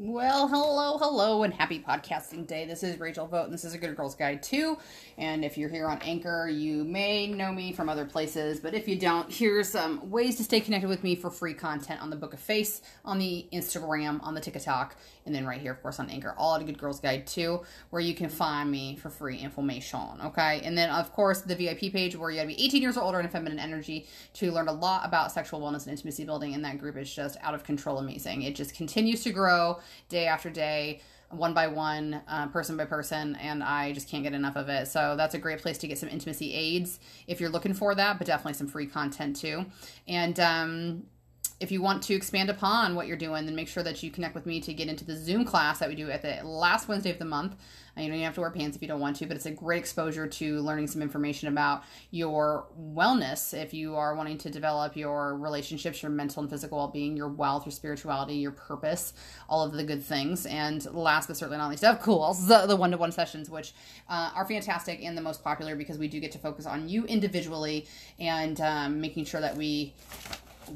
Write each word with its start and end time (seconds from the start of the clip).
Well, 0.00 0.46
hello, 0.46 0.96
hello, 0.96 1.42
and 1.42 1.52
happy 1.52 1.80
podcasting 1.80 2.46
day. 2.46 2.66
This 2.66 2.84
is 2.84 3.00
Rachel 3.00 3.26
Vote, 3.26 3.46
and 3.46 3.52
this 3.52 3.64
is 3.64 3.74
a 3.74 3.78
Good 3.78 3.96
Girls 3.96 4.14
Guide 4.14 4.44
2. 4.44 4.78
And 5.16 5.44
if 5.44 5.58
you're 5.58 5.68
here 5.68 5.88
on 5.88 5.98
Anchor, 6.02 6.48
you 6.48 6.84
may 6.84 7.26
know 7.26 7.50
me 7.50 7.72
from 7.72 7.88
other 7.88 8.04
places, 8.04 8.60
but 8.60 8.74
if 8.74 8.86
you 8.86 8.96
don't, 8.96 9.28
here's 9.28 9.68
some 9.68 10.08
ways 10.08 10.36
to 10.36 10.44
stay 10.44 10.60
connected 10.60 10.86
with 10.86 11.02
me 11.02 11.16
for 11.16 11.30
free 11.30 11.52
content 11.52 12.00
on 12.00 12.10
the 12.10 12.16
Book 12.16 12.32
of 12.32 12.38
Face, 12.38 12.80
on 13.04 13.18
the 13.18 13.48
Instagram, 13.52 14.22
on 14.22 14.34
the 14.34 14.40
TikTok, 14.40 14.94
and 15.26 15.34
then 15.34 15.44
right 15.44 15.60
here, 15.60 15.72
of 15.72 15.82
course, 15.82 15.98
on 15.98 16.08
Anchor, 16.10 16.32
all 16.38 16.54
at 16.54 16.60
a 16.60 16.64
Good 16.64 16.78
Girls 16.78 17.00
Guide 17.00 17.26
2, 17.26 17.60
where 17.90 18.00
you 18.00 18.14
can 18.14 18.28
find 18.28 18.70
me 18.70 18.94
for 18.94 19.10
free 19.10 19.38
information, 19.38 19.98
okay? 20.26 20.60
And 20.62 20.78
then, 20.78 20.90
of 20.90 21.12
course, 21.12 21.40
the 21.40 21.56
VIP 21.56 21.92
page, 21.92 22.14
where 22.14 22.30
you 22.30 22.36
gotta 22.36 22.46
be 22.46 22.64
18 22.64 22.80
years 22.80 22.96
or 22.96 23.02
older 23.02 23.18
and 23.18 23.26
a 23.26 23.30
feminine 23.32 23.58
energy 23.58 24.06
to 24.34 24.52
learn 24.52 24.68
a 24.68 24.72
lot 24.72 25.04
about 25.04 25.32
sexual 25.32 25.60
wellness 25.60 25.88
and 25.88 25.88
intimacy 25.88 26.24
building, 26.24 26.54
and 26.54 26.64
that 26.64 26.78
group 26.78 26.96
is 26.96 27.12
just 27.12 27.36
out 27.42 27.52
of 27.52 27.64
control 27.64 27.98
amazing. 27.98 28.42
It 28.42 28.54
just 28.54 28.76
continues 28.76 29.24
to 29.24 29.32
grow 29.32 29.80
day 30.08 30.26
after 30.26 30.50
day 30.50 31.00
one 31.30 31.52
by 31.52 31.66
one, 31.66 32.22
uh, 32.26 32.46
person 32.48 32.76
by 32.76 32.86
person, 32.86 33.36
and 33.36 33.62
I 33.62 33.92
just 33.92 34.08
can't 34.08 34.22
get 34.22 34.32
enough 34.32 34.56
of 34.56 34.68
it. 34.68 34.88
So 34.88 35.14
that's 35.16 35.34
a 35.34 35.38
great 35.38 35.60
place 35.60 35.78
to 35.78 35.86
get 35.86 35.98
some 35.98 36.08
intimacy 36.08 36.54
aids 36.54 37.00
if 37.26 37.40
you're 37.40 37.50
looking 37.50 37.74
for 37.74 37.94
that, 37.94 38.18
but 38.18 38.26
definitely 38.26 38.54
some 38.54 38.66
free 38.66 38.86
content 38.86 39.36
too. 39.36 39.66
And 40.06 40.40
um, 40.40 41.02
if 41.60 41.72
you 41.72 41.82
want 41.82 42.02
to 42.04 42.14
expand 42.14 42.50
upon 42.50 42.94
what 42.94 43.06
you're 43.06 43.16
doing, 43.16 43.44
then 43.44 43.56
make 43.56 43.68
sure 43.68 43.82
that 43.82 44.02
you 44.02 44.10
connect 44.10 44.34
with 44.34 44.46
me 44.46 44.60
to 44.60 44.72
get 44.72 44.88
into 44.88 45.04
the 45.04 45.16
Zoom 45.16 45.44
class 45.44 45.80
that 45.80 45.88
we 45.88 45.96
do 45.96 46.10
at 46.10 46.22
the 46.22 46.40
last 46.46 46.86
Wednesday 46.86 47.10
of 47.10 47.18
the 47.18 47.24
month. 47.24 47.56
You 47.96 48.08
don't 48.08 48.20
have 48.20 48.34
to 48.34 48.40
wear 48.42 48.50
pants 48.50 48.76
if 48.76 48.82
you 48.82 48.86
don't 48.86 49.00
want 49.00 49.16
to, 49.16 49.26
but 49.26 49.36
it's 49.36 49.46
a 49.46 49.50
great 49.50 49.80
exposure 49.80 50.28
to 50.28 50.60
learning 50.60 50.86
some 50.86 51.02
information 51.02 51.48
about 51.48 51.82
your 52.12 52.68
wellness 52.80 53.52
if 53.52 53.74
you 53.74 53.96
are 53.96 54.14
wanting 54.14 54.38
to 54.38 54.50
develop 54.50 54.96
your 54.96 55.36
relationships, 55.36 56.00
your 56.00 56.12
mental 56.12 56.42
and 56.42 56.48
physical 56.48 56.78
well 56.78 56.86
being, 56.88 57.16
your 57.16 57.28
wealth, 57.28 57.66
your 57.66 57.72
spirituality, 57.72 58.34
your 58.34 58.52
purpose, 58.52 59.14
all 59.48 59.64
of 59.64 59.72
the 59.72 59.82
good 59.82 60.04
things. 60.04 60.46
And 60.46 60.84
last 60.94 61.26
but 61.26 61.36
certainly 61.36 61.58
not 61.58 61.70
least, 61.70 61.82
of 61.82 62.00
course, 62.00 62.38
the 62.46 62.76
one 62.76 62.92
to 62.92 62.98
one 62.98 63.10
sessions, 63.10 63.50
which 63.50 63.72
uh, 64.08 64.30
are 64.32 64.46
fantastic 64.46 65.02
and 65.02 65.18
the 65.18 65.22
most 65.22 65.42
popular 65.42 65.74
because 65.74 65.98
we 65.98 66.06
do 66.06 66.20
get 66.20 66.30
to 66.32 66.38
focus 66.38 66.66
on 66.66 66.88
you 66.88 67.04
individually 67.06 67.88
and 68.20 68.60
um, 68.60 69.00
making 69.00 69.24
sure 69.24 69.40
that 69.40 69.56
we 69.56 69.92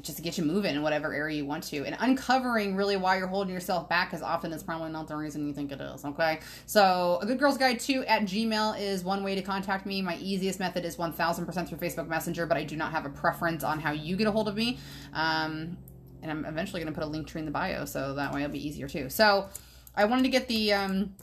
just 0.01 0.17
to 0.17 0.23
get 0.23 0.37
you 0.37 0.43
moving 0.43 0.75
in 0.75 0.81
whatever 0.81 1.13
area 1.13 1.37
you 1.37 1.45
want 1.45 1.63
to. 1.65 1.85
And 1.85 1.95
uncovering 1.99 2.75
really 2.75 2.97
why 2.97 3.17
you're 3.17 3.27
holding 3.27 3.53
yourself 3.53 3.89
back 3.89 4.09
because 4.09 4.21
often 4.21 4.51
it's 4.53 4.63
probably 4.63 4.91
not 4.91 5.07
the 5.07 5.15
reason 5.15 5.47
you 5.47 5.53
think 5.53 5.71
it 5.71 5.81
is 5.81 6.05
okay? 6.05 6.39
So 6.65 7.19
a 7.21 7.25
good 7.25 7.39
girls 7.39 7.57
guide 7.57 7.79
2 7.79 8.05
at 8.05 8.23
gmail 8.23 8.79
is 8.79 9.03
one 9.03 9.23
way 9.23 9.35
to 9.35 9.41
contact 9.41 9.85
me. 9.85 10.01
My 10.01 10.17
easiest 10.17 10.59
method 10.59 10.85
is 10.85 10.97
1000% 10.97 11.67
through 11.67 11.77
facebook 11.77 12.07
messenger 12.07 12.45
but 12.45 12.57
i 12.57 12.63
do 12.63 12.75
not 12.75 12.91
have 12.91 13.05
a 13.05 13.09
preference 13.09 13.63
on 13.63 13.79
how 13.79 13.91
you 13.91 14.15
get 14.15 14.27
a 14.27 14.31
hold 14.31 14.47
of 14.47 14.55
me. 14.55 14.79
Um, 15.13 15.77
and 16.21 16.31
i'm 16.31 16.45
eventually 16.45 16.81
going 16.81 16.93
to 16.93 16.99
put 16.99 17.07
a 17.07 17.11
Linktree 17.11 17.37
in 17.37 17.45
the 17.45 17.51
bio 17.51 17.85
so 17.85 18.13
that 18.15 18.33
way 18.33 18.43
it'll 18.43 18.53
be 18.53 18.65
easier 18.65 18.87
too. 18.87 19.09
So 19.09 19.49
i 19.95 20.05
wanted 20.05 20.23
to 20.23 20.29
get 20.29 20.47
the 20.47 20.73
um, 20.73 21.13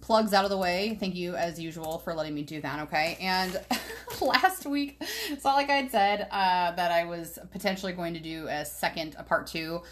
plugs 0.00 0.32
out 0.32 0.44
of 0.44 0.50
the 0.50 0.56
way. 0.56 0.96
Thank 0.98 1.14
you, 1.14 1.34
as 1.34 1.58
usual, 1.60 1.98
for 1.98 2.14
letting 2.14 2.34
me 2.34 2.42
do 2.42 2.60
that, 2.60 2.80
okay? 2.80 3.16
And 3.20 3.60
last 4.20 4.66
week, 4.66 5.02
it's 5.30 5.44
not 5.44 5.54
like 5.54 5.70
I 5.70 5.76
had 5.76 5.90
said 5.90 6.28
uh, 6.30 6.72
that 6.72 6.92
I 6.92 7.04
was 7.04 7.38
potentially 7.52 7.92
going 7.92 8.14
to 8.14 8.20
do 8.20 8.46
a 8.48 8.64
second, 8.64 9.16
a 9.18 9.22
part 9.22 9.46
two. 9.46 9.82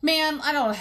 Man, 0.00 0.40
I 0.40 0.52
don't. 0.52 0.76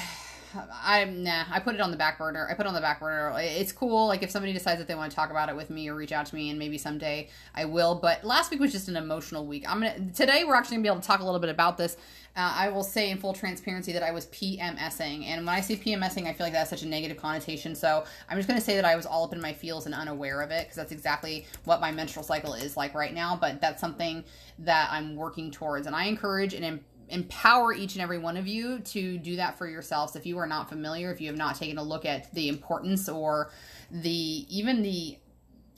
I'm 0.83 1.23
nah. 1.23 1.43
I 1.51 1.59
put 1.59 1.75
it 1.75 1.81
on 1.81 1.91
the 1.91 1.97
back 1.97 2.17
burner. 2.17 2.47
I 2.49 2.53
put 2.53 2.65
it 2.65 2.69
on 2.69 2.73
the 2.73 2.81
back 2.81 2.99
burner. 2.99 3.33
It's 3.39 3.71
cool. 3.71 4.07
Like 4.07 4.23
if 4.23 4.31
somebody 4.31 4.53
decides 4.53 4.79
that 4.79 4.87
they 4.87 4.95
want 4.95 5.11
to 5.11 5.15
talk 5.15 5.29
about 5.29 5.49
it 5.49 5.55
with 5.55 5.69
me 5.69 5.89
or 5.89 5.95
reach 5.95 6.11
out 6.11 6.25
to 6.27 6.35
me, 6.35 6.49
and 6.49 6.59
maybe 6.59 6.77
someday 6.77 7.29
I 7.55 7.65
will. 7.65 7.95
But 7.95 8.23
last 8.23 8.51
week 8.51 8.59
was 8.59 8.71
just 8.71 8.87
an 8.87 8.95
emotional 8.95 9.45
week. 9.45 9.65
I'm 9.69 9.81
gonna 9.81 10.11
today 10.13 10.43
we're 10.43 10.55
actually 10.55 10.77
gonna 10.77 10.83
be 10.83 10.89
able 10.89 11.01
to 11.01 11.07
talk 11.07 11.19
a 11.19 11.23
little 11.23 11.39
bit 11.39 11.49
about 11.49 11.77
this. 11.77 11.97
Uh, 12.35 12.53
I 12.55 12.69
will 12.69 12.83
say 12.83 13.09
in 13.09 13.17
full 13.17 13.33
transparency 13.33 13.91
that 13.91 14.03
I 14.03 14.11
was 14.11 14.27
PMSing, 14.27 15.25
and 15.25 15.45
when 15.45 15.53
I 15.53 15.59
say 15.59 15.75
PMSing, 15.75 16.27
I 16.27 16.33
feel 16.33 16.45
like 16.45 16.53
that's 16.53 16.69
such 16.69 16.81
a 16.83 16.87
negative 16.87 17.17
connotation. 17.17 17.75
So 17.75 18.05
I'm 18.29 18.37
just 18.37 18.47
gonna 18.47 18.61
say 18.61 18.75
that 18.75 18.85
I 18.85 18.95
was 18.95 19.05
all 19.05 19.25
up 19.25 19.33
in 19.33 19.41
my 19.41 19.53
feels 19.53 19.85
and 19.85 19.93
unaware 19.93 20.41
of 20.41 20.51
it 20.51 20.63
because 20.63 20.77
that's 20.77 20.91
exactly 20.91 21.45
what 21.65 21.81
my 21.81 21.91
menstrual 21.91 22.23
cycle 22.23 22.53
is 22.53 22.77
like 22.77 22.93
right 22.93 23.13
now. 23.13 23.37
But 23.39 23.59
that's 23.59 23.81
something 23.81 24.23
that 24.59 24.89
I'm 24.91 25.15
working 25.15 25.51
towards, 25.51 25.87
and 25.87 25.95
I 25.95 26.05
encourage 26.05 26.53
and 26.53 26.79
empower 27.11 27.73
each 27.73 27.93
and 27.93 28.01
every 28.01 28.17
one 28.17 28.37
of 28.37 28.47
you 28.47 28.79
to 28.79 29.17
do 29.17 29.35
that 29.35 29.57
for 29.57 29.67
yourselves. 29.67 30.15
If 30.15 30.25
you 30.25 30.37
are 30.37 30.47
not 30.47 30.69
familiar 30.69 31.11
if 31.11 31.21
you 31.21 31.27
have 31.27 31.37
not 31.37 31.55
taken 31.55 31.77
a 31.77 31.83
look 31.83 32.05
at 32.05 32.33
the 32.33 32.47
importance 32.47 33.09
or 33.09 33.51
the 33.89 34.09
even 34.09 34.81
the 34.81 35.17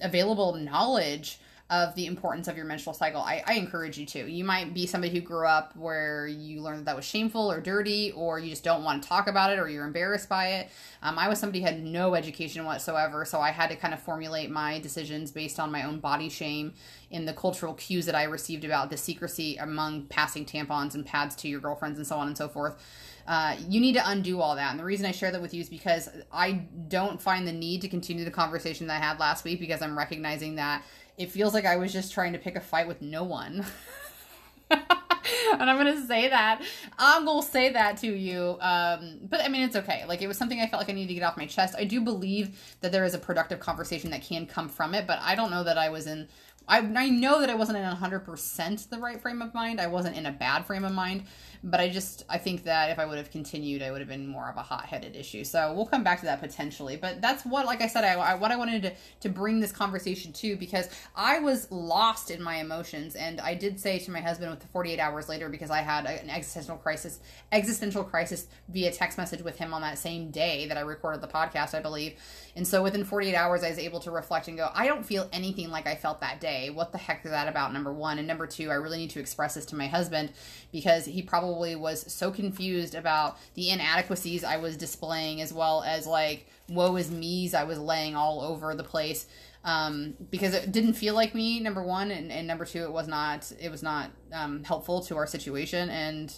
available 0.01 0.55
knowledge 0.55 1.39
of 1.73 1.95
the 1.95 2.05
importance 2.05 2.47
of 2.47 2.55
your 2.55 2.67
menstrual 2.67 2.93
cycle, 2.93 3.19
I, 3.19 3.41
I, 3.47 3.53
encourage 3.55 3.97
you 3.97 4.05
to. 4.05 4.29
You 4.29 4.43
might 4.43 4.75
be 4.75 4.85
somebody 4.85 5.11
who 5.11 5.21
grew 5.21 5.47
up 5.47 5.75
where 5.75 6.27
you 6.27 6.61
learned 6.61 6.81
that 6.81 6.85
that 6.85 6.95
was 6.95 7.03
shameful 7.03 7.51
or 7.51 7.59
dirty, 7.59 8.11
or 8.11 8.37
you 8.37 8.51
just 8.51 8.63
don't 8.63 8.83
want 8.83 9.01
to 9.01 9.09
talk 9.09 9.27
about 9.27 9.51
it, 9.51 9.57
or 9.57 9.67
you're 9.67 9.83
embarrassed 9.83 10.29
by 10.29 10.49
it. 10.49 10.69
Um, 11.01 11.17
I 11.17 11.27
was 11.27 11.39
somebody 11.39 11.61
who 11.61 11.65
had 11.65 11.83
no 11.83 12.13
education 12.13 12.63
whatsoever, 12.63 13.25
so 13.25 13.41
I 13.41 13.49
had 13.49 13.71
to 13.71 13.75
kind 13.75 13.91
of 13.91 13.99
formulate 13.99 14.51
my 14.51 14.77
decisions 14.81 15.31
based 15.31 15.59
on 15.59 15.71
my 15.71 15.81
own 15.83 15.99
body 15.99 16.29
shame 16.29 16.75
in 17.09 17.25
the 17.25 17.33
cultural 17.33 17.73
cues 17.73 18.05
that 18.05 18.13
I 18.13 18.25
received 18.25 18.65
about 18.65 18.91
the 18.91 18.97
secrecy 18.97 19.57
among 19.57 20.03
passing 20.03 20.45
tampons 20.45 20.93
and 20.93 21.03
pads 21.03 21.35
to 21.37 21.47
your 21.47 21.59
girlfriends 21.59 21.97
and 21.97 22.05
so 22.05 22.17
on 22.17 22.27
and 22.27 22.37
so 22.37 22.47
forth. 22.47 22.75
Uh, 23.25 23.55
you 23.69 23.79
need 23.79 23.93
to 23.93 24.09
undo 24.09 24.41
all 24.41 24.55
that. 24.55 24.71
And 24.71 24.79
the 24.79 24.83
reason 24.83 25.05
I 25.05 25.11
share 25.11 25.31
that 25.31 25.41
with 25.41 25.53
you 25.53 25.61
is 25.61 25.69
because 25.69 26.09
I 26.31 26.65
don't 26.89 27.21
find 27.21 27.47
the 27.47 27.53
need 27.53 27.81
to 27.81 27.87
continue 27.87 28.25
the 28.25 28.31
conversation 28.31 28.87
that 28.87 29.01
I 29.01 29.05
had 29.05 29.19
last 29.19 29.45
week 29.45 29.59
because 29.59 29.81
I'm 29.81 29.97
recognizing 29.97 30.55
that 30.55 30.83
it 31.17 31.31
feels 31.31 31.53
like 31.53 31.65
I 31.65 31.77
was 31.77 31.93
just 31.93 32.13
trying 32.13 32.33
to 32.33 32.39
pick 32.39 32.55
a 32.55 32.61
fight 32.61 32.87
with 32.87 33.01
no 33.01 33.23
one. 33.23 33.65
and 34.71 35.69
I'm 35.69 35.77
gonna 35.77 36.05
say 36.05 36.29
that. 36.29 36.61
I'm 36.97 37.25
gonna 37.25 37.43
say 37.43 37.71
that 37.71 37.97
to 37.97 38.07
you. 38.07 38.57
Um, 38.59 39.19
but 39.29 39.41
I 39.41 39.47
mean, 39.47 39.63
it's 39.63 39.75
okay. 39.75 40.05
Like 40.07 40.21
it 40.21 40.27
was 40.27 40.37
something 40.37 40.59
I 40.59 40.67
felt 40.67 40.81
like 40.81 40.89
I 40.89 40.93
needed 40.93 41.09
to 41.09 41.13
get 41.15 41.23
off 41.23 41.37
my 41.37 41.45
chest. 41.45 41.75
I 41.77 41.85
do 41.85 42.01
believe 42.01 42.77
that 42.81 42.91
there 42.91 43.03
is 43.03 43.13
a 43.13 43.19
productive 43.19 43.59
conversation 43.59 44.11
that 44.11 44.23
can 44.23 44.45
come 44.45 44.69
from 44.69 44.93
it, 44.93 45.07
but 45.07 45.19
I 45.21 45.35
don't 45.35 45.51
know 45.51 45.63
that 45.63 45.77
I 45.77 45.89
was 45.89 46.07
in. 46.07 46.27
I, 46.67 46.77
I 46.79 47.09
know 47.09 47.41
that 47.41 47.49
I 47.49 47.55
wasn't 47.55 47.77
in 47.77 47.83
100% 47.83 48.89
the 48.89 48.97
right 48.97 49.21
frame 49.21 49.41
of 49.41 49.53
mind. 49.53 49.81
I 49.81 49.87
wasn't 49.87 50.15
in 50.15 50.25
a 50.25 50.31
bad 50.31 50.65
frame 50.65 50.85
of 50.85 50.93
mind. 50.93 51.25
But 51.65 51.79
I 51.79 51.89
just 51.89 52.25
I 52.29 52.37
think 52.37 52.63
that 52.63 52.89
if 52.89 52.99
I 52.99 53.05
would 53.05 53.17
have 53.17 53.31
continued, 53.31 53.81
I 53.81 53.91
would 53.91 54.01
have 54.01 54.09
been 54.09 54.27
more 54.27 54.49
of 54.49 54.57
a 54.57 54.61
hot 54.61 54.85
headed 54.85 55.15
issue. 55.15 55.43
So 55.43 55.73
we'll 55.73 55.85
come 55.85 56.03
back 56.03 56.19
to 56.19 56.25
that 56.25 56.41
potentially. 56.41 56.97
But 56.97 57.21
that's 57.21 57.45
what, 57.45 57.65
like 57.65 57.81
I 57.81 57.87
said, 57.87 58.03
I, 58.03 58.13
I 58.13 58.35
what 58.35 58.51
I 58.51 58.57
wanted 58.57 58.81
to 58.83 58.93
to 59.21 59.29
bring 59.29 59.59
this 59.59 59.71
conversation 59.71 60.33
to 60.33 60.57
because 60.57 60.89
I 61.15 61.39
was 61.39 61.71
lost 61.71 62.31
in 62.31 62.43
my 62.43 62.57
emotions, 62.57 63.15
and 63.15 63.39
I 63.39 63.53
did 63.53 63.79
say 63.79 63.99
to 63.99 64.11
my 64.11 64.19
husband 64.19 64.51
with 64.51 64.59
the 64.59 64.67
48 64.67 64.99
hours 64.99 65.29
later 65.29 65.47
because 65.47 65.71
I 65.71 65.79
had 65.79 66.05
an 66.05 66.29
existential 66.29 66.77
crisis 66.77 67.19
existential 67.51 68.03
crisis 68.03 68.47
via 68.69 68.91
text 68.91 69.17
message 69.17 69.41
with 69.41 69.57
him 69.57 69.73
on 69.73 69.81
that 69.81 69.97
same 69.97 70.31
day 70.31 70.67
that 70.67 70.77
I 70.77 70.81
recorded 70.81 71.21
the 71.21 71.27
podcast, 71.27 71.73
I 71.73 71.79
believe. 71.81 72.15
And 72.55 72.67
so 72.67 72.83
within 72.83 73.03
48 73.03 73.35
hours, 73.35 73.63
I 73.63 73.69
was 73.69 73.79
able 73.79 73.99
to 74.01 74.11
reflect 74.11 74.47
and 74.47 74.57
go, 74.57 74.69
I 74.73 74.85
don't 74.85 75.05
feel 75.05 75.27
anything 75.31 75.69
like 75.69 75.87
I 75.87 75.95
felt 75.95 76.21
that 76.21 76.39
day. 76.39 76.69
What 76.69 76.91
the 76.91 76.97
heck 76.97 77.25
is 77.25 77.31
that 77.31 77.47
about? 77.47 77.73
Number 77.73 77.91
one. 77.91 78.19
And 78.19 78.27
number 78.27 78.45
two, 78.45 78.69
I 78.69 78.75
really 78.75 78.97
need 78.97 79.09
to 79.11 79.19
express 79.19 79.55
this 79.55 79.65
to 79.67 79.75
my 79.75 79.87
husband 79.87 80.31
because 80.71 81.05
he 81.05 81.21
probably 81.21 81.52
was 81.53 82.11
so 82.11 82.31
confused 82.31 82.95
about 82.95 83.37
the 83.53 83.69
inadequacies 83.69 84.43
I 84.43 84.57
was 84.57 84.77
displaying 84.77 85.41
as 85.41 85.53
well 85.53 85.83
as 85.83 86.07
like 86.07 86.47
woe 86.69 86.95
is 86.95 87.11
me's 87.11 87.53
I 87.53 87.63
was 87.63 87.79
laying 87.79 88.15
all 88.15 88.41
over 88.41 88.75
the 88.75 88.83
place. 88.83 89.27
Um, 89.65 90.15
because 90.29 90.53
it 90.53 90.73
didn't 90.73 90.93
feel 90.93 91.15
like 91.15 91.33
me, 91.33 91.61
number 91.61 91.81
one, 91.81 92.11
and, 92.11 92.29
and 92.33 92.45
number 92.45 92.65
two, 92.65 92.83
it 92.83 92.91
was 92.91 93.07
not, 93.07 93.49
it 93.61 93.71
was 93.71 93.81
not, 93.81 94.11
um, 94.33 94.61
helpful 94.65 94.99
to 95.03 95.15
our 95.15 95.25
situation. 95.25 95.89
And, 95.89 96.37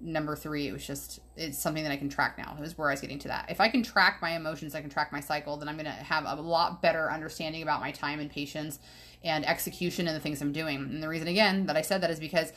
number 0.00 0.36
three, 0.36 0.68
it 0.68 0.72
was 0.72 0.86
just 0.86 1.20
it's 1.36 1.58
something 1.58 1.82
that 1.82 1.92
I 1.92 1.96
can 1.96 2.08
track 2.08 2.38
now. 2.38 2.56
Is 2.62 2.78
where 2.78 2.88
I 2.88 2.92
was 2.92 3.00
getting 3.00 3.18
to 3.20 3.28
that. 3.28 3.50
If 3.50 3.60
I 3.60 3.68
can 3.68 3.82
track 3.82 4.18
my 4.22 4.36
emotions, 4.36 4.74
I 4.74 4.80
can 4.80 4.90
track 4.90 5.12
my 5.12 5.20
cycle, 5.20 5.56
then 5.56 5.68
I'm 5.68 5.76
gonna 5.76 5.90
have 5.90 6.24
a 6.24 6.40
lot 6.40 6.82
better 6.82 7.10
understanding 7.10 7.62
about 7.62 7.80
my 7.80 7.90
time 7.90 8.20
and 8.20 8.30
patience 8.30 8.78
and 9.24 9.44
execution 9.46 10.06
and 10.06 10.16
the 10.16 10.20
things 10.20 10.40
I'm 10.40 10.52
doing. 10.52 10.76
And 10.76 11.02
the 11.02 11.08
reason 11.08 11.28
again 11.28 11.66
that 11.66 11.76
I 11.76 11.82
said 11.82 12.00
that 12.02 12.10
is 12.10 12.20
because 12.20 12.52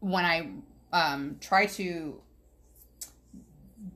when 0.00 0.24
I 0.24 0.50
um, 0.94 1.36
try 1.40 1.66
to 1.66 2.22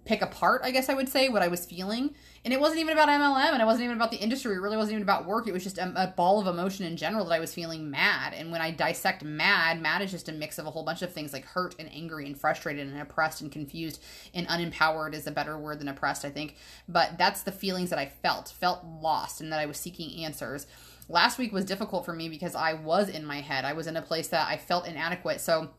pick 0.05 0.21
apart, 0.21 0.63
I 0.65 0.71
guess 0.71 0.89
I 0.89 0.95
would 0.95 1.09
say, 1.09 1.29
what 1.29 1.43
I 1.43 1.49
was 1.49 1.65
feeling. 1.65 2.15
And 2.45 2.53
it 2.53 2.61
wasn't 2.61 2.81
even 2.81 2.93
about 2.93 3.09
MLM 3.09 3.53
and 3.53 3.63
it 3.63 3.65
wasn't 3.65 3.85
even 3.85 3.97
about 3.97 4.11
the 4.11 4.17
industry. 4.17 4.55
It 4.55 4.59
really 4.59 4.77
wasn't 4.77 4.95
even 4.95 5.03
about 5.03 5.25
work. 5.25 5.47
It 5.47 5.53
was 5.53 5.63
just 5.63 5.79
a, 5.79 5.93
a, 5.97 6.07
ball 6.09 6.41
of 6.41 6.47
emotion 6.47 6.85
in 6.87 6.97
general 6.97 7.25
that 7.27 7.35
I 7.35 7.39
was 7.39 7.55
feeling 7.55 7.91
mad. 7.91 8.35
And 8.35 8.51
when 8.51 8.61
I 8.61 8.71
dissect 8.71 9.23
mad, 9.23 9.81
mad 9.81 10.03
is 10.03 10.11
just 10.11 10.29
a 10.29 10.33
mix 10.33 10.59
of 10.59 10.67
a 10.67 10.71
whole 10.71 10.83
bunch 10.83 11.03
of 11.03 11.13
things 11.13 11.33
like 11.33 11.45
hurt 11.45 11.77
and 11.79 11.89
angry 11.93 12.27
and 12.27 12.39
frustrated 12.39 12.89
and 12.89 13.01
oppressed 13.01 13.43
and 13.43 13.53
confused 13.53 14.03
and 14.35 14.49
unempowered 14.49 15.15
is 15.15 15.27
a 15.27 15.33
better 15.33 15.57
word 15.57 15.79
than 15.79 15.89
oppressed, 15.89 16.25
I 16.25 16.31
think. 16.31 16.57
But 16.89 17.17
that's 17.17 17.43
the 17.43 17.53
feelings 17.53 17.91
that 17.91 17.99
I 17.99 18.07
felt, 18.07 18.49
felt 18.49 18.85
lost 18.85 19.41
and 19.41 19.53
that 19.53 19.61
I 19.61 19.67
was 19.67 19.77
seeking 19.77 20.25
answers. 20.25 20.67
Last 21.09 21.39
week 21.39 21.53
was 21.53 21.65
difficult 21.65 22.05
for 22.05 22.13
me 22.13 22.29
because 22.29 22.55
I 22.55 22.73
was 22.73 23.09
in 23.09 23.25
my 23.25 23.41
head. 23.41 23.65
I 23.65 23.73
was 23.73 23.87
in 23.87 23.97
a 23.97 24.03
place 24.03 24.29
that 24.29 24.49
I 24.49 24.57
felt 24.57 24.87
inadequate. 24.87 25.41
So, 25.41 25.71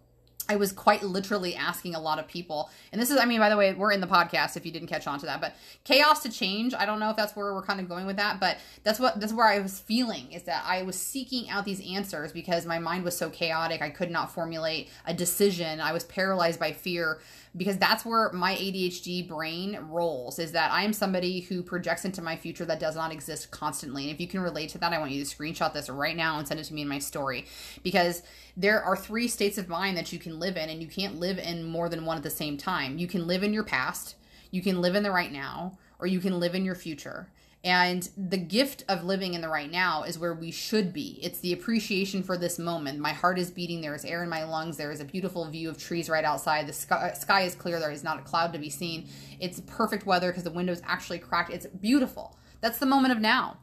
I 0.49 0.55
was 0.55 0.71
quite 0.71 1.03
literally 1.03 1.55
asking 1.55 1.93
a 1.93 1.99
lot 1.99 2.17
of 2.17 2.27
people. 2.27 2.71
And 2.91 2.99
this 2.99 3.11
is, 3.11 3.17
I 3.17 3.25
mean, 3.25 3.39
by 3.39 3.49
the 3.49 3.55
way, 3.55 3.71
we're 3.73 3.91
in 3.91 4.01
the 4.01 4.07
podcast 4.07 4.57
if 4.57 4.65
you 4.65 4.71
didn't 4.71 4.87
catch 4.87 5.05
on 5.05 5.19
to 5.19 5.27
that, 5.27 5.39
but 5.39 5.53
chaos 5.83 6.23
to 6.23 6.29
change. 6.29 6.73
I 6.73 6.87
don't 6.87 6.99
know 6.99 7.11
if 7.11 7.15
that's 7.15 7.35
where 7.35 7.53
we're 7.53 7.61
kind 7.61 7.79
of 7.79 7.87
going 7.87 8.07
with 8.07 8.17
that, 8.17 8.39
but 8.39 8.57
that's 8.83 8.99
what, 8.99 9.19
that's 9.19 9.31
where 9.31 9.47
I 9.47 9.59
was 9.59 9.79
feeling 9.79 10.31
is 10.31 10.43
that 10.43 10.63
I 10.65 10.81
was 10.81 10.95
seeking 10.99 11.49
out 11.49 11.65
these 11.65 11.85
answers 11.87 12.31
because 12.31 12.65
my 12.65 12.79
mind 12.79 13.03
was 13.03 13.15
so 13.15 13.29
chaotic. 13.29 13.83
I 13.83 13.91
could 13.91 14.09
not 14.09 14.33
formulate 14.33 14.89
a 15.05 15.13
decision. 15.13 15.79
I 15.79 15.93
was 15.93 16.03
paralyzed 16.05 16.59
by 16.59 16.71
fear 16.71 17.19
because 17.57 17.77
that's 17.77 18.05
where 18.05 18.31
my 18.31 18.55
ADHD 18.55 19.27
brain 19.27 19.79
rolls 19.89 20.37
is 20.37 20.51
that 20.51 20.71
I 20.71 20.83
am 20.83 20.93
somebody 20.93 21.41
who 21.41 21.63
projects 21.63 22.05
into 22.05 22.21
my 22.21 22.35
future 22.35 22.65
that 22.65 22.79
does 22.79 22.95
not 22.95 23.11
exist 23.11 23.49
constantly. 23.49 24.03
And 24.03 24.11
if 24.11 24.21
you 24.21 24.27
can 24.27 24.41
relate 24.41 24.69
to 24.69 24.77
that, 24.77 24.93
I 24.93 24.99
want 24.99 25.11
you 25.11 25.23
to 25.23 25.35
screenshot 25.35 25.73
this 25.73 25.89
right 25.89 26.15
now 26.15 26.37
and 26.37 26.47
send 26.47 26.59
it 26.59 26.65
to 26.65 26.73
me 26.73 26.83
in 26.83 26.87
my 26.87 26.99
story 26.99 27.45
because 27.81 28.21
there 28.55 28.83
are 28.83 28.95
three 28.95 29.27
states 29.27 29.57
of 29.57 29.67
mind 29.67 29.97
that 29.97 30.13
you 30.13 30.19
can 30.19 30.39
live 30.39 30.57
in 30.57 30.69
and 30.69 30.81
you 30.81 30.87
can't 30.87 31.19
live 31.19 31.39
in 31.39 31.65
more 31.65 31.89
than 31.89 32.05
one 32.05 32.17
at 32.17 32.23
the 32.23 32.29
same 32.29 32.55
time. 32.55 32.97
You 32.97 33.07
can 33.07 33.25
live 33.25 33.43
in 33.43 33.53
your 33.53 33.63
past, 33.63 34.15
you 34.51 34.61
can 34.61 34.81
live 34.81 34.95
in 34.95 35.03
the 35.03 35.11
right 35.11 35.31
now, 35.31 35.77
or 35.97 36.07
you 36.07 36.19
can 36.19 36.39
live 36.39 36.55
in 36.55 36.65
your 36.65 36.75
future. 36.75 37.29
And 37.63 38.07
the 38.15 38.37
gift 38.37 38.85
of 38.87 39.03
living 39.03 39.33
in 39.33 39.41
the 39.41 39.49
right 39.49 39.69
now 39.69 40.03
is 40.03 40.17
where 40.17 40.33
we 40.33 40.49
should 40.49 40.93
be. 40.93 41.19
It's 41.21 41.39
the 41.39 41.51
appreciation 41.51 42.23
for 42.23 42.37
this 42.37 42.57
moment. 42.57 42.99
My 42.99 43.11
heart 43.11 43.37
is 43.37 43.51
beating. 43.51 43.81
There 43.81 43.93
is 43.93 44.05
air 44.05 44.23
in 44.23 44.29
my 44.29 44.45
lungs. 44.45 44.77
There 44.77 44.91
is 44.91 45.01
a 45.01 45.05
beautiful 45.05 45.49
view 45.49 45.69
of 45.69 45.77
trees 45.77 46.09
right 46.09 46.23
outside. 46.23 46.67
The 46.67 46.73
sky, 46.73 47.11
sky 47.13 47.41
is 47.41 47.55
clear. 47.55 47.79
There 47.79 47.91
is 47.91 48.03
not 48.03 48.17
a 48.17 48.21
cloud 48.21 48.53
to 48.53 48.59
be 48.59 48.69
seen. 48.69 49.09
It's 49.41 49.59
perfect 49.67 50.05
weather 50.05 50.29
because 50.29 50.45
the 50.45 50.51
window 50.51 50.71
is 50.71 50.81
actually 50.85 51.19
cracked. 51.19 51.51
It's 51.51 51.65
beautiful. 51.65 52.37
That's 52.61 52.77
the 52.77 52.85
moment 52.85 53.11
of 53.11 53.19
now. 53.19 53.57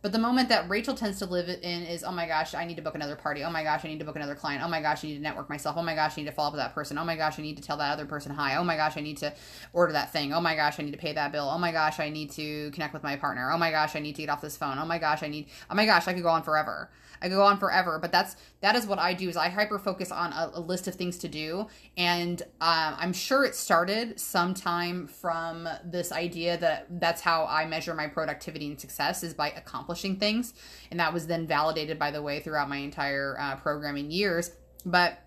But 0.00 0.12
the 0.12 0.18
moment 0.18 0.48
that 0.50 0.68
Rachel 0.68 0.94
tends 0.94 1.18
to 1.18 1.26
live 1.26 1.48
in 1.48 1.82
is, 1.82 2.04
oh 2.04 2.12
my 2.12 2.26
gosh, 2.26 2.54
I 2.54 2.64
need 2.64 2.76
to 2.76 2.82
book 2.82 2.94
another 2.94 3.16
party. 3.16 3.42
Oh 3.42 3.50
my 3.50 3.64
gosh, 3.64 3.84
I 3.84 3.88
need 3.88 3.98
to 3.98 4.04
book 4.04 4.14
another 4.14 4.36
client. 4.36 4.62
Oh 4.62 4.68
my 4.68 4.80
gosh, 4.80 5.04
I 5.04 5.08
need 5.08 5.16
to 5.16 5.22
network 5.22 5.48
myself. 5.48 5.76
Oh 5.76 5.82
my 5.82 5.96
gosh, 5.96 6.12
I 6.16 6.20
need 6.20 6.28
to 6.28 6.32
follow 6.32 6.48
up 6.48 6.52
with 6.54 6.60
that 6.60 6.72
person. 6.72 6.98
Oh 6.98 7.04
my 7.04 7.16
gosh, 7.16 7.36
I 7.38 7.42
need 7.42 7.56
to 7.56 7.62
tell 7.62 7.76
that 7.78 7.92
other 7.92 8.06
person 8.06 8.32
hi. 8.32 8.54
Oh 8.56 8.62
my 8.62 8.76
gosh, 8.76 8.96
I 8.96 9.00
need 9.00 9.16
to 9.18 9.34
order 9.72 9.92
that 9.94 10.12
thing. 10.12 10.32
Oh 10.32 10.40
my 10.40 10.54
gosh, 10.54 10.78
I 10.78 10.84
need 10.84 10.92
to 10.92 10.98
pay 10.98 11.12
that 11.14 11.32
bill. 11.32 11.48
Oh 11.50 11.58
my 11.58 11.72
gosh, 11.72 11.98
I 11.98 12.10
need 12.10 12.30
to 12.32 12.70
connect 12.70 12.94
with 12.94 13.02
my 13.02 13.16
partner. 13.16 13.50
Oh 13.50 13.58
my 13.58 13.72
gosh, 13.72 13.96
I 13.96 13.98
need 13.98 14.14
to 14.14 14.22
get 14.22 14.30
off 14.30 14.40
this 14.40 14.56
phone. 14.56 14.78
Oh 14.78 14.86
my 14.86 14.98
gosh, 14.98 15.24
I 15.24 15.28
need, 15.28 15.48
oh 15.68 15.74
my 15.74 15.84
gosh, 15.84 16.06
I 16.06 16.14
could 16.14 16.22
go 16.22 16.28
on 16.28 16.44
forever. 16.44 16.90
I 17.20 17.28
could 17.28 17.34
go 17.34 17.42
on 17.42 17.58
forever, 17.58 17.98
but 17.98 18.12
that's 18.12 18.36
that 18.60 18.74
is 18.74 18.86
what 18.86 18.98
I 18.98 19.14
do. 19.14 19.28
Is 19.28 19.36
I 19.36 19.48
hyper 19.48 19.78
focus 19.78 20.10
on 20.10 20.32
a, 20.32 20.50
a, 20.54 20.60
list 20.60 20.88
of 20.88 20.94
things 20.94 21.18
to 21.18 21.28
do, 21.28 21.68
and 21.96 22.42
um, 22.60 22.94
I'm 22.98 23.12
sure 23.12 23.44
it 23.44 23.54
started 23.54 24.18
sometime 24.18 25.06
from 25.06 25.68
this 25.84 26.10
idea 26.10 26.56
that 26.58 26.86
that's 27.00 27.22
how 27.22 27.46
I 27.46 27.66
measure 27.66 27.94
my 27.94 28.08
productivity 28.08 28.66
and 28.66 28.80
success 28.80 29.22
is 29.22 29.34
by 29.34 29.50
accomplishing 29.50 30.16
things, 30.16 30.54
and 30.90 30.98
that 30.98 31.12
was 31.12 31.26
then 31.26 31.46
validated 31.46 31.98
by 31.98 32.10
the 32.10 32.22
way 32.22 32.40
throughout 32.40 32.68
my 32.68 32.78
entire 32.78 33.36
uh, 33.38 33.56
programming 33.56 34.10
years. 34.10 34.50
But 34.84 35.22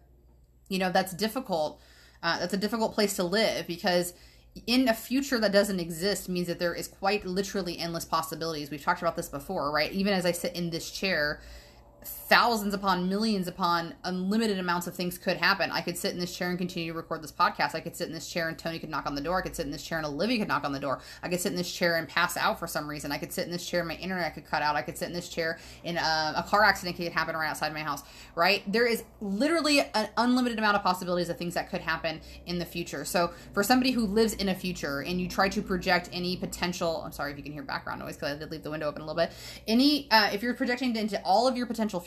you 0.68 0.80
know 0.80 0.92
that's 0.92 1.14
difficult. 1.14 1.80
Uh, 2.24 2.40
that's 2.40 2.54
a 2.54 2.58
difficult 2.58 2.94
place 2.94 3.16
to 3.16 3.24
live 3.24 3.66
because 3.66 4.14
in 4.68 4.88
a 4.88 4.94
future 4.94 5.40
that 5.40 5.52
doesn't 5.52 5.80
exist 5.80 6.28
means 6.28 6.48
that 6.48 6.60
there 6.60 6.76
is 6.76 6.88
quite 6.88 7.26
literally 7.26 7.80
endless 7.80 8.06
possibilities. 8.06 8.70
We've 8.70 8.84
talked 8.84 9.02
about 9.02 9.16
this 9.16 9.30
before, 9.30 9.72
right? 9.72 9.92
Even 9.92 10.14
as 10.14 10.26
I 10.26 10.34
sit 10.34 10.56
in 10.56 10.70
this 10.70 10.92
chair, 10.92 11.42
thousands 12.32 12.74
upon 12.74 13.10
millions 13.10 13.46
upon 13.46 13.94
unlimited 14.06 14.58
amounts 14.58 14.88
of 14.88 14.96
things 14.96 15.18
could 15.18 15.36
happen. 15.36 15.70
I 15.70 15.82
could 15.82 15.98
sit 15.98 16.14
in 16.14 16.20
this 16.20 16.34
chair 16.34 16.50
and 16.50 16.58
continue 16.58 16.94
to 16.94 16.98
record 16.98 17.22
this 17.22 17.32
podcast. 17.34 17.76
I 17.76 17.82
could 17.82 17.94
sit 17.94 18.08
in 18.08 18.14
this 18.14 18.30
chair 18.30 18.48
and 18.48 18.58
Tony 18.58 18.80
could 18.80 18.90
knock 18.90 19.06
on 19.06 19.16
the 19.16 19.22
door. 19.22 19.40
I 19.40 19.42
could 19.42 19.54
sit 19.54 19.66
in 19.66 19.72
this 19.72 19.84
chair 19.84 19.98
and 19.98 20.08
Olivia 20.08 20.40
could 20.40 20.48
knock 20.48 20.64
on 20.64 20.72
the 20.72 20.80
door. 20.80 21.02
I 21.22 21.28
could 21.28 21.42
sit 21.42 21.52
in 21.52 21.58
this 21.58 21.70
chair 21.70 21.98
and 21.98 22.08
pass 22.08 22.38
out 22.38 22.58
for 22.58 22.68
some 22.68 22.90
reason. 22.90 23.12
I 23.12 23.18
could 23.18 23.34
sit 23.34 23.44
in 23.46 23.52
this 23.52 23.68
chair 23.68 23.82
and 23.82 23.90
my 23.90 23.96
internet 23.96 24.34
could 24.34 24.46
cut 24.46 24.62
out. 24.62 24.78
I 24.78 24.82
could 24.82 24.98
sit 24.98 25.10
in 25.10 25.14
this 25.14 25.28
chair 25.28 25.60
and 25.84 25.98
uh, 25.98 26.32
a 26.38 26.44
car 26.44 26.64
accident 26.64 26.96
could 26.96 27.12
happen 27.12 27.36
right 27.36 27.50
outside 27.50 27.74
my 27.74 27.82
house, 27.82 28.02
right? 28.34 28.64
There 28.66 28.88
is 28.88 29.04
literally 29.20 29.82
an 29.82 30.08
unlimited 30.16 30.58
amount 30.58 30.78
of 30.78 30.84
possibilities 30.84 31.28
of 31.28 31.38
things 31.38 31.56
that 31.56 31.70
could 31.70 31.82
happen 31.82 32.22
in 32.46 32.60
the 32.60 32.66
future. 32.66 33.04
So 33.04 33.32
for 33.52 33.62
somebody 33.62 33.92
who 33.92 34.06
lives 34.06 34.36
in 34.36 34.48
a 34.48 34.56
future 34.56 35.02
and 35.02 35.20
you 35.20 35.28
try 35.28 35.50
to 35.50 35.62
project 35.62 36.10
any 36.14 36.38
potential, 36.38 37.02
I'm 37.04 37.12
sorry 37.12 37.34
if 37.34 37.38
you 37.38 37.44
can 37.44 37.52
hear 37.52 37.64
background 37.64 38.00
noise 38.00 38.16
because 38.16 38.38
I 38.38 38.40
did 38.40 38.52
leave 38.52 38.64
the 38.64 38.72
window 38.72 38.88
open 38.88 39.02
a 39.02 39.06
little 39.06 39.22
bit. 39.22 39.34
Any, 39.68 40.10
uh, 40.12 40.30
if 40.32 40.42
you're 40.42 40.54
projecting 40.54 40.96
into 40.96 41.22
all 41.26 41.46
of 41.46 41.58
your 41.58 41.66
potential 41.66 42.00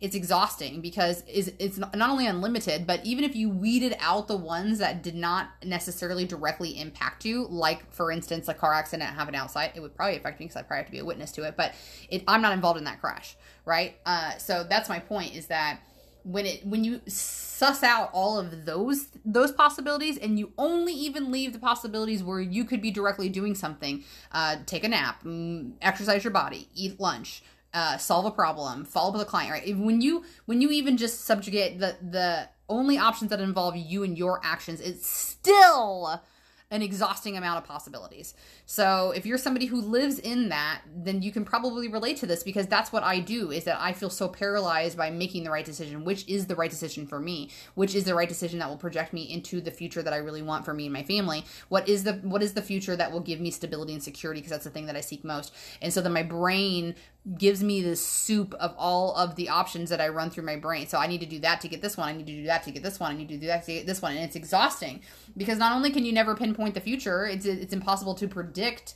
it's 0.00 0.14
exhausting 0.14 0.80
because 0.80 1.22
is 1.26 1.52
it's 1.58 1.78
not 1.78 2.10
only 2.10 2.26
unlimited, 2.26 2.86
but 2.86 3.04
even 3.04 3.24
if 3.24 3.34
you 3.34 3.48
weeded 3.48 3.96
out 4.00 4.28
the 4.28 4.36
ones 4.36 4.78
that 4.78 5.02
did 5.02 5.14
not 5.14 5.50
necessarily 5.64 6.24
directly 6.24 6.78
impact 6.78 7.24
you, 7.24 7.46
like 7.48 7.90
for 7.92 8.10
instance 8.10 8.48
a 8.48 8.54
car 8.54 8.74
accident 8.74 9.10
happened 9.10 9.36
outside, 9.36 9.72
it 9.74 9.80
would 9.80 9.94
probably 9.94 10.16
affect 10.16 10.40
me 10.40 10.46
because 10.46 10.56
I 10.56 10.62
probably 10.62 10.78
have 10.78 10.86
to 10.86 10.92
be 10.92 10.98
a 10.98 11.04
witness 11.04 11.32
to 11.32 11.44
it. 11.44 11.56
But 11.56 11.74
it, 12.08 12.24
I'm 12.28 12.42
not 12.42 12.52
involved 12.52 12.78
in 12.78 12.84
that 12.84 13.00
crash, 13.00 13.36
right? 13.64 13.96
Uh, 14.04 14.36
so 14.38 14.64
that's 14.68 14.88
my 14.88 14.98
point 14.98 15.34
is 15.34 15.46
that 15.46 15.80
when 16.26 16.44
it 16.44 16.66
when 16.66 16.82
you 16.82 17.00
suss 17.06 17.84
out 17.84 18.10
all 18.12 18.36
of 18.36 18.66
those 18.66 19.08
those 19.24 19.52
possibilities 19.52 20.18
and 20.18 20.38
you 20.38 20.52
only 20.58 20.92
even 20.92 21.30
leave 21.30 21.52
the 21.52 21.58
possibilities 21.58 22.22
where 22.22 22.40
you 22.40 22.64
could 22.64 22.82
be 22.82 22.90
directly 22.90 23.28
doing 23.28 23.54
something 23.54 24.02
uh, 24.32 24.56
take 24.66 24.82
a 24.82 24.88
nap 24.88 25.22
mm, 25.22 25.70
exercise 25.80 26.24
your 26.24 26.32
body 26.32 26.68
eat 26.74 26.98
lunch 26.98 27.42
uh, 27.76 27.98
solve 27.98 28.24
a 28.24 28.30
problem, 28.30 28.86
follow 28.86 29.08
up 29.08 29.12
with 29.16 29.22
a 29.22 29.26
client, 29.26 29.52
right? 29.52 29.76
When 29.76 30.00
you 30.00 30.24
when 30.46 30.62
you 30.62 30.70
even 30.70 30.96
just 30.96 31.26
subjugate 31.26 31.78
the 31.78 31.94
the 32.00 32.48
only 32.70 32.96
options 32.96 33.30
that 33.30 33.40
involve 33.40 33.76
you 33.76 34.02
and 34.02 34.16
your 34.16 34.40
actions, 34.42 34.80
it's 34.80 35.06
still 35.06 36.22
an 36.70 36.82
exhausting 36.82 37.36
amount 37.36 37.58
of 37.58 37.64
possibilities. 37.64 38.34
So 38.64 39.12
if 39.14 39.24
you're 39.24 39.38
somebody 39.38 39.66
who 39.66 39.80
lives 39.80 40.18
in 40.18 40.48
that, 40.48 40.80
then 40.96 41.22
you 41.22 41.30
can 41.30 41.44
probably 41.44 41.86
relate 41.86 42.16
to 42.18 42.26
this 42.26 42.42
because 42.42 42.66
that's 42.66 42.92
what 42.92 43.04
I 43.04 43.20
do 43.20 43.52
is 43.52 43.64
that 43.64 43.80
I 43.80 43.92
feel 43.92 44.10
so 44.10 44.26
paralyzed 44.26 44.96
by 44.96 45.10
making 45.10 45.44
the 45.44 45.50
right 45.50 45.64
decision, 45.64 46.04
which 46.04 46.28
is 46.28 46.46
the 46.46 46.56
right 46.56 46.70
decision 46.70 47.06
for 47.06 47.20
me, 47.20 47.50
which 47.74 47.94
is 47.94 48.02
the 48.02 48.16
right 48.16 48.28
decision 48.28 48.58
that 48.58 48.68
will 48.68 48.76
project 48.76 49.12
me 49.12 49.22
into 49.22 49.60
the 49.60 49.70
future 49.70 50.02
that 50.02 50.12
I 50.12 50.16
really 50.16 50.42
want 50.42 50.64
for 50.64 50.74
me 50.74 50.86
and 50.86 50.92
my 50.92 51.04
family. 51.04 51.44
What 51.68 51.88
is 51.88 52.02
the 52.02 52.14
what 52.14 52.42
is 52.42 52.54
the 52.54 52.62
future 52.62 52.96
that 52.96 53.12
will 53.12 53.20
give 53.20 53.40
me 53.40 53.52
stability 53.52 53.92
and 53.92 54.02
security 54.02 54.40
because 54.40 54.50
that's 54.50 54.64
the 54.64 54.70
thing 54.70 54.86
that 54.86 54.96
I 54.96 55.02
seek 55.02 55.22
most. 55.22 55.54
And 55.80 55.92
so 55.92 56.00
then 56.00 56.12
my 56.12 56.24
brain 56.24 56.96
gives 57.38 57.62
me 57.62 57.82
this 57.82 58.06
soup 58.06 58.54
of 58.54 58.74
all 58.78 59.14
of 59.16 59.34
the 59.34 59.48
options 59.48 59.90
that 59.90 60.00
I 60.00 60.08
run 60.08 60.30
through 60.30 60.44
my 60.44 60.56
brain. 60.56 60.86
So 60.86 60.98
I 60.98 61.08
need 61.08 61.20
to 61.20 61.26
do 61.26 61.40
that 61.40 61.60
to 61.62 61.68
get 61.68 61.82
this 61.82 61.96
one. 61.96 62.08
I 62.08 62.12
need 62.12 62.26
to 62.26 62.32
do 62.32 62.44
that 62.44 62.62
to 62.64 62.70
get 62.70 62.82
this 62.84 63.00
one. 63.00 63.12
I 63.12 63.16
need 63.16 63.28
to 63.28 63.36
do 63.36 63.46
that 63.46 63.64
to 63.64 63.72
get 63.72 63.86
this 63.86 64.00
one. 64.00 64.12
And 64.14 64.24
it's 64.24 64.36
exhausting 64.36 65.00
because 65.36 65.58
not 65.58 65.72
only 65.72 65.90
can 65.90 66.04
you 66.04 66.12
never 66.12 66.36
pinpoint 66.36 66.74
the 66.74 66.80
future, 66.80 67.26
it's 67.26 67.44
it's 67.44 67.72
impossible 67.72 68.14
to 68.14 68.28
predict. 68.28 68.94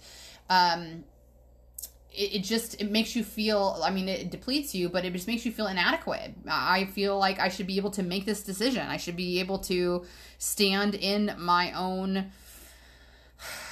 Um, 0.48 1.04
it, 2.12 2.34
it 2.36 2.44
just 2.44 2.80
it 2.80 2.90
makes 2.90 3.16
you 3.16 3.24
feel. 3.24 3.80
I 3.82 3.90
mean, 3.90 4.08
it 4.08 4.30
depletes 4.30 4.76
you, 4.76 4.88
but 4.88 5.04
it 5.04 5.12
just 5.12 5.26
makes 5.26 5.44
you 5.44 5.50
feel 5.50 5.66
inadequate. 5.66 6.34
I 6.48 6.84
feel 6.86 7.18
like 7.18 7.40
I 7.40 7.48
should 7.48 7.66
be 7.66 7.78
able 7.78 7.90
to 7.92 8.02
make 8.04 8.26
this 8.26 8.44
decision. 8.44 8.86
I 8.86 8.96
should 8.96 9.16
be 9.16 9.40
able 9.40 9.58
to 9.60 10.04
stand 10.38 10.94
in 10.94 11.34
my 11.36 11.72
own 11.72 12.30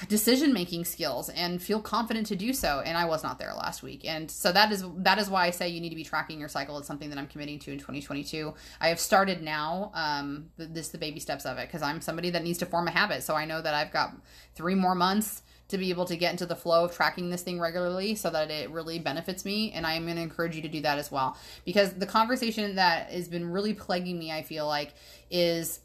decision 0.07 0.53
making 0.53 0.85
skills 0.85 1.29
and 1.29 1.61
feel 1.61 1.81
confident 1.81 2.27
to 2.27 2.35
do 2.35 2.53
so 2.53 2.81
and 2.85 2.97
i 2.97 3.05
was 3.05 3.23
not 3.23 3.37
there 3.39 3.53
last 3.53 3.83
week. 3.83 4.05
And 4.05 4.29
so 4.29 4.51
that 4.51 4.71
is 4.71 4.83
that 4.97 5.19
is 5.19 5.29
why 5.29 5.45
i 5.45 5.49
say 5.49 5.69
you 5.69 5.81
need 5.81 5.89
to 5.89 5.95
be 5.95 6.03
tracking 6.03 6.39
your 6.39 6.49
cycle. 6.49 6.77
It's 6.77 6.87
something 6.87 7.09
that 7.09 7.19
i'm 7.19 7.27
committing 7.27 7.59
to 7.59 7.71
in 7.71 7.77
2022 7.77 8.53
i 8.81 8.87
have 8.89 8.99
started 8.99 9.41
now 9.41 9.91
um 9.93 10.49
this 10.57 10.89
the 10.89 10.97
baby 10.97 11.19
steps 11.19 11.45
of 11.45 11.57
it 11.57 11.67
because 11.67 11.81
i'm 11.81 12.01
somebody 12.01 12.29
that 12.31 12.43
needs 12.43 12.59
to 12.59 12.65
form 12.65 12.87
a 12.87 12.91
habit. 12.91 13.23
So 13.23 13.35
i 13.35 13.45
know 13.45 13.61
that 13.61 13.73
i've 13.73 13.91
got 13.91 14.15
three 14.55 14.75
more 14.75 14.95
months 14.95 15.43
to 15.69 15.77
be 15.77 15.91
able 15.91 16.05
to 16.05 16.17
get 16.17 16.31
into 16.31 16.47
the 16.47 16.55
flow 16.55 16.85
of 16.85 16.95
tracking 16.95 17.29
this 17.29 17.43
thing 17.43 17.59
regularly 17.59 18.15
so 18.15 18.29
that 18.31 18.49
it 18.49 18.69
really 18.71 18.99
benefits 18.99 19.45
me 19.45 19.71
and 19.71 19.85
i 19.85 19.93
am 19.93 20.05
going 20.05 20.15
to 20.15 20.21
encourage 20.21 20.55
you 20.55 20.61
to 20.61 20.67
do 20.67 20.81
that 20.81 20.97
as 20.97 21.11
well. 21.11 21.37
Because 21.65 21.93
the 21.93 22.07
conversation 22.07 22.75
that 22.75 23.11
has 23.11 23.27
been 23.27 23.49
really 23.49 23.73
plaguing 23.73 24.17
me 24.17 24.31
i 24.31 24.41
feel 24.41 24.67
like 24.67 24.93
is 25.29 25.79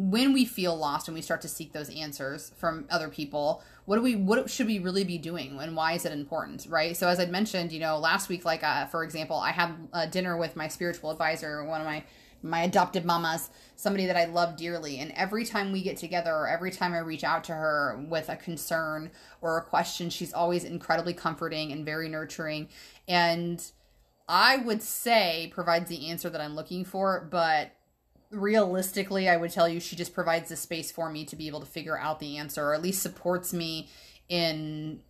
when 0.00 0.32
we 0.32 0.46
feel 0.46 0.74
lost 0.74 1.08
and 1.08 1.14
we 1.14 1.20
start 1.20 1.42
to 1.42 1.48
seek 1.48 1.74
those 1.74 1.94
answers 1.94 2.52
from 2.56 2.86
other 2.88 3.10
people 3.10 3.62
what 3.84 3.96
do 3.96 4.02
we 4.02 4.16
what 4.16 4.48
should 4.48 4.66
we 4.66 4.78
really 4.78 5.04
be 5.04 5.18
doing 5.18 5.58
and 5.60 5.76
why 5.76 5.92
is 5.92 6.06
it 6.06 6.12
important 6.12 6.66
right? 6.70 6.96
So 6.96 7.06
as 7.06 7.20
i 7.20 7.26
mentioned 7.26 7.70
you 7.70 7.80
know 7.80 7.98
last 7.98 8.30
week 8.30 8.46
like 8.46 8.64
uh, 8.64 8.86
for 8.86 9.04
example 9.04 9.36
i 9.36 9.50
had 9.50 9.74
a 9.92 10.06
dinner 10.06 10.38
with 10.38 10.56
my 10.56 10.68
spiritual 10.68 11.10
advisor 11.10 11.62
one 11.64 11.82
of 11.82 11.86
my 11.86 12.02
my 12.42 12.62
adopted 12.62 13.04
mamas 13.04 13.50
somebody 13.76 14.06
that 14.06 14.16
i 14.16 14.24
love 14.24 14.56
dearly. 14.56 14.98
And 15.00 15.12
every 15.12 15.44
time 15.44 15.70
we 15.70 15.82
get 15.82 15.98
together 15.98 16.32
or 16.32 16.48
every 16.48 16.70
time 16.70 16.94
i 16.94 16.98
reach 16.98 17.22
out 17.22 17.44
to 17.44 17.52
her 17.52 18.02
with 18.08 18.30
a 18.30 18.36
concern 18.36 19.10
or 19.42 19.58
a 19.58 19.62
question 19.62 20.08
she's 20.08 20.32
always 20.32 20.64
incredibly 20.64 21.12
comforting 21.12 21.72
and 21.72 21.84
very 21.84 22.08
nurturing. 22.08 22.70
And 23.06 23.62
i 24.30 24.56
would 24.56 24.80
say 24.80 25.50
provides 25.52 25.90
the 25.90 26.08
answer 26.08 26.30
that 26.30 26.40
i'm 26.40 26.54
looking 26.54 26.86
for 26.86 27.28
but 27.30 27.72
realistically, 28.30 29.28
I 29.28 29.36
would 29.36 29.50
tell 29.50 29.68
you 29.68 29.80
she 29.80 29.96
just 29.96 30.14
provides 30.14 30.48
the 30.48 30.56
space 30.56 30.90
for 30.90 31.10
me 31.10 31.24
to 31.26 31.36
be 31.36 31.46
able 31.46 31.60
to 31.60 31.66
figure 31.66 31.98
out 31.98 32.20
the 32.20 32.36
answer, 32.36 32.64
or 32.64 32.74
at 32.74 32.82
least 32.82 33.02
supports 33.02 33.52
me 33.52 33.88
in 34.28 35.00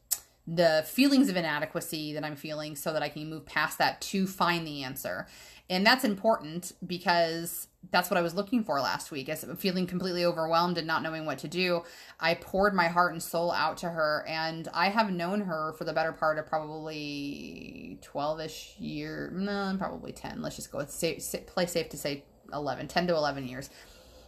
the 0.47 0.85
feelings 0.87 1.29
of 1.29 1.37
inadequacy 1.37 2.15
that 2.15 2.25
I'm 2.25 2.37
feeling 2.37 2.75
so 2.75 2.93
that 2.93 3.03
I 3.03 3.09
can 3.09 3.29
move 3.29 3.47
past 3.47 3.79
that 3.79 4.00
to 4.03 4.27
find 4.27 4.67
the 4.67 4.83
answer. 4.83 5.27
And 5.69 5.87
that's 5.87 6.03
important 6.03 6.73
because 6.85 7.69
that's 7.93 8.11
what 8.11 8.19
I 8.19 8.23
was 8.23 8.35
looking 8.35 8.65
for 8.65 8.81
last 8.81 9.12
week. 9.12 9.29
As 9.29 9.45
feeling 9.59 9.87
completely 9.87 10.25
overwhelmed 10.25 10.77
and 10.79 10.87
not 10.87 11.03
knowing 11.03 11.25
what 11.25 11.39
to 11.39 11.49
do, 11.49 11.85
I 12.19 12.35
poured 12.35 12.75
my 12.75 12.89
heart 12.89 13.12
and 13.12 13.23
soul 13.23 13.53
out 13.53 13.77
to 13.79 13.91
her. 13.91 14.25
And 14.27 14.67
I 14.75 14.89
have 14.89 15.12
known 15.12 15.43
her 15.43 15.73
for 15.79 15.85
the 15.85 15.93
better 15.93 16.12
part 16.12 16.39
of 16.39 16.47
probably 16.47 17.99
12 18.03 18.41
ish 18.41 18.75
year, 18.79 19.31
no, 19.33 19.77
probably 19.79 20.11
10. 20.11 20.43
Let's 20.43 20.57
just 20.57 20.73
go 20.73 20.79
with 20.79 20.91
safe, 20.91 21.23
play 21.47 21.67
safe 21.67 21.89
to 21.91 21.97
say 21.97 22.25
11, 22.52 22.88
10 22.88 23.07
to 23.09 23.14
11 23.14 23.47
years. 23.49 23.71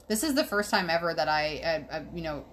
This 0.08 0.22
is 0.22 0.34
the 0.34 0.44
first 0.44 0.70
time 0.70 0.90
ever 0.90 1.14
that 1.14 1.28
I, 1.28 1.86
I, 1.90 1.96
I, 1.96 2.04
you 2.14 2.22
know, 2.22 2.44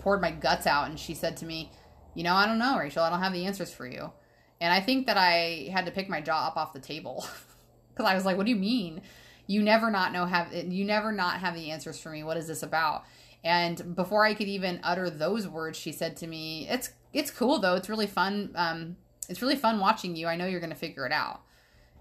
poured 0.00 0.20
my 0.20 0.30
guts 0.30 0.66
out 0.66 0.88
and 0.88 0.98
she 0.98 1.14
said 1.14 1.36
to 1.38 1.46
me, 1.46 1.70
you 2.14 2.22
know, 2.22 2.34
I 2.34 2.46
don't 2.46 2.58
know, 2.58 2.78
Rachel, 2.78 3.02
I 3.02 3.10
don't 3.10 3.22
have 3.22 3.32
the 3.32 3.46
answers 3.46 3.72
for 3.72 3.86
you. 3.86 4.12
And 4.60 4.72
I 4.72 4.80
think 4.80 5.06
that 5.06 5.16
I 5.16 5.68
had 5.72 5.86
to 5.86 5.92
pick 5.92 6.08
my 6.08 6.20
jaw 6.20 6.46
up 6.46 6.56
off 6.56 6.72
the 6.72 6.80
table 6.80 7.26
because 7.90 8.10
I 8.10 8.14
was 8.14 8.24
like, 8.24 8.36
what 8.36 8.46
do 8.46 8.50
you 8.50 8.58
mean? 8.58 9.02
you 9.46 9.62
never 9.62 9.90
not 9.90 10.12
know 10.12 10.26
have 10.26 10.52
you 10.52 10.84
never 10.84 11.12
not 11.12 11.40
have 11.40 11.54
the 11.54 11.70
answers 11.70 12.00
for 12.00 12.10
me. 12.10 12.22
What 12.22 12.36
is 12.36 12.46
this 12.46 12.62
about? 12.62 13.04
And 13.42 13.94
before 13.94 14.24
I 14.24 14.32
could 14.34 14.48
even 14.48 14.80
utter 14.82 15.10
those 15.10 15.46
words, 15.46 15.78
she 15.78 15.92
said 15.92 16.16
to 16.18 16.26
me, 16.26 16.66
"It's 16.68 16.90
it's 17.12 17.30
cool 17.30 17.58
though. 17.58 17.74
It's 17.74 17.88
really 17.88 18.06
fun. 18.06 18.52
Um, 18.54 18.96
it's 19.28 19.42
really 19.42 19.56
fun 19.56 19.80
watching 19.80 20.16
you. 20.16 20.26
I 20.26 20.36
know 20.36 20.46
you're 20.46 20.60
going 20.60 20.70
to 20.70 20.76
figure 20.76 21.06
it 21.06 21.12
out." 21.12 21.42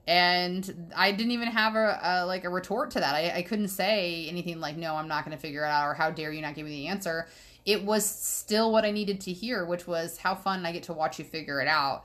And 0.05 0.91
I 0.95 1.11
didn't 1.11 1.31
even 1.31 1.47
have 1.47 1.75
a, 1.75 1.99
a 2.03 2.25
like 2.25 2.43
a 2.43 2.49
retort 2.49 2.91
to 2.91 2.99
that. 2.99 3.15
I, 3.15 3.37
I 3.37 3.41
couldn't 3.41 3.69
say 3.69 4.27
anything 4.27 4.59
like, 4.59 4.75
"No, 4.75 4.95
I'm 4.95 5.07
not 5.07 5.23
going 5.23 5.35
to 5.35 5.41
figure 5.41 5.63
it 5.63 5.69
out," 5.69 5.87
or 5.87 5.93
"How 5.93 6.11
dare 6.11 6.31
you 6.31 6.41
not 6.41 6.55
give 6.55 6.65
me 6.65 6.71
the 6.71 6.87
answer." 6.87 7.27
It 7.65 7.85
was 7.85 8.05
still 8.05 8.73
what 8.73 8.83
I 8.83 8.91
needed 8.91 9.21
to 9.21 9.31
hear, 9.31 9.63
which 9.65 9.87
was 9.87 10.17
how 10.17 10.35
fun 10.35 10.65
I 10.65 10.73
get 10.73 10.83
to 10.83 10.93
watch 10.93 11.19
you 11.19 11.25
figure 11.25 11.61
it 11.61 11.67
out 11.69 12.03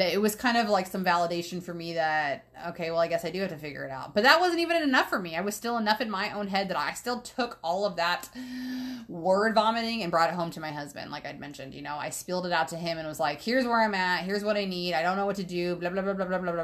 it 0.00 0.20
was 0.20 0.34
kind 0.34 0.56
of 0.56 0.68
like 0.68 0.86
some 0.86 1.04
validation 1.04 1.62
for 1.62 1.74
me 1.74 1.92
that 1.94 2.46
okay 2.68 2.90
well 2.90 3.00
i 3.00 3.06
guess 3.06 3.24
i 3.24 3.30
do 3.30 3.40
have 3.40 3.50
to 3.50 3.56
figure 3.56 3.84
it 3.84 3.90
out 3.90 4.14
but 4.14 4.22
that 4.22 4.40
wasn't 4.40 4.58
even 4.58 4.82
enough 4.82 5.08
for 5.08 5.18
me 5.18 5.36
i 5.36 5.40
was 5.40 5.54
still 5.54 5.76
enough 5.76 6.00
in 6.00 6.10
my 6.10 6.30
own 6.32 6.48
head 6.48 6.68
that 6.68 6.78
i 6.78 6.92
still 6.92 7.20
took 7.20 7.58
all 7.62 7.84
of 7.84 7.96
that 7.96 8.28
word 9.08 9.54
vomiting 9.54 10.02
and 10.02 10.10
brought 10.10 10.30
it 10.30 10.34
home 10.34 10.50
to 10.50 10.60
my 10.60 10.70
husband 10.70 11.10
like 11.10 11.26
i'd 11.26 11.38
mentioned 11.38 11.74
you 11.74 11.82
know 11.82 11.96
i 11.96 12.08
spilled 12.08 12.46
it 12.46 12.52
out 12.52 12.68
to 12.68 12.76
him 12.76 12.96
and 12.98 13.06
was 13.06 13.20
like 13.20 13.40
here's 13.42 13.66
where 13.66 13.82
i'm 13.82 13.94
at 13.94 14.24
here's 14.24 14.42
what 14.42 14.56
i 14.56 14.64
need 14.64 14.94
i 14.94 15.02
don't 15.02 15.16
know 15.16 15.26
what 15.26 15.36
to 15.36 15.44
do 15.44 15.76
blah 15.76 15.90
blah 15.90 16.02
blah 16.02 16.14
blah 16.14 16.24
blah 16.24 16.38
blah 16.40 16.52
blah 16.52 16.62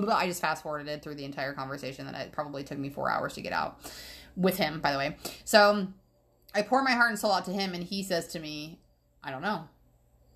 blah 0.00 0.16
i 0.16 0.26
just 0.26 0.40
fast 0.40 0.62
forwarded 0.62 1.02
through 1.02 1.14
the 1.14 1.24
entire 1.24 1.52
conversation 1.52 2.06
that 2.06 2.14
it 2.14 2.32
probably 2.32 2.62
took 2.62 2.78
me 2.78 2.88
four 2.88 3.10
hours 3.10 3.34
to 3.34 3.40
get 3.40 3.52
out 3.52 3.80
with 4.36 4.56
him 4.56 4.80
by 4.80 4.92
the 4.92 4.98
way 4.98 5.16
so 5.44 5.88
I 6.54 6.62
pour 6.62 6.82
my 6.82 6.92
heart 6.92 7.10
and 7.10 7.18
soul 7.18 7.32
out 7.32 7.44
to 7.44 7.52
him, 7.52 7.74
and 7.74 7.84
he 7.84 8.02
says 8.02 8.26
to 8.28 8.38
me, 8.38 8.80
I 9.22 9.30
don't 9.30 9.42
know. 9.42 9.64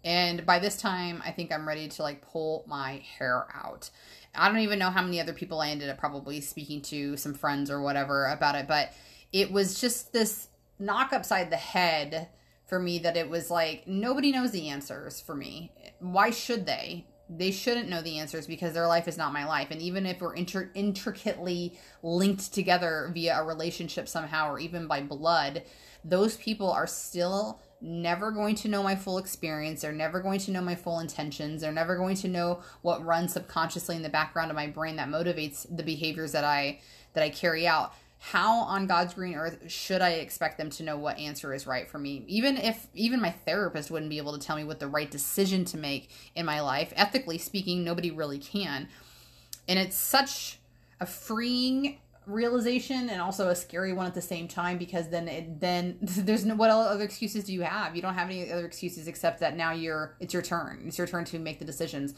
And 0.04 0.44
by 0.44 0.58
this 0.58 0.76
time, 0.76 1.22
I 1.24 1.30
think 1.30 1.52
I'm 1.52 1.66
ready 1.66 1.88
to 1.88 2.02
like 2.02 2.22
pull 2.22 2.64
my 2.66 3.02
hair 3.18 3.46
out. 3.54 3.90
I 4.34 4.48
don't 4.48 4.58
even 4.58 4.78
know 4.78 4.90
how 4.90 5.02
many 5.02 5.20
other 5.20 5.32
people 5.32 5.60
I 5.60 5.70
ended 5.70 5.90
up 5.90 5.98
probably 5.98 6.40
speaking 6.40 6.82
to, 6.82 7.16
some 7.16 7.34
friends 7.34 7.70
or 7.70 7.80
whatever 7.80 8.26
about 8.26 8.54
it, 8.54 8.66
but 8.66 8.92
it 9.32 9.52
was 9.52 9.80
just 9.80 10.12
this 10.12 10.48
knock 10.78 11.12
upside 11.12 11.50
the 11.50 11.56
head 11.56 12.28
for 12.66 12.80
me 12.80 12.98
that 13.00 13.16
it 13.16 13.28
was 13.28 13.50
like 13.50 13.86
nobody 13.86 14.32
knows 14.32 14.50
the 14.50 14.68
answers 14.68 15.20
for 15.20 15.34
me. 15.34 15.70
Why 16.00 16.30
should 16.30 16.66
they? 16.66 17.06
They 17.28 17.50
shouldn't 17.50 17.88
know 17.88 18.02
the 18.02 18.18
answers 18.18 18.46
because 18.46 18.74
their 18.74 18.88
life 18.88 19.06
is 19.06 19.16
not 19.16 19.32
my 19.32 19.46
life. 19.46 19.68
And 19.70 19.80
even 19.80 20.04
if 20.04 20.20
we're 20.20 20.34
inter- 20.34 20.70
intricately 20.74 21.78
linked 22.02 22.52
together 22.52 23.10
via 23.14 23.40
a 23.40 23.44
relationship 23.44 24.08
somehow 24.08 24.50
or 24.50 24.58
even 24.58 24.86
by 24.86 25.00
blood, 25.02 25.62
those 26.04 26.36
people 26.36 26.70
are 26.70 26.86
still 26.86 27.60
never 27.82 28.30
going 28.30 28.54
to 28.56 28.68
know 28.68 28.82
my 28.82 28.94
full 28.94 29.18
experience. 29.18 29.82
They're 29.82 29.92
never 29.92 30.20
going 30.20 30.38
to 30.40 30.50
know 30.50 30.60
my 30.60 30.74
full 30.74 31.00
intentions. 31.00 31.60
They're 31.60 31.72
never 31.72 31.96
going 31.96 32.16
to 32.16 32.28
know 32.28 32.62
what 32.82 33.04
runs 33.04 33.32
subconsciously 33.32 33.96
in 33.96 34.02
the 34.02 34.08
background 34.08 34.50
of 34.50 34.54
my 34.54 34.68
brain 34.68 34.96
that 34.96 35.08
motivates 35.08 35.66
the 35.74 35.82
behaviors 35.82 36.32
that 36.32 36.44
I 36.44 36.80
that 37.14 37.24
I 37.24 37.30
carry 37.30 37.66
out. 37.66 37.92
How 38.18 38.60
on 38.60 38.86
God's 38.86 39.14
green 39.14 39.34
earth 39.34 39.58
should 39.66 40.00
I 40.00 40.10
expect 40.10 40.56
them 40.56 40.70
to 40.70 40.84
know 40.84 40.96
what 40.96 41.18
answer 41.18 41.52
is 41.52 41.66
right 41.66 41.90
for 41.90 41.98
me? 41.98 42.24
Even 42.28 42.56
if 42.56 42.86
even 42.94 43.20
my 43.20 43.32
therapist 43.32 43.90
wouldn't 43.90 44.10
be 44.10 44.18
able 44.18 44.38
to 44.38 44.44
tell 44.44 44.56
me 44.56 44.64
what 44.64 44.78
the 44.78 44.86
right 44.86 45.10
decision 45.10 45.64
to 45.66 45.76
make 45.76 46.10
in 46.36 46.46
my 46.46 46.60
life, 46.60 46.92
ethically 46.94 47.38
speaking, 47.38 47.82
nobody 47.82 48.12
really 48.12 48.38
can. 48.38 48.88
And 49.68 49.78
it's 49.78 49.96
such 49.96 50.58
a 51.00 51.06
freeing 51.06 51.98
realization 52.32 53.08
and 53.08 53.20
also 53.20 53.48
a 53.48 53.54
scary 53.54 53.92
one 53.92 54.06
at 54.06 54.14
the 54.14 54.22
same 54.22 54.48
time 54.48 54.78
because 54.78 55.08
then 55.08 55.28
it 55.28 55.60
then 55.60 55.98
there's 56.00 56.44
no 56.44 56.54
what 56.54 56.70
other 56.70 57.04
excuses 57.04 57.44
do 57.44 57.52
you 57.52 57.62
have? 57.62 57.94
You 57.94 58.02
don't 58.02 58.14
have 58.14 58.28
any 58.28 58.50
other 58.50 58.66
excuses 58.66 59.08
except 59.08 59.40
that 59.40 59.56
now 59.56 59.72
you're 59.72 60.16
it's 60.20 60.32
your 60.32 60.42
turn. 60.42 60.82
It's 60.86 60.98
your 60.98 61.06
turn 61.06 61.24
to 61.26 61.38
make 61.38 61.58
the 61.58 61.64
decisions. 61.64 62.14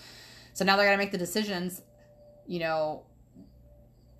So 0.53 0.65
now 0.65 0.77
they 0.77 0.85
gotta 0.85 0.97
make 0.97 1.13
the 1.13 1.19
decisions 1.19 1.83
you 2.47 2.61
know 2.61 3.05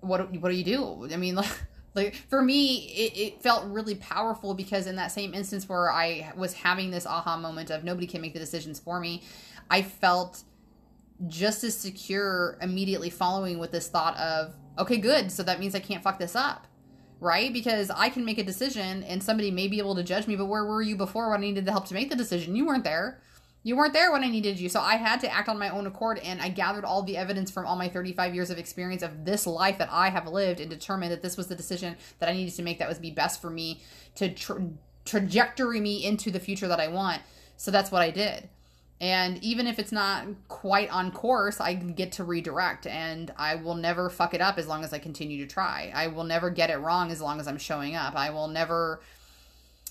what 0.01 0.31
what 0.39 0.49
do 0.49 0.55
you 0.55 0.63
do? 0.63 1.09
I 1.11 1.17
mean 1.17 1.35
like 1.35 1.49
like 1.95 2.15
for 2.29 2.41
me 2.41 2.75
it, 2.75 3.17
it 3.17 3.41
felt 3.41 3.65
really 3.71 3.95
powerful 3.95 4.53
because 4.53 4.85
in 4.85 4.97
that 4.97 5.11
same 5.11 5.33
instance 5.33 5.67
where 5.67 5.89
i 5.91 6.31
was 6.35 6.53
having 6.53 6.91
this 6.91 7.05
aha 7.05 7.37
moment 7.37 7.71
of 7.71 7.83
nobody 7.83 8.05
can 8.05 8.21
make 8.21 8.33
the 8.33 8.39
decisions 8.39 8.79
for 8.79 8.99
me 8.99 9.23
i 9.69 9.81
felt 9.81 10.43
just 11.27 11.63
as 11.63 11.75
secure 11.75 12.57
immediately 12.61 13.09
following 13.09 13.57
with 13.57 13.71
this 13.71 13.87
thought 13.87 14.17
of 14.17 14.53
okay, 14.77 14.97
good. 14.97 15.31
So 15.31 15.43
that 15.43 15.59
means 15.59 15.75
I 15.75 15.79
can't 15.79 16.03
fuck 16.03 16.19
this 16.19 16.35
up. 16.35 16.67
Right? 17.21 17.51
Because 17.51 17.89
I 17.89 18.09
can 18.09 18.25
make 18.25 18.37
a 18.37 18.43
decision 18.43 19.01
and 19.03 19.23
somebody 19.23 19.49
may 19.49 19.67
be 19.67 19.79
able 19.79 19.95
to 19.95 20.03
judge 20.03 20.27
me, 20.27 20.35
but 20.35 20.45
where 20.47 20.65
were 20.65 20.81
you 20.81 20.95
before 20.97 21.29
when 21.29 21.39
I 21.39 21.45
needed 21.45 21.65
the 21.65 21.71
help 21.71 21.87
to 21.87 21.93
make 21.93 22.09
the 22.09 22.15
decision? 22.15 22.55
You 22.55 22.65
weren't 22.65 22.83
there. 22.83 23.21
You 23.65 23.75
weren't 23.75 23.93
there 23.93 24.11
when 24.11 24.23
I 24.23 24.29
needed 24.29 24.59
you. 24.59 24.69
So 24.69 24.79
I 24.79 24.95
had 24.95 25.21
to 25.21 25.33
act 25.33 25.49
on 25.49 25.57
my 25.57 25.69
own 25.69 25.87
accord 25.87 26.19
and 26.19 26.39
I 26.39 26.49
gathered 26.49 26.85
all 26.85 27.01
the 27.01 27.17
evidence 27.17 27.49
from 27.49 27.65
all 27.65 27.75
my 27.75 27.87
35 27.87 28.35
years 28.35 28.51
of 28.51 28.59
experience 28.59 29.01
of 29.01 29.25
this 29.25 29.47
life 29.47 29.79
that 29.79 29.89
I 29.91 30.09
have 30.09 30.27
lived 30.27 30.59
and 30.59 30.69
determined 30.69 31.11
that 31.11 31.23
this 31.23 31.35
was 31.35 31.47
the 31.47 31.55
decision 31.55 31.95
that 32.19 32.29
I 32.29 32.33
needed 32.33 32.53
to 32.55 32.61
make 32.61 32.77
that 32.77 32.87
was 32.87 32.99
be 32.99 33.09
best 33.09 33.41
for 33.41 33.49
me 33.49 33.81
to 34.15 34.31
tra- 34.31 34.69
trajectory 35.03 35.79
me 35.79 36.05
into 36.05 36.29
the 36.29 36.39
future 36.39 36.67
that 36.67 36.79
I 36.79 36.89
want. 36.89 37.23
So 37.57 37.71
that's 37.71 37.91
what 37.91 38.03
I 38.03 38.11
did. 38.11 38.49
And 39.01 39.43
even 39.43 39.67
if 39.67 39.77
it's 39.77 39.91
not 39.91 40.25
quite 40.47 40.89
on 40.89 41.11
course, 41.11 41.59
I 41.59 41.73
get 41.73 42.13
to 42.13 42.23
redirect 42.23 42.87
and 42.87 43.33
I 43.37 43.55
will 43.55 43.75
never 43.75 44.09
fuck 44.09 44.33
it 44.33 44.39
up 44.39 44.57
as 44.57 44.67
long 44.67 44.85
as 44.85 44.93
I 44.93 44.99
continue 44.99 45.45
to 45.45 45.53
try. 45.53 45.91
I 45.93 46.07
will 46.07 46.23
never 46.23 46.49
get 46.49 46.69
it 46.69 46.77
wrong 46.77 47.11
as 47.11 47.21
long 47.21 47.39
as 47.39 47.47
I'm 47.47 47.57
showing 47.57 47.95
up. 47.95 48.15
I 48.15 48.29
will 48.29 48.47
never 48.47 49.01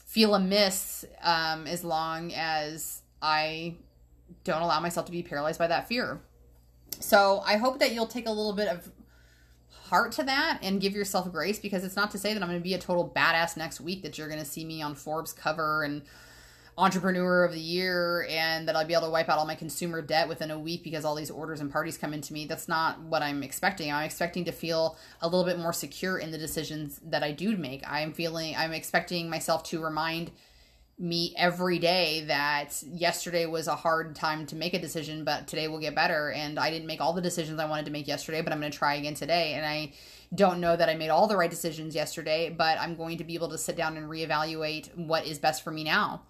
feel 0.06 0.34
amiss 0.34 1.04
um, 1.22 1.66
as 1.66 1.84
long 1.84 2.32
as 2.32 3.02
I 3.20 3.74
don't 4.44 4.62
allow 4.62 4.80
myself 4.80 5.06
to 5.06 5.12
be 5.12 5.22
paralyzed 5.22 5.58
by 5.58 5.66
that 5.66 5.86
fear. 5.86 6.20
So 7.00 7.42
I 7.44 7.56
hope 7.56 7.80
that 7.80 7.92
you'll 7.92 8.06
take 8.06 8.26
a 8.26 8.30
little 8.30 8.54
bit 8.54 8.68
of 8.68 8.90
heart 9.88 10.12
to 10.12 10.22
that 10.22 10.60
and 10.62 10.80
give 10.80 10.94
yourself 10.94 11.30
grace 11.30 11.58
because 11.58 11.84
it's 11.84 11.96
not 11.96 12.10
to 12.12 12.18
say 12.18 12.32
that 12.32 12.42
I'm 12.42 12.48
going 12.48 12.58
to 12.58 12.64
be 12.64 12.74
a 12.74 12.78
total 12.78 13.12
badass 13.14 13.56
next 13.56 13.80
week 13.80 14.02
that 14.02 14.16
you're 14.16 14.28
going 14.28 14.40
to 14.40 14.46
see 14.46 14.64
me 14.64 14.80
on 14.80 14.94
Forbes 14.94 15.32
cover 15.32 15.82
and 15.82 16.02
entrepreneur 16.76 17.44
of 17.44 17.52
the 17.52 17.60
year 17.60 18.26
and 18.28 18.66
that 18.66 18.74
I'll 18.74 18.84
be 18.84 18.94
able 18.94 19.06
to 19.06 19.10
wipe 19.10 19.28
out 19.28 19.38
all 19.38 19.46
my 19.46 19.54
consumer 19.54 20.02
debt 20.02 20.28
within 20.28 20.50
a 20.50 20.58
week 20.58 20.82
because 20.82 21.04
all 21.04 21.14
these 21.14 21.30
orders 21.30 21.60
and 21.60 21.70
parties 21.70 21.96
come 21.96 22.12
into 22.12 22.32
me. 22.32 22.46
That's 22.46 22.66
not 22.66 23.00
what 23.00 23.22
I'm 23.22 23.42
expecting. 23.44 23.92
I'm 23.92 24.04
expecting 24.04 24.44
to 24.46 24.52
feel 24.52 24.96
a 25.20 25.28
little 25.28 25.44
bit 25.44 25.58
more 25.58 25.72
secure 25.72 26.18
in 26.18 26.32
the 26.32 26.38
decisions 26.38 27.00
that 27.04 27.22
I 27.22 27.30
do 27.30 27.56
make. 27.56 27.82
I'm 27.86 28.12
feeling 28.12 28.56
I'm 28.56 28.72
expecting 28.72 29.30
myself 29.30 29.62
to 29.64 29.82
remind 29.82 30.32
me 30.98 31.34
every 31.36 31.78
day 31.78 32.24
that 32.26 32.80
yesterday 32.86 33.46
was 33.46 33.66
a 33.66 33.74
hard 33.74 34.14
time 34.14 34.46
to 34.46 34.56
make 34.56 34.74
a 34.74 34.78
decision, 34.78 35.24
but 35.24 35.46
today 35.46 35.66
will 35.68 35.80
get 35.80 35.94
better. 35.94 36.30
And 36.30 36.58
I 36.58 36.70
didn't 36.70 36.86
make 36.86 37.00
all 37.00 37.12
the 37.12 37.20
decisions 37.20 37.58
I 37.58 37.68
wanted 37.68 37.86
to 37.86 37.92
make 37.92 38.06
yesterday, 38.06 38.42
but 38.42 38.52
I'm 38.52 38.60
going 38.60 38.70
to 38.70 38.78
try 38.78 38.94
again 38.94 39.14
today. 39.14 39.54
And 39.54 39.66
I 39.66 39.92
don't 40.34 40.60
know 40.60 40.76
that 40.76 40.88
I 40.88 40.94
made 40.94 41.10
all 41.10 41.26
the 41.26 41.36
right 41.36 41.50
decisions 41.50 41.94
yesterday, 41.94 42.48
but 42.50 42.78
I'm 42.80 42.96
going 42.96 43.18
to 43.18 43.24
be 43.24 43.34
able 43.34 43.48
to 43.50 43.58
sit 43.58 43.76
down 43.76 43.96
and 43.96 44.08
reevaluate 44.08 44.96
what 44.96 45.26
is 45.26 45.38
best 45.38 45.62
for 45.62 45.70
me 45.70 45.84
now 45.84 46.22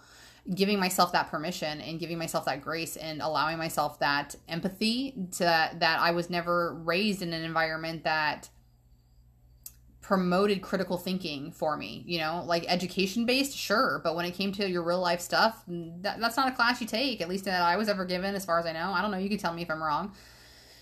giving 0.53 0.79
myself 0.79 1.13
that 1.13 1.31
permission 1.31 1.81
and 1.81 1.99
giving 1.99 2.19
myself 2.19 2.45
that 2.45 2.61
grace 2.61 2.97
and 2.97 3.23
allowing 3.23 3.57
myself 3.57 3.99
that 4.01 4.35
empathy 4.49 5.15
to 5.33 5.45
that, 5.45 5.99
I 6.01 6.11
was 6.11 6.29
never 6.29 6.75
raised 6.75 7.23
in 7.23 7.33
an 7.33 7.43
environment 7.43 8.05
that 8.05 8.51
promoted 10.03 10.61
critical 10.61 10.99
thinking 10.99 11.51
for 11.51 11.79
me 11.79 12.05
you 12.07 12.19
know 12.19 12.45
like 12.45 12.63
education 12.69 13.25
based 13.25 13.57
sure 13.57 14.03
but 14.05 14.15
when 14.15 14.27
it 14.27 14.33
came 14.33 14.53
to 14.53 14.69
your 14.69 14.83
real 14.83 15.01
life 15.01 15.19
stuff 15.19 15.63
that, 15.67 16.21
that's 16.21 16.37
not 16.37 16.47
a 16.47 16.53
class 16.53 16.79
you 16.79 16.87
take 16.87 17.23
at 17.23 17.29
least 17.31 17.47
that 17.47 17.63
i 17.63 17.75
was 17.75 17.89
ever 17.89 18.05
given 18.05 18.35
as 18.35 18.45
far 18.45 18.59
as 18.59 18.67
i 18.67 18.73
know. 18.73 18.93
I 18.93 19.01
don't 19.01 19.11
know. 19.11 19.17
You 19.17 19.31
can 19.31 19.39
tell 19.39 19.55
me 19.55 19.63
if 19.63 19.71
i'm 19.71 19.83
wrong 19.83 20.13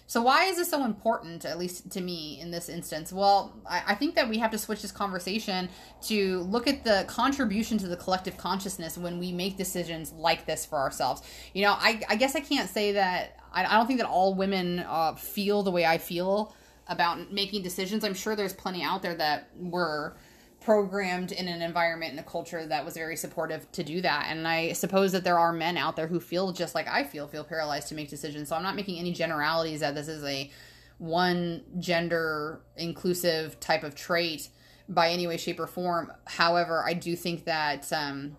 so 0.07 0.21
why 0.21 0.45
is 0.45 0.57
this 0.57 0.71
so 0.71 0.85
important, 0.85 1.45
at 1.45 1.59
least 1.59 1.91
to 1.93 2.01
me 2.01 2.39
in 2.41 2.51
this 2.51 2.69
instance? 2.69 3.13
Well, 3.13 3.55
I, 3.69 3.83
I, 3.89 3.95
think 3.95 4.15
that 4.17 4.29
we 4.29 4.39
have 4.39 4.51
to 4.51 4.59
switch 4.59 4.83
this 4.83 4.93
conversation 4.93 5.69
to 6.03 6.41
look 6.41 6.67
at 6.67 6.85
the 6.85 7.05
contribution 7.09 7.79
to 7.79 7.89
the 7.89 7.97
collective 7.97 8.37
consciousness 8.37 8.99
when 8.99 9.19
we 9.19 9.33
make 9.33 9.57
decisions 9.57 10.13
like 10.13 10.45
this 10.45 10.67
for 10.67 10.79
ourselves. 10.79 11.23
You 11.55 11.63
know, 11.63 11.73
I, 11.73 12.03
I 12.09 12.17
guess 12.17 12.37
I 12.37 12.41
can't 12.41 12.69
say 12.69 12.93
that, 12.93 13.39
I, 13.53 13.65
I 13.65 13.77
don't 13.77 13.87
think 13.87 14.01
that 14.01 14.09
all 14.09 14.35
women 14.35 14.81
uh, 14.81 15.15
feel 15.15 15.63
the 15.63 15.71
way 15.71 15.87
I 15.87 15.99
feel 15.99 16.55
about 16.89 17.33
making 17.33 17.63
decisions. 17.63 18.05
I'm 18.05 18.15
sure 18.15 18.37
there's 18.37 18.53
plenty 18.53 18.83
out 18.83 19.03
there 19.03 19.15
that 19.15 19.49
were 19.57 20.17
programmed 20.65 21.33
in 21.33 21.49
an 21.49 21.63
environment 21.63 22.13
and 22.13 22.21
a 22.21 22.23
culture 22.23 22.67
that 22.67 22.85
was 22.85 22.95
very 22.95 23.17
supportive 23.17 23.71
to 23.73 23.83
do 23.83 24.01
that. 24.01 24.27
And 24.29 24.47
I 24.47 24.73
suppose 24.73 25.13
that 25.13 25.25
there 25.25 25.39
are 25.39 25.53
men 25.53 25.77
out 25.77 25.97
there 25.97 26.07
who 26.07 26.21
feel 26.21 26.53
just 26.53 26.75
like 26.75 26.89
I 26.89 27.05
feel, 27.05 27.27
feel 27.27 27.45
paralyzed 27.45 27.89
to 27.89 27.95
make 27.95 28.11
decisions. 28.11 28.49
So 28.49 28.57
I'm 28.57 28.63
not 28.63 28.77
making 28.77 28.99
any 28.99 29.13
generalities 29.13 29.81
that 29.81 29.95
this 29.95 30.09
is 30.09 30.25
a 30.25 30.51
one 30.99 31.63
gender 31.79 32.61
inclusive 32.77 33.59
type 33.61 33.83
of 33.83 33.95
trait 33.95 34.49
by 34.89 35.11
any 35.11 35.27
way, 35.27 35.37
shape, 35.37 35.61
or 35.61 35.67
form. 35.67 36.13
However, 36.27 36.85
I 36.87 36.95
do 36.95 37.17
think 37.17 37.45
that 37.45 37.93
um, 37.93 38.37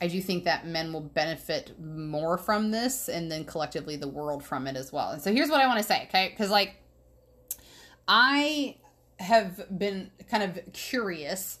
I 0.00 0.08
do 0.08 0.20
think 0.20 0.44
that 0.44 0.66
men 0.66 0.92
will 0.92 1.00
benefit 1.00 1.78
more 1.80 2.36
from 2.36 2.70
this, 2.70 3.08
and 3.08 3.30
then 3.30 3.44
collectively 3.44 3.96
the 3.96 4.08
world 4.08 4.44
from 4.44 4.66
it 4.66 4.76
as 4.76 4.92
well. 4.92 5.10
And 5.10 5.22
so 5.22 5.32
here's 5.32 5.48
what 5.48 5.60
I 5.60 5.66
want 5.66 5.78
to 5.78 5.84
say, 5.84 6.04
okay? 6.08 6.28
Because 6.30 6.50
like 6.50 6.76
I 8.06 8.76
have 9.22 9.78
been 9.78 10.10
kind 10.30 10.42
of 10.42 10.58
curious 10.72 11.58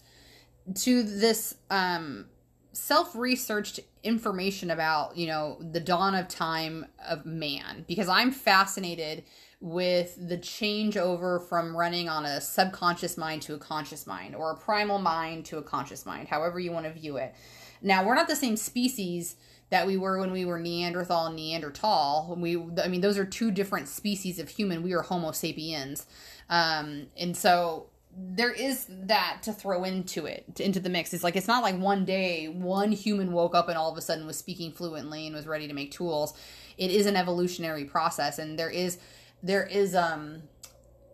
to 0.74 1.02
this 1.02 1.54
um 1.70 2.26
self-researched 2.72 3.80
information 4.02 4.70
about 4.70 5.16
you 5.16 5.26
know 5.26 5.58
the 5.60 5.80
dawn 5.80 6.14
of 6.14 6.28
time 6.28 6.86
of 7.06 7.24
man. 7.26 7.84
Because 7.86 8.08
i'm 8.08 8.30
fascinated 8.30 9.24
with 9.60 10.16
the 10.28 10.38
changeover 10.38 11.40
from 11.48 11.76
running 11.76 12.08
on 12.08 12.24
a 12.24 12.40
subconscious 12.40 13.16
mind 13.16 13.40
to 13.42 13.54
a 13.54 13.58
conscious 13.58 14.08
mind 14.08 14.34
or 14.34 14.50
a 14.50 14.56
primal 14.56 14.98
mind 14.98 15.44
to 15.44 15.56
a 15.56 15.62
conscious 15.62 16.04
mind 16.04 16.26
however 16.26 16.58
you 16.58 16.72
want 16.72 16.86
to 16.86 16.92
view 16.92 17.16
it. 17.16 17.34
Now 17.80 18.04
we're 18.04 18.14
not 18.14 18.28
the 18.28 18.36
same 18.36 18.56
species 18.56 19.36
that 19.70 19.86
we 19.86 19.96
were 19.96 20.18
when 20.18 20.32
we 20.32 20.44
were 20.44 20.58
neanderthal 20.58 21.26
and 21.26 21.36
neanderthal. 21.36 22.36
We 22.38 22.56
i 22.82 22.88
mean 22.88 23.00
those 23.02 23.18
are 23.18 23.24
two 23.24 23.50
different 23.50 23.88
species 23.88 24.38
of 24.38 24.48
human. 24.48 24.82
We 24.82 24.94
are 24.94 25.02
homo 25.02 25.32
sapiens 25.32 26.06
um, 26.48 27.06
and 27.16 27.36
so 27.36 27.88
there 28.14 28.52
is 28.52 28.86
that 28.88 29.38
to 29.42 29.52
throw 29.52 29.84
into 29.84 30.26
it 30.26 30.54
to, 30.56 30.64
into 30.64 30.80
the 30.80 30.90
mix. 30.90 31.14
It's 31.14 31.24
like 31.24 31.36
it's 31.36 31.48
not 31.48 31.62
like 31.62 31.78
one 31.78 32.04
day 32.04 32.46
one 32.46 32.92
human 32.92 33.32
woke 33.32 33.54
up 33.54 33.68
and 33.68 33.78
all 33.78 33.90
of 33.90 33.96
a 33.96 34.02
sudden 34.02 34.26
was 34.26 34.36
speaking 34.36 34.72
fluently 34.72 35.26
and 35.26 35.34
was 35.34 35.46
ready 35.46 35.66
to 35.66 35.74
make 35.74 35.90
tools. 35.90 36.34
It 36.76 36.90
is 36.90 37.06
an 37.06 37.16
evolutionary 37.16 37.84
process 37.84 38.38
and 38.38 38.58
there 38.58 38.70
is 38.70 38.98
there 39.42 39.64
is 39.66 39.94
um 39.94 40.42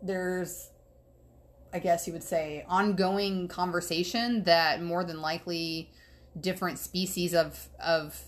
there's 0.03 0.71
i 1.73 1.79
guess 1.79 2.07
you 2.07 2.13
would 2.13 2.23
say 2.23 2.65
ongoing 2.69 3.49
conversation 3.49 4.45
that 4.45 4.83
more 4.83 5.03
than 5.03 5.21
likely 5.21 5.91
different 6.39 6.79
species 6.79 7.35
of 7.35 7.69
of 7.81 8.23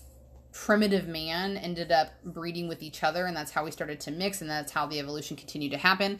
primitive 0.51 1.07
man 1.07 1.55
ended 1.55 1.91
up 1.91 2.09
breeding 2.25 2.67
with 2.67 2.83
each 2.83 3.03
other 3.03 3.25
and 3.25 3.35
that's 3.37 3.51
how 3.51 3.63
we 3.63 3.71
started 3.71 3.99
to 4.01 4.11
mix 4.11 4.41
and 4.41 4.49
that's 4.49 4.71
how 4.71 4.85
the 4.85 4.99
evolution 4.99 5.37
continued 5.37 5.71
to 5.71 5.77
happen 5.77 6.19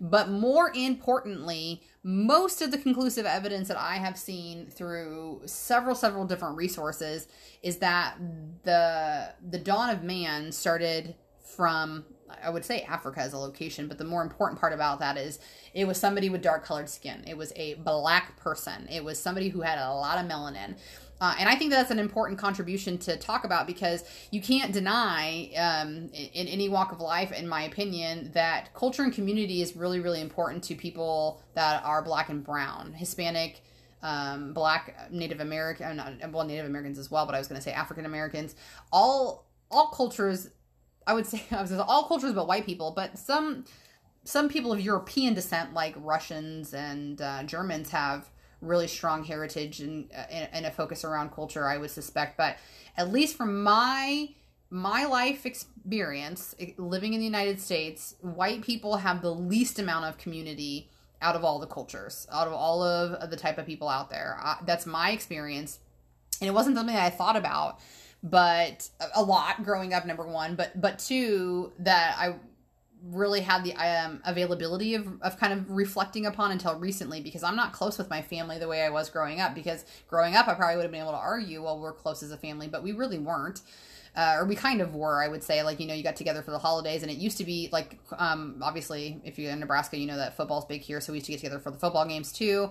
but 0.00 0.28
more 0.28 0.72
importantly, 0.74 1.82
most 2.02 2.62
of 2.62 2.70
the 2.70 2.78
conclusive 2.78 3.26
evidence 3.26 3.68
that 3.68 3.78
I 3.78 3.96
have 3.96 4.18
seen 4.18 4.66
through 4.66 5.42
several 5.46 5.94
several 5.94 6.26
different 6.26 6.56
resources 6.56 7.28
is 7.62 7.78
that 7.78 8.16
the 8.64 9.34
the 9.48 9.58
dawn 9.58 9.90
of 9.90 10.02
man 10.02 10.52
started 10.52 11.14
from 11.40 12.04
I 12.42 12.50
would 12.50 12.64
say 12.64 12.82
Africa 12.82 13.20
as 13.20 13.32
a 13.32 13.38
location, 13.38 13.88
but 13.88 13.98
the 13.98 14.04
more 14.04 14.22
important 14.22 14.60
part 14.60 14.72
about 14.72 15.00
that 15.00 15.16
is 15.16 15.38
it 15.74 15.86
was 15.86 15.98
somebody 15.98 16.30
with 16.30 16.42
dark 16.42 16.64
colored 16.64 16.88
skin. 16.88 17.24
It 17.26 17.36
was 17.36 17.52
a 17.56 17.74
black 17.74 18.36
person. 18.36 18.88
It 18.90 19.04
was 19.04 19.18
somebody 19.18 19.48
who 19.48 19.60
had 19.60 19.78
a 19.78 19.92
lot 19.92 20.18
of 20.18 20.30
melanin. 20.30 20.76
Uh, 21.22 21.36
and 21.38 21.48
I 21.48 21.54
think 21.54 21.70
that's 21.70 21.92
an 21.92 22.00
important 22.00 22.36
contribution 22.36 22.98
to 22.98 23.16
talk 23.16 23.44
about 23.44 23.64
because 23.68 24.02
you 24.32 24.40
can't 24.42 24.72
deny, 24.72 25.50
um, 25.56 26.10
in, 26.12 26.48
any 26.48 26.68
walk 26.68 26.90
of 26.90 26.98
life, 26.98 27.30
in 27.30 27.46
my 27.46 27.62
opinion, 27.62 28.32
that 28.34 28.74
culture 28.74 29.04
and 29.04 29.12
community 29.12 29.62
is 29.62 29.76
really, 29.76 30.00
really 30.00 30.20
important 30.20 30.64
to 30.64 30.74
people 30.74 31.40
that 31.54 31.80
are 31.84 32.02
black 32.02 32.28
and 32.28 32.42
brown, 32.42 32.92
Hispanic, 32.92 33.62
um, 34.02 34.52
black, 34.52 35.12
Native 35.12 35.38
American, 35.38 36.00
uh, 36.00 36.12
well, 36.32 36.44
Native 36.44 36.66
Americans 36.66 36.98
as 36.98 37.08
well, 37.08 37.24
but 37.24 37.36
I 37.36 37.38
was 37.38 37.46
going 37.46 37.60
to 37.60 37.62
say 37.62 37.72
African 37.72 38.04
Americans. 38.04 38.56
All 38.92 39.46
all 39.70 39.86
cultures, 39.90 40.50
I 41.06 41.14
would 41.14 41.26
say, 41.28 41.44
I 41.52 41.62
was 41.62 41.70
all 41.70 42.08
cultures 42.08 42.32
but 42.32 42.48
white 42.48 42.66
people, 42.66 42.90
but 42.96 43.16
some 43.16 43.64
some 44.24 44.48
people 44.48 44.72
of 44.72 44.80
European 44.80 45.34
descent, 45.34 45.72
like 45.72 45.94
Russians 45.98 46.74
and 46.74 47.22
uh, 47.22 47.44
Germans, 47.44 47.90
have 47.90 48.28
really 48.62 48.88
strong 48.88 49.24
heritage 49.24 49.80
and, 49.80 50.08
uh, 50.16 50.30
and 50.30 50.64
a 50.64 50.70
focus 50.70 51.04
around 51.04 51.32
culture, 51.32 51.68
I 51.68 51.76
would 51.76 51.90
suspect. 51.90 52.38
But 52.38 52.56
at 52.96 53.12
least 53.12 53.36
from 53.36 53.62
my 53.62 54.30
my 54.70 55.04
life 55.04 55.44
experience 55.44 56.54
living 56.78 57.12
in 57.12 57.20
the 57.20 57.26
United 57.26 57.60
States, 57.60 58.14
white 58.22 58.62
people 58.62 58.96
have 58.96 59.20
the 59.20 59.34
least 59.34 59.78
amount 59.78 60.06
of 60.06 60.16
community 60.16 60.88
out 61.20 61.36
of 61.36 61.44
all 61.44 61.58
the 61.58 61.66
cultures, 61.66 62.26
out 62.32 62.46
of 62.46 62.54
all 62.54 62.82
of 62.82 63.30
the 63.30 63.36
type 63.36 63.58
of 63.58 63.66
people 63.66 63.86
out 63.88 64.08
there. 64.08 64.38
Uh, 64.42 64.56
that's 64.64 64.86
my 64.86 65.10
experience. 65.10 65.78
And 66.40 66.48
it 66.48 66.52
wasn't 66.52 66.76
something 66.76 66.94
that 66.94 67.04
I 67.04 67.10
thought 67.10 67.36
about, 67.36 67.80
but 68.22 68.88
a 69.14 69.22
lot 69.22 69.62
growing 69.62 69.92
up, 69.92 70.06
number 70.06 70.26
one, 70.26 70.54
but, 70.56 70.80
but 70.80 70.98
two, 70.98 71.72
that 71.80 72.16
I 72.18 72.36
really 73.10 73.40
had 73.40 73.64
the 73.64 73.74
um, 73.74 74.20
availability 74.24 74.94
of, 74.94 75.08
of 75.22 75.38
kind 75.38 75.52
of 75.52 75.70
reflecting 75.70 76.26
upon 76.26 76.52
until 76.52 76.78
recently 76.78 77.20
because 77.20 77.42
I'm 77.42 77.56
not 77.56 77.72
close 77.72 77.98
with 77.98 78.08
my 78.08 78.22
family 78.22 78.58
the 78.58 78.68
way 78.68 78.82
I 78.82 78.90
was 78.90 79.10
growing 79.10 79.40
up. 79.40 79.54
Because 79.54 79.84
growing 80.08 80.34
up, 80.34 80.48
I 80.48 80.54
probably 80.54 80.76
would 80.76 80.82
have 80.82 80.92
been 80.92 81.02
able 81.02 81.12
to 81.12 81.18
argue, 81.18 81.62
well, 81.62 81.78
we're 81.78 81.92
close 81.92 82.22
as 82.22 82.30
a 82.30 82.36
family, 82.36 82.68
but 82.68 82.82
we 82.82 82.92
really 82.92 83.18
weren't. 83.18 83.62
Uh, 84.14 84.34
or 84.36 84.44
we 84.44 84.54
kind 84.54 84.82
of 84.82 84.94
were, 84.94 85.22
I 85.22 85.28
would 85.28 85.42
say. 85.42 85.62
Like, 85.62 85.80
you 85.80 85.86
know, 85.86 85.94
you 85.94 86.02
got 86.02 86.16
together 86.16 86.42
for 86.42 86.50
the 86.50 86.58
holidays, 86.58 87.02
and 87.02 87.10
it 87.10 87.16
used 87.16 87.38
to 87.38 87.44
be 87.44 87.70
like, 87.72 87.98
um, 88.18 88.60
obviously, 88.60 89.18
if 89.24 89.38
you're 89.38 89.50
in 89.50 89.60
Nebraska, 89.60 89.96
you 89.96 90.06
know 90.06 90.18
that 90.18 90.36
football's 90.36 90.66
big 90.66 90.82
here, 90.82 91.00
so 91.00 91.12
we 91.12 91.18
used 91.18 91.26
to 91.26 91.32
get 91.32 91.38
together 91.38 91.58
for 91.58 91.70
the 91.70 91.78
football 91.78 92.06
games 92.06 92.30
too 92.30 92.70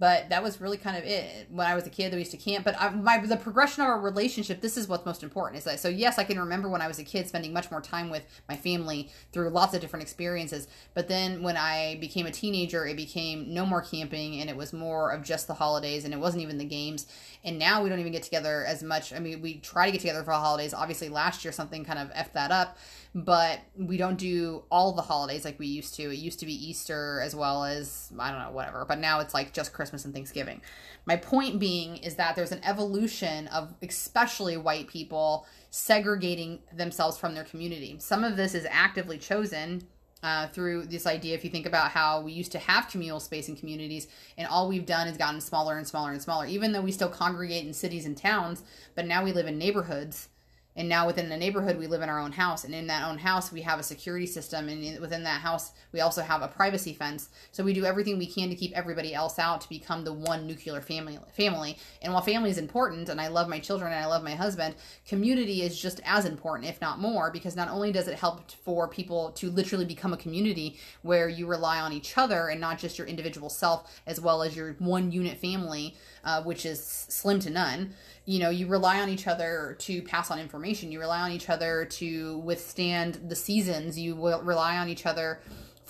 but 0.00 0.30
that 0.30 0.42
was 0.42 0.62
really 0.62 0.78
kind 0.78 0.96
of 0.96 1.04
it 1.04 1.46
when 1.50 1.66
I 1.66 1.74
was 1.74 1.86
a 1.86 1.90
kid. 1.90 2.10
That 2.10 2.16
we 2.16 2.20
used 2.20 2.30
to 2.30 2.38
camp, 2.38 2.64
but 2.64 2.74
I, 2.80 2.88
my 2.88 3.18
the 3.18 3.36
progression 3.36 3.82
of 3.82 3.88
our 3.88 4.00
relationship. 4.00 4.62
This 4.62 4.78
is 4.78 4.88
what's 4.88 5.04
most 5.04 5.22
important. 5.22 5.58
Is 5.58 5.64
that 5.64 5.78
so? 5.78 5.90
Yes, 5.90 6.18
I 6.18 6.24
can 6.24 6.40
remember 6.40 6.70
when 6.70 6.80
I 6.80 6.88
was 6.88 6.98
a 6.98 7.04
kid 7.04 7.28
spending 7.28 7.52
much 7.52 7.70
more 7.70 7.82
time 7.82 8.08
with 8.08 8.24
my 8.48 8.56
family 8.56 9.10
through 9.32 9.50
lots 9.50 9.74
of 9.74 9.82
different 9.82 10.02
experiences. 10.02 10.68
But 10.94 11.08
then 11.08 11.42
when 11.42 11.58
I 11.58 11.98
became 12.00 12.24
a 12.24 12.30
teenager, 12.30 12.86
it 12.86 12.96
became 12.96 13.52
no 13.52 13.66
more 13.66 13.82
camping, 13.82 14.40
and 14.40 14.48
it 14.48 14.56
was 14.56 14.72
more 14.72 15.12
of 15.12 15.22
just 15.22 15.46
the 15.46 15.54
holidays, 15.54 16.06
and 16.06 16.14
it 16.14 16.18
wasn't 16.18 16.42
even 16.42 16.56
the 16.56 16.64
games. 16.64 17.06
And 17.44 17.58
now 17.58 17.82
we 17.82 17.90
don't 17.90 18.00
even 18.00 18.12
get 18.12 18.22
together 18.22 18.64
as 18.66 18.82
much. 18.82 19.12
I 19.12 19.18
mean, 19.18 19.42
we 19.42 19.58
try 19.58 19.84
to 19.84 19.92
get 19.92 20.00
together 20.00 20.24
for 20.24 20.32
holidays. 20.32 20.72
Obviously, 20.72 21.10
last 21.10 21.44
year 21.44 21.52
something 21.52 21.84
kind 21.84 21.98
of 21.98 22.10
effed 22.14 22.32
that 22.32 22.50
up 22.50 22.78
but 23.14 23.60
we 23.76 23.96
don't 23.96 24.18
do 24.18 24.62
all 24.70 24.92
the 24.92 25.02
holidays 25.02 25.44
like 25.44 25.58
we 25.58 25.66
used 25.66 25.94
to. 25.96 26.12
It 26.12 26.18
used 26.18 26.38
to 26.40 26.46
be 26.46 26.52
Easter 26.52 27.20
as 27.20 27.34
well 27.34 27.64
as, 27.64 28.12
I 28.16 28.30
don't 28.30 28.40
know, 28.40 28.52
whatever. 28.52 28.84
But 28.84 29.00
now 29.00 29.18
it's 29.18 29.34
like 29.34 29.52
just 29.52 29.72
Christmas 29.72 30.04
and 30.04 30.14
Thanksgiving. 30.14 30.60
My 31.06 31.16
point 31.16 31.58
being 31.58 31.96
is 31.98 32.14
that 32.16 32.36
there's 32.36 32.52
an 32.52 32.62
evolution 32.62 33.48
of 33.48 33.74
especially 33.82 34.56
white 34.56 34.86
people 34.86 35.46
segregating 35.70 36.60
themselves 36.72 37.18
from 37.18 37.34
their 37.34 37.44
community. 37.44 37.96
Some 37.98 38.22
of 38.22 38.36
this 38.36 38.54
is 38.54 38.66
actively 38.70 39.18
chosen 39.18 39.88
uh, 40.22 40.46
through 40.48 40.86
this 40.86 41.06
idea. 41.06 41.34
If 41.34 41.44
you 41.44 41.50
think 41.50 41.66
about 41.66 41.90
how 41.90 42.20
we 42.20 42.32
used 42.32 42.52
to 42.52 42.58
have 42.58 42.88
communal 42.88 43.20
space 43.20 43.48
in 43.48 43.56
communities, 43.56 44.06
and 44.36 44.46
all 44.46 44.68
we've 44.68 44.86
done 44.86 45.08
is 45.08 45.16
gotten 45.16 45.40
smaller 45.40 45.78
and 45.78 45.86
smaller 45.86 46.12
and 46.12 46.22
smaller, 46.22 46.46
even 46.46 46.72
though 46.72 46.82
we 46.82 46.92
still 46.92 47.08
congregate 47.08 47.66
in 47.66 47.72
cities 47.72 48.04
and 48.04 48.16
towns, 48.16 48.62
but 48.94 49.06
now 49.06 49.24
we 49.24 49.32
live 49.32 49.46
in 49.46 49.58
neighborhoods 49.58 50.28
and 50.76 50.88
now 50.88 51.06
within 51.06 51.28
the 51.28 51.36
neighborhood 51.36 51.78
we 51.78 51.86
live 51.86 52.02
in 52.02 52.08
our 52.08 52.20
own 52.20 52.32
house. 52.32 52.64
And 52.64 52.74
in 52.74 52.86
that 52.86 53.08
own 53.08 53.18
house 53.18 53.52
we 53.52 53.62
have 53.62 53.78
a 53.78 53.82
security 53.82 54.26
system. 54.26 54.68
And 54.68 55.00
within 55.00 55.24
that 55.24 55.40
house 55.40 55.72
we 55.92 56.00
also 56.00 56.22
have 56.22 56.42
a 56.42 56.48
privacy 56.48 56.92
fence. 56.92 57.28
So 57.52 57.64
we 57.64 57.72
do 57.72 57.84
everything 57.84 58.18
we 58.18 58.26
can 58.26 58.48
to 58.50 58.54
keep 58.54 58.72
everybody 58.72 59.14
else 59.14 59.38
out 59.38 59.60
to 59.62 59.68
become 59.68 60.04
the 60.04 60.12
one 60.12 60.46
nuclear 60.46 60.80
family 60.80 61.18
family. 61.32 61.78
And 62.02 62.12
while 62.12 62.22
family 62.22 62.50
is 62.50 62.58
important 62.58 63.08
and 63.08 63.20
i 63.20 63.28
love 63.28 63.48
my 63.48 63.58
children 63.58 63.92
and 63.92 64.02
i 64.02 64.06
love 64.06 64.22
my 64.22 64.34
husband 64.34 64.74
community 65.06 65.62
is 65.62 65.80
just 65.80 66.00
as 66.04 66.24
important 66.24 66.68
if 66.68 66.80
not 66.80 66.98
more 66.98 67.30
because 67.30 67.56
not 67.56 67.68
only 67.68 67.92
does 67.92 68.08
it 68.08 68.18
help 68.18 68.50
for 68.50 68.88
people 68.88 69.30
to 69.32 69.50
literally 69.50 69.84
become 69.84 70.12
a 70.12 70.16
community 70.16 70.78
where 71.02 71.28
you 71.28 71.46
rely 71.46 71.80
on 71.80 71.92
each 71.92 72.16
other 72.16 72.48
and 72.48 72.60
not 72.60 72.78
just 72.78 72.98
your 72.98 73.06
individual 73.06 73.48
self 73.48 74.00
as 74.06 74.20
well 74.20 74.42
as 74.42 74.56
your 74.56 74.74
one 74.74 75.10
unit 75.10 75.38
family 75.38 75.96
uh, 76.24 76.42
which 76.42 76.66
is 76.66 76.82
slim 76.82 77.38
to 77.40 77.50
none 77.50 77.94
you 78.24 78.38
know 78.38 78.50
you 78.50 78.66
rely 78.66 79.00
on 79.00 79.08
each 79.08 79.26
other 79.26 79.76
to 79.78 80.02
pass 80.02 80.30
on 80.30 80.38
information 80.38 80.92
you 80.92 81.00
rely 81.00 81.20
on 81.20 81.30
each 81.30 81.48
other 81.48 81.84
to 81.84 82.38
withstand 82.38 83.20
the 83.28 83.36
seasons 83.36 83.98
you 83.98 84.14
will 84.14 84.40
rely 84.42 84.76
on 84.76 84.88
each 84.88 85.06
other 85.06 85.40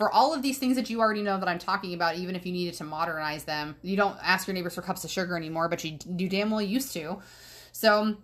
for 0.01 0.11
all 0.11 0.33
of 0.33 0.41
these 0.41 0.57
things 0.57 0.77
that 0.77 0.89
you 0.89 0.99
already 1.01 1.21
know 1.21 1.39
that 1.39 1.47
I'm 1.47 1.59
talking 1.59 1.93
about, 1.93 2.17
even 2.17 2.35
if 2.35 2.47
you 2.47 2.53
needed 2.53 2.73
to 2.79 2.85
modernize 2.85 3.45
them, 3.45 3.77
you 3.83 3.99
don't 3.99 4.17
ask 4.23 4.47
your 4.47 4.55
neighbors 4.55 4.75
for 4.75 4.81
cups 4.81 5.05
of 5.05 5.11
sugar 5.11 5.37
anymore, 5.37 5.69
but 5.69 5.85
you 5.85 5.99
do 5.99 6.27
damn 6.27 6.49
well 6.49 6.63
used 6.63 6.95
to. 6.95 7.19
So 7.73 8.17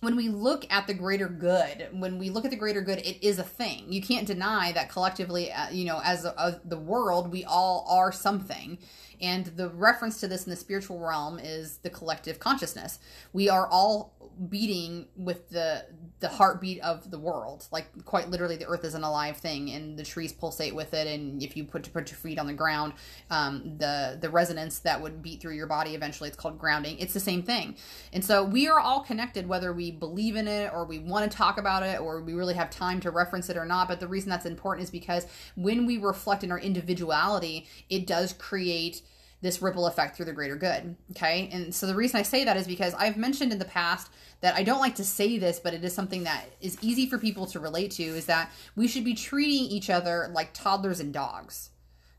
when 0.00 0.14
we 0.14 0.28
look 0.28 0.66
at 0.70 0.86
the 0.86 0.94
greater 0.94 1.26
good, 1.26 1.88
when 1.90 2.18
we 2.18 2.30
look 2.30 2.44
at 2.44 2.52
the 2.52 2.56
greater 2.56 2.80
good, 2.80 2.98
it 2.98 3.26
is 3.26 3.40
a 3.40 3.42
thing. 3.42 3.92
You 3.92 4.00
can't 4.00 4.24
deny 4.24 4.70
that 4.72 4.88
collectively, 4.88 5.50
uh, 5.50 5.70
you 5.70 5.84
know, 5.84 6.00
as 6.04 6.24
a, 6.24 6.30
a, 6.38 6.60
the 6.64 6.78
world, 6.78 7.32
we 7.32 7.44
all 7.44 7.86
are 7.90 8.12
something. 8.12 8.78
And 9.20 9.46
the 9.46 9.68
reference 9.70 10.20
to 10.20 10.28
this 10.28 10.44
in 10.44 10.50
the 10.50 10.56
spiritual 10.56 10.98
realm 10.98 11.38
is 11.38 11.78
the 11.78 11.90
collective 11.90 12.38
consciousness. 12.38 12.98
We 13.32 13.48
are 13.48 13.66
all 13.68 14.15
beating 14.48 15.06
with 15.16 15.48
the 15.50 15.84
the 16.18 16.28
heartbeat 16.28 16.80
of 16.80 17.10
the 17.10 17.18
world. 17.18 17.66
Like 17.70 18.04
quite 18.04 18.30
literally, 18.30 18.56
the 18.56 18.66
earth 18.66 18.84
is 18.84 18.94
an 18.94 19.02
alive 19.02 19.36
thing, 19.36 19.70
and 19.70 19.98
the 19.98 20.02
trees 20.02 20.32
pulsate 20.32 20.74
with 20.74 20.94
it. 20.94 21.06
And 21.06 21.42
if 21.42 21.56
you 21.56 21.64
put 21.64 21.92
put 21.92 22.10
your 22.10 22.18
feet 22.18 22.38
on 22.38 22.46
the 22.46 22.54
ground, 22.54 22.94
um, 23.30 23.76
the 23.78 24.18
the 24.20 24.30
resonance 24.30 24.78
that 24.80 25.00
would 25.00 25.22
beat 25.22 25.40
through 25.40 25.54
your 25.54 25.66
body 25.66 25.94
eventually, 25.94 26.28
it's 26.28 26.36
called 26.36 26.58
grounding. 26.58 26.98
It's 26.98 27.14
the 27.14 27.20
same 27.20 27.42
thing. 27.42 27.76
And 28.12 28.24
so 28.24 28.44
we 28.44 28.68
are 28.68 28.80
all 28.80 29.00
connected, 29.00 29.46
whether 29.46 29.72
we 29.72 29.90
believe 29.90 30.36
in 30.36 30.48
it 30.48 30.72
or 30.72 30.84
we 30.84 30.98
want 30.98 31.30
to 31.30 31.36
talk 31.36 31.58
about 31.58 31.82
it 31.82 32.00
or 32.00 32.22
we 32.22 32.34
really 32.34 32.54
have 32.54 32.70
time 32.70 33.00
to 33.00 33.10
reference 33.10 33.48
it 33.50 33.56
or 33.56 33.64
not. 33.66 33.88
But 33.88 34.00
the 34.00 34.08
reason 34.08 34.30
that's 34.30 34.46
important 34.46 34.84
is 34.84 34.90
because 34.90 35.26
when 35.54 35.86
we 35.86 35.98
reflect 35.98 36.44
in 36.44 36.50
our 36.50 36.58
individuality, 36.58 37.66
it 37.88 38.06
does 38.06 38.32
create 38.32 39.02
this 39.42 39.60
ripple 39.60 39.86
effect 39.86 40.16
through 40.16 40.24
the 40.24 40.32
greater 40.32 40.56
good. 40.56 40.96
Okay. 41.12 41.48
And 41.52 41.74
so 41.74 41.86
the 41.86 41.94
reason 41.94 42.18
I 42.18 42.22
say 42.22 42.44
that 42.44 42.56
is 42.56 42.66
because 42.66 42.94
I've 42.94 43.16
mentioned 43.16 43.52
in 43.52 43.58
the 43.58 43.64
past 43.64 44.10
that 44.40 44.54
I 44.54 44.62
don't 44.62 44.80
like 44.80 44.96
to 44.96 45.04
say 45.04 45.38
this, 45.38 45.58
but 45.58 45.74
it 45.74 45.84
is 45.84 45.94
something 45.94 46.24
that 46.24 46.44
is 46.60 46.78
easy 46.82 47.08
for 47.08 47.18
people 47.18 47.46
to 47.46 47.60
relate 47.60 47.92
to 47.92 48.02
is 48.02 48.26
that 48.26 48.50
we 48.74 48.86
should 48.86 49.04
be 49.04 49.14
treating 49.14 49.64
each 49.64 49.90
other 49.90 50.30
like 50.32 50.52
toddlers 50.52 51.00
and 51.00 51.12
dogs. 51.12 51.70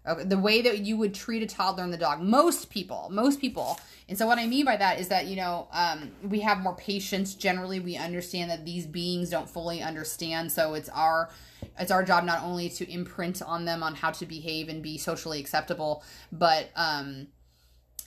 Okay, 0.07 0.23
the 0.23 0.37
way 0.37 0.61
that 0.61 0.79
you 0.79 0.95
would 0.97 1.13
treat 1.13 1.43
a 1.43 1.45
toddler 1.45 1.83
and 1.83 1.91
the 1.91 1.97
dog. 1.97 2.21
Most 2.21 2.69
people, 2.69 3.09
most 3.11 3.41
people. 3.41 3.77
And 4.07 4.17
so 4.17 4.25
what 4.25 4.39
I 4.39 4.47
mean 4.47 4.63
by 4.63 4.77
that 4.77 4.99
is 4.99 5.09
that, 5.09 5.25
you 5.27 5.35
know, 5.35 5.67
um, 5.73 6.11
we 6.23 6.39
have 6.39 6.59
more 6.59 6.75
patience 6.75 7.35
generally. 7.35 7.81
We 7.81 7.97
understand 7.97 8.49
that 8.49 8.63
these 8.63 8.87
beings 8.87 9.29
don't 9.29 9.49
fully 9.49 9.81
understand. 9.81 10.51
So 10.51 10.75
it's 10.75 10.89
our 10.89 11.29
it's 11.77 11.91
our 11.91 12.03
job 12.03 12.23
not 12.23 12.41
only 12.43 12.69
to 12.69 12.89
imprint 12.89 13.41
on 13.41 13.65
them 13.65 13.83
on 13.83 13.95
how 13.95 14.11
to 14.11 14.25
behave 14.25 14.69
and 14.69 14.81
be 14.81 14.97
socially 14.97 15.39
acceptable, 15.39 16.03
but 16.31 16.69
um 16.75 17.27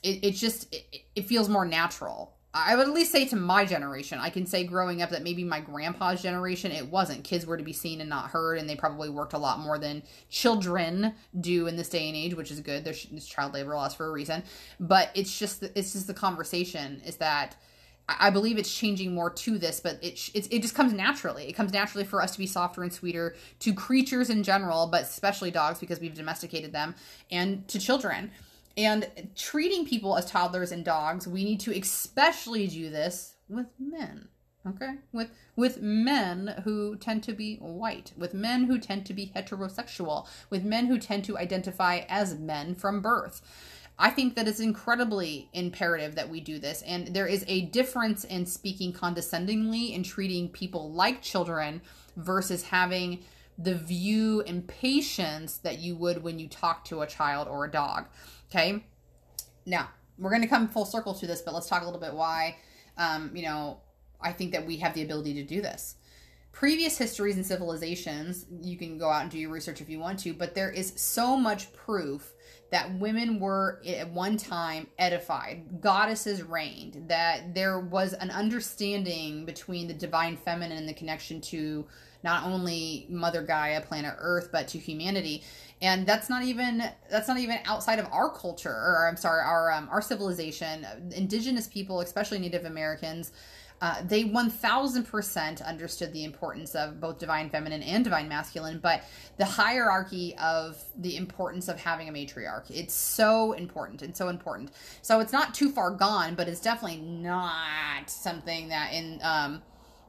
it, 0.03 0.25
it 0.25 0.31
just 0.33 0.75
it, 0.75 1.03
it 1.15 1.27
feels 1.27 1.49
more 1.49 1.67
natural 1.67 2.33
I 2.53 2.75
would 2.75 2.89
at 2.89 2.95
least 2.95 3.13
say 3.13 3.27
to 3.27 3.37
my 3.37 3.65
generation. 3.65 4.19
I 4.19 4.29
can 4.29 4.45
say 4.45 4.65
growing 4.65 5.03
up 5.03 5.11
that 5.11 5.23
maybe 5.23 5.45
my 5.45 5.61
grandpa's 5.61 6.21
generation, 6.21 6.73
it 6.73 6.89
wasn't. 6.89 7.23
Kids 7.23 7.47
were 7.47 7.57
to 7.57 7.63
be 7.63 7.73
seen 7.73 8.01
and 8.01 8.11
not 8.11 8.31
heard, 8.31 8.59
and 8.59 8.69
they 8.69 8.75
probably 8.75 9.09
worked 9.09 9.35
a 9.35 9.39
lot 9.39 9.61
more 9.61 9.79
than 9.79 10.03
children 10.31 11.15
do 11.41 11.69
in 11.69 11.77
this 11.77 11.89
day 11.89 12.09
and 12.09 12.17
age, 12.17 12.35
which 12.35 12.51
is 12.51 12.61
good. 12.61 12.85
There's, 12.85 13.07
child 13.25 13.55
labor 13.55 13.77
laws 13.77 13.95
for 13.95 14.07
a 14.07 14.11
reason, 14.11 14.43
but 14.81 15.11
it's 15.15 15.39
just 15.39 15.63
it's 15.63 15.93
just 15.93 16.09
the 16.09 16.15
conversation 16.15 17.01
is 17.07 17.17
that 17.17 17.55
I 18.09 18.31
believe 18.31 18.59
it's 18.59 18.75
changing 18.75 19.15
more 19.15 19.31
to 19.31 19.57
this, 19.57 19.79
but 19.79 20.03
it 20.03 20.31
it, 20.35 20.53
it 20.53 20.63
just 20.63 20.75
comes 20.75 20.93
naturally. 20.93 21.49
It 21.49 21.53
comes 21.53 21.73
naturally 21.73 22.05
for 22.05 22.21
us 22.21 22.33
to 22.33 22.39
be 22.39 22.49
softer 22.49 22.83
and 22.83 22.93
sweeter 22.93 23.37
to 23.61 23.73
creatures 23.73 24.29
in 24.29 24.43
general, 24.43 24.89
but 24.89 25.03
especially 25.03 25.53
dogs 25.53 25.79
because 25.79 26.01
we've 26.01 26.15
domesticated 26.15 26.73
them, 26.73 26.97
and 27.31 27.69
to 27.69 27.79
children 27.79 28.33
and 28.77 29.09
treating 29.37 29.87
people 29.87 30.17
as 30.17 30.27
toddlers 30.27 30.73
and 30.73 30.85
dogs, 30.85 31.27
we 31.27 31.45
need 31.45 31.61
to 31.61 31.79
especially 31.79 32.67
do 32.67 32.91
this 32.91 33.35
with 33.49 33.67
men. 33.79 34.29
Okay? 34.67 34.97
With 35.13 35.31
with 35.57 35.81
men 35.81 36.63
who 36.65 36.97
tend 36.97 37.23
to 37.25 37.33
be 37.33 37.57
white, 37.57 38.13
with 38.17 38.35
men 38.35 38.65
who 38.65 38.79
tend 38.79 39.07
to 39.07 39.15
be 39.15 39.33
heterosexual, 39.35 40.27
with 40.51 40.65
men 40.65 40.87
who 40.87 40.99
tend 40.99 41.25
to 41.25 41.39
identify 41.39 42.03
as 42.09 42.39
men 42.39 42.75
from 42.75 43.01
birth. 43.01 43.41
I 43.99 44.09
think 44.09 44.35
that 44.35 44.49
it's 44.49 44.61
incredibly 44.61 45.51
imperative 45.53 46.15
that 46.15 46.31
we 46.31 46.41
do 46.41 46.59
this. 46.59 46.81
And 46.83 47.09
there 47.09 47.27
is 47.27 47.45
a 47.47 47.63
difference 47.67 48.25
in 48.25 48.47
speaking 48.47 48.95
condescendingly 48.95 49.95
and 49.95 50.05
treating 50.05 50.49
people 50.49 50.91
like 50.91 51.21
children 51.21 51.83
versus 52.17 52.63
having 52.63 53.23
the 53.59 53.75
view 53.75 54.41
and 54.47 54.67
patience 54.67 55.59
that 55.59 55.81
you 55.81 55.95
would 55.97 56.23
when 56.23 56.39
you 56.39 56.49
talk 56.49 56.83
to 56.87 57.03
a 57.03 57.07
child 57.07 57.47
or 57.47 57.67
a 57.67 57.71
dog. 57.71 58.07
Okay. 58.51 58.85
Now, 59.65 59.91
we're 60.19 60.31
going 60.31 60.43
to 60.43 60.49
come 60.49 60.69
full 60.69 60.85
circle 60.85 61.15
to 61.15 61.27
this, 61.27 61.41
but 61.41 61.55
let's 61.55 61.69
talk 61.69 61.83
a 61.83 61.85
little 61.85 62.01
bit 62.01 62.13
why, 62.13 62.57
um, 62.99 63.31
you 63.35 63.43
know, 63.43 63.79
I 64.21 64.33
think 64.33 64.53
that 64.53 64.67
we 64.67 64.77
have 64.79 64.93
the 64.95 65.03
ability 65.03 65.35
to 65.35 65.45
do 65.45 65.63
this. 65.63 65.97
Previous 66.53 66.99
histories 66.99 67.37
and 67.37 67.47
civilizations, 67.47 68.47
you 68.61 68.77
can 68.77 68.99
go 68.99 69.09
out 69.09 69.23
and 69.23 69.31
do 69.31 69.39
your 69.39 69.51
research 69.51 69.81
if 69.81 69.89
you 69.89 70.01
want 70.01 70.19
to, 70.21 70.35
but 70.35 70.55
there 70.55 70.71
is 70.71 70.93
so 70.97 71.37
much 71.37 71.73
proof 71.73 72.33
that 72.73 72.93
women 72.99 73.39
were 73.39 73.81
at 73.87 74.11
one 74.11 74.37
time 74.37 74.89
edified, 74.99 75.81
goddesses 75.81 76.43
reigned, 76.43 77.05
that 77.09 77.55
there 77.55 77.79
was 77.79 78.15
an 78.15 78.31
understanding 78.31 79.45
between 79.45 79.87
the 79.87 79.95
divine 79.95 80.37
feminine 80.37 80.79
and 80.79 80.89
the 80.89 80.95
connection 80.95 81.41
to 81.41 81.87
not 82.23 82.45
only 82.45 83.07
Mother 83.09 83.43
Gaia, 83.43 83.81
planet 83.81 84.15
Earth, 84.19 84.51
but 84.53 84.69
to 84.69 84.79
humanity. 84.79 85.43
And 85.83 86.07
that's 86.07 86.29
not 86.29 86.43
even 86.43 86.85
that's 87.11 87.27
not 87.27 87.39
even 87.39 87.59
outside 87.65 87.99
of 87.99 88.07
our 88.13 88.31
culture, 88.31 88.71
or 88.71 89.09
I'm 89.09 89.17
sorry, 89.17 89.43
our 89.43 89.73
um, 89.73 89.89
our 89.91 90.03
civilization. 90.03 90.87
Indigenous 91.13 91.67
people, 91.67 92.01
especially 92.01 92.39
Native 92.39 92.67
Americans, 92.67 93.33
uh, 93.83 94.03
they 94.05 94.25
1000% 94.25 95.65
understood 95.65 96.13
the 96.13 96.25
importance 96.25 96.75
of 96.75 97.01
both 97.01 97.19
divine 97.19 97.49
feminine 97.49 97.83
and 97.83 98.05
divine 98.05 98.29
masculine, 98.29 98.79
but 98.79 99.03
the 99.39 99.45
hierarchy 99.45 100.37
of 100.37 100.83
the 100.99 101.17
importance 101.17 101.67
of 101.67 101.81
having 101.81 102.09
a 102.09 102.13
matriarch. 102.13 102.71
It's 102.71 102.93
so 102.93 103.53
important 103.53 104.03
and 104.03 104.15
so 104.15 104.29
important. 104.29 104.71
So 105.01 105.21
it's 105.21 105.33
not 105.33 105.55
too 105.55 105.71
far 105.71 105.91
gone, 105.93 106.35
but 106.35 106.47
it's 106.47 106.61
definitely 106.61 107.01
not 107.01 108.11
something 108.11 108.69
that 108.69 108.93
in 108.93 109.19
um, 109.23 109.63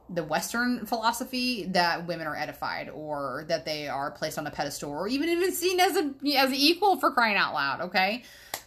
the 0.08 0.24
Western 0.24 0.84
philosophy 0.86 1.64
that 1.66 2.06
women 2.06 2.26
are 2.26 2.36
edified 2.36 2.88
or 2.90 3.44
that 3.48 3.64
they 3.64 3.88
are 3.88 4.10
placed 4.10 4.38
on 4.38 4.46
a 4.46 4.50
pedestal 4.50 4.90
or 4.90 5.08
even 5.08 5.28
even 5.28 5.52
seen 5.52 5.80
as 5.80 5.96
a 5.96 6.12
as 6.36 6.52
equal 6.52 6.98
for 6.98 7.10
crying 7.10 7.36
out 7.36 7.54
loud. 7.54 7.80
Okay, 7.82 8.22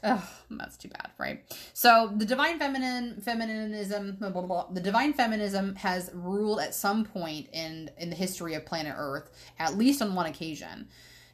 Ugh, 0.05 0.21
that's 0.51 0.77
too 0.77 0.89
bad, 0.89 1.09
right? 1.17 1.43
So 1.73 2.13
the 2.15 2.25
divine 2.25 2.59
feminine 2.59 3.21
feminism, 3.21 4.17
blah, 4.19 4.29
blah, 4.29 4.41
blah, 4.43 4.67
the 4.71 4.79
divine 4.79 5.13
feminism 5.13 5.75
has 5.77 6.11
ruled 6.13 6.59
at 6.59 6.75
some 6.75 7.05
point 7.05 7.49
in 7.51 7.89
in 7.97 8.11
the 8.11 8.15
history 8.15 8.53
of 8.53 8.65
planet 8.65 8.93
Earth, 8.95 9.31
at 9.57 9.77
least 9.77 10.01
on 10.01 10.13
one 10.13 10.27
occasion. 10.27 10.87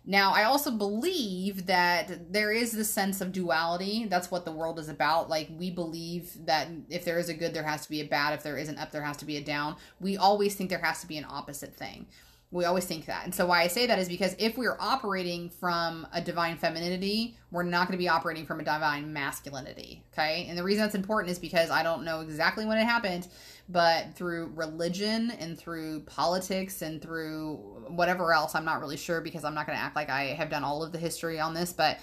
Now, 0.05 0.33
I 0.33 0.45
also 0.45 0.71
believe 0.71 1.67
that 1.67 2.33
there 2.33 2.51
is 2.51 2.71
this 2.71 2.91
sense 2.91 3.21
of 3.21 3.31
duality. 3.31 4.05
That's 4.05 4.31
what 4.31 4.45
the 4.45 4.51
world 4.51 4.79
is 4.79 4.89
about. 4.89 5.29
Like, 5.29 5.49
we 5.55 5.69
believe 5.69 6.45
that 6.45 6.69
if 6.89 7.05
there 7.05 7.19
is 7.19 7.29
a 7.29 7.35
good, 7.35 7.53
there 7.53 7.63
has 7.63 7.83
to 7.83 7.89
be 7.89 8.01
a 8.01 8.05
bad. 8.05 8.33
If 8.33 8.41
there 8.41 8.57
is 8.57 8.67
an 8.67 8.79
up, 8.79 8.91
there 8.91 9.03
has 9.03 9.17
to 9.17 9.25
be 9.25 9.37
a 9.37 9.43
down. 9.43 9.75
We 9.99 10.17
always 10.17 10.55
think 10.55 10.71
there 10.71 10.79
has 10.79 11.01
to 11.01 11.07
be 11.07 11.17
an 11.17 11.25
opposite 11.29 11.75
thing. 11.75 12.07
We 12.49 12.65
always 12.65 12.83
think 12.83 13.05
that. 13.05 13.23
And 13.25 13.33
so, 13.33 13.45
why 13.45 13.61
I 13.61 13.67
say 13.67 13.85
that 13.85 13.99
is 13.99 14.09
because 14.09 14.35
if 14.39 14.57
we're 14.57 14.75
operating 14.79 15.49
from 15.49 16.07
a 16.11 16.19
divine 16.19 16.57
femininity, 16.57 17.37
we're 17.51 17.63
not 17.63 17.87
going 17.87 17.93
to 17.93 18.01
be 18.01 18.09
operating 18.09 18.45
from 18.45 18.59
a 18.59 18.63
divine 18.63 19.13
masculinity. 19.13 20.03
Okay. 20.11 20.47
And 20.49 20.57
the 20.57 20.63
reason 20.63 20.81
that's 20.81 20.95
important 20.95 21.31
is 21.31 21.39
because 21.39 21.69
I 21.69 21.83
don't 21.83 22.03
know 22.03 22.21
exactly 22.21 22.65
when 22.65 22.77
it 22.77 22.85
happened, 22.85 23.27
but 23.71 24.13
through 24.15 24.51
religion 24.55 25.31
and 25.31 25.57
through 25.57 26.01
politics 26.01 26.81
and 26.81 27.01
through 27.01 27.55
whatever 27.87 28.33
else, 28.33 28.55
I'm 28.55 28.65
not 28.65 28.81
really 28.81 28.97
sure 28.97 29.21
because 29.21 29.43
I'm 29.43 29.53
not 29.53 29.65
going 29.65 29.77
to 29.77 29.83
act 29.83 29.95
like 29.95 30.09
I 30.09 30.25
have 30.33 30.49
done 30.49 30.63
all 30.63 30.83
of 30.83 30.91
the 30.91 30.97
history 30.97 31.39
on 31.39 31.53
this, 31.53 31.71
but 31.71 31.99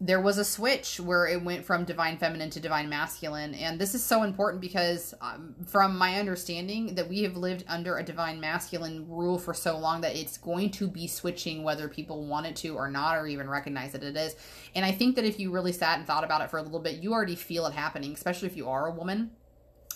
there 0.00 0.20
was 0.20 0.38
a 0.38 0.44
switch 0.44 1.00
where 1.00 1.26
it 1.26 1.42
went 1.42 1.64
from 1.64 1.84
divine 1.84 2.18
feminine 2.18 2.50
to 2.50 2.60
divine 2.60 2.88
masculine. 2.88 3.52
And 3.54 3.80
this 3.80 3.96
is 3.96 4.04
so 4.04 4.22
important 4.22 4.60
because 4.60 5.12
um, 5.20 5.56
from 5.66 5.98
my 5.98 6.20
understanding 6.20 6.94
that 6.94 7.08
we 7.08 7.24
have 7.24 7.36
lived 7.36 7.64
under 7.66 7.96
a 7.96 8.04
divine 8.04 8.38
masculine 8.38 9.08
rule 9.08 9.38
for 9.38 9.52
so 9.52 9.76
long 9.76 10.02
that 10.02 10.14
it's 10.14 10.38
going 10.38 10.70
to 10.72 10.86
be 10.86 11.08
switching 11.08 11.64
whether 11.64 11.88
people 11.88 12.26
want 12.26 12.46
it 12.46 12.54
to 12.56 12.76
or 12.76 12.88
not 12.88 13.16
or 13.16 13.26
even 13.26 13.50
recognize 13.50 13.90
that 13.90 14.04
it 14.04 14.16
is. 14.16 14.36
And 14.76 14.84
i 14.84 14.92
think 14.92 15.16
that 15.16 15.24
if 15.24 15.40
you 15.40 15.50
really 15.50 15.72
sat 15.72 15.98
and 15.98 16.06
thought 16.06 16.22
about 16.22 16.42
it 16.42 16.50
for 16.50 16.58
a 16.58 16.62
little 16.62 16.78
bit 16.78 17.02
you 17.02 17.12
already 17.12 17.34
feel 17.34 17.66
it 17.66 17.72
happening 17.72 18.12
especially 18.12 18.46
if 18.46 18.56
you 18.56 18.68
are 18.68 18.86
a 18.86 18.92
woman 18.92 19.30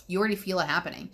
you 0.07 0.19
already 0.19 0.37
feel 0.37 0.59
it 0.61 0.67
happening. 0.67 1.11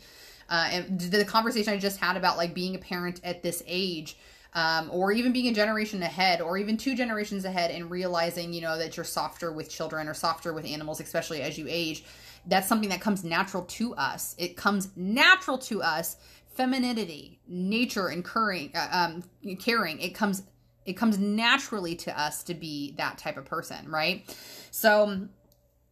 Uh, 0.49 0.69
and 0.73 1.01
the 1.01 1.27
conversation 1.27 1.75
i 1.75 1.77
just 1.77 2.01
had 2.01 2.17
about 2.17 2.39
like 2.39 2.55
being 2.55 2.75
a 2.75 2.79
parent 2.79 3.21
at 3.23 3.43
this 3.43 3.63
age 3.67 4.17
um, 4.55 4.89
or 4.91 5.13
even 5.13 5.31
being 5.31 5.49
a 5.49 5.53
generation 5.53 6.03
ahead 6.03 6.41
or 6.41 6.57
even 6.57 6.79
two 6.79 6.97
generations 6.97 7.45
ahead 7.45 7.71
and 7.71 7.91
realizing 7.91 8.55
you 8.55 8.63
know 8.63 8.79
that 8.79 8.97
you're 8.97 9.05
softer 9.05 9.53
with 9.53 9.69
children 9.69 10.09
or 10.09 10.15
softer 10.15 10.55
with 10.55 10.65
animals 10.65 11.01
especially 11.01 11.43
as 11.43 11.59
you 11.59 11.67
age 11.69 12.03
that's 12.49 12.67
something 12.67 12.89
that 12.89 13.01
comes 13.01 13.25
natural 13.25 13.65
to 13.65 13.95
us. 13.95 14.35
It 14.39 14.57
comes 14.57 14.89
natural 14.97 15.59
to 15.59 15.83
us. 15.83 16.17
Femininity 16.55 17.39
nature 17.47 18.09
and 18.09 18.25
caring, 18.25 18.73
uh, 18.75 18.89
um, 18.91 19.57
caring 19.61 20.01
it 20.01 20.11
comes 20.11 20.43
it 20.85 20.95
comes 20.95 21.19
naturally 21.19 21.95
to 21.95 22.19
us 22.19 22.43
to 22.45 22.55
be 22.55 22.95
that 22.97 23.19
type 23.19 23.37
of 23.37 23.45
person 23.45 23.89
right? 23.89 24.25
So 24.73 25.29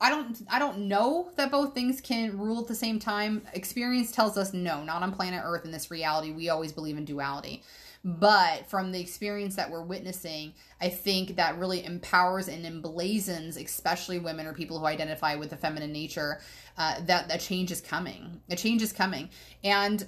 I 0.00 0.10
don't 0.10 0.42
I 0.50 0.58
don't 0.58 0.88
know 0.88 1.30
that 1.36 1.50
both 1.50 1.72
things 1.72 2.00
can 2.00 2.38
rule 2.38 2.60
at 2.60 2.68
the 2.68 2.74
same 2.74 2.98
time. 2.98 3.46
Experience 3.54 4.12
tells 4.12 4.36
us 4.36 4.52
no, 4.52 4.84
not 4.84 5.02
on 5.02 5.12
planet 5.12 5.42
Earth 5.44 5.64
in 5.64 5.70
this 5.70 5.90
reality. 5.90 6.32
We 6.32 6.50
always 6.50 6.72
believe 6.72 6.98
in 6.98 7.04
duality. 7.04 7.62
But 8.04 8.68
from 8.68 8.92
the 8.92 9.00
experience 9.00 9.56
that 9.56 9.68
we're 9.68 9.82
witnessing, 9.82 10.54
I 10.80 10.90
think 10.90 11.36
that 11.36 11.58
really 11.58 11.84
empowers 11.84 12.46
and 12.46 12.64
emblazons, 12.64 13.60
especially 13.60 14.20
women 14.20 14.46
or 14.46 14.52
people 14.52 14.78
who 14.78 14.86
identify 14.86 15.34
with 15.34 15.50
the 15.50 15.56
feminine 15.56 15.92
nature, 15.92 16.40
uh, 16.78 17.00
that 17.06 17.34
a 17.34 17.38
change 17.38 17.72
is 17.72 17.80
coming. 17.80 18.42
A 18.48 18.54
change 18.54 18.82
is 18.82 18.92
coming. 18.92 19.30
And 19.64 20.06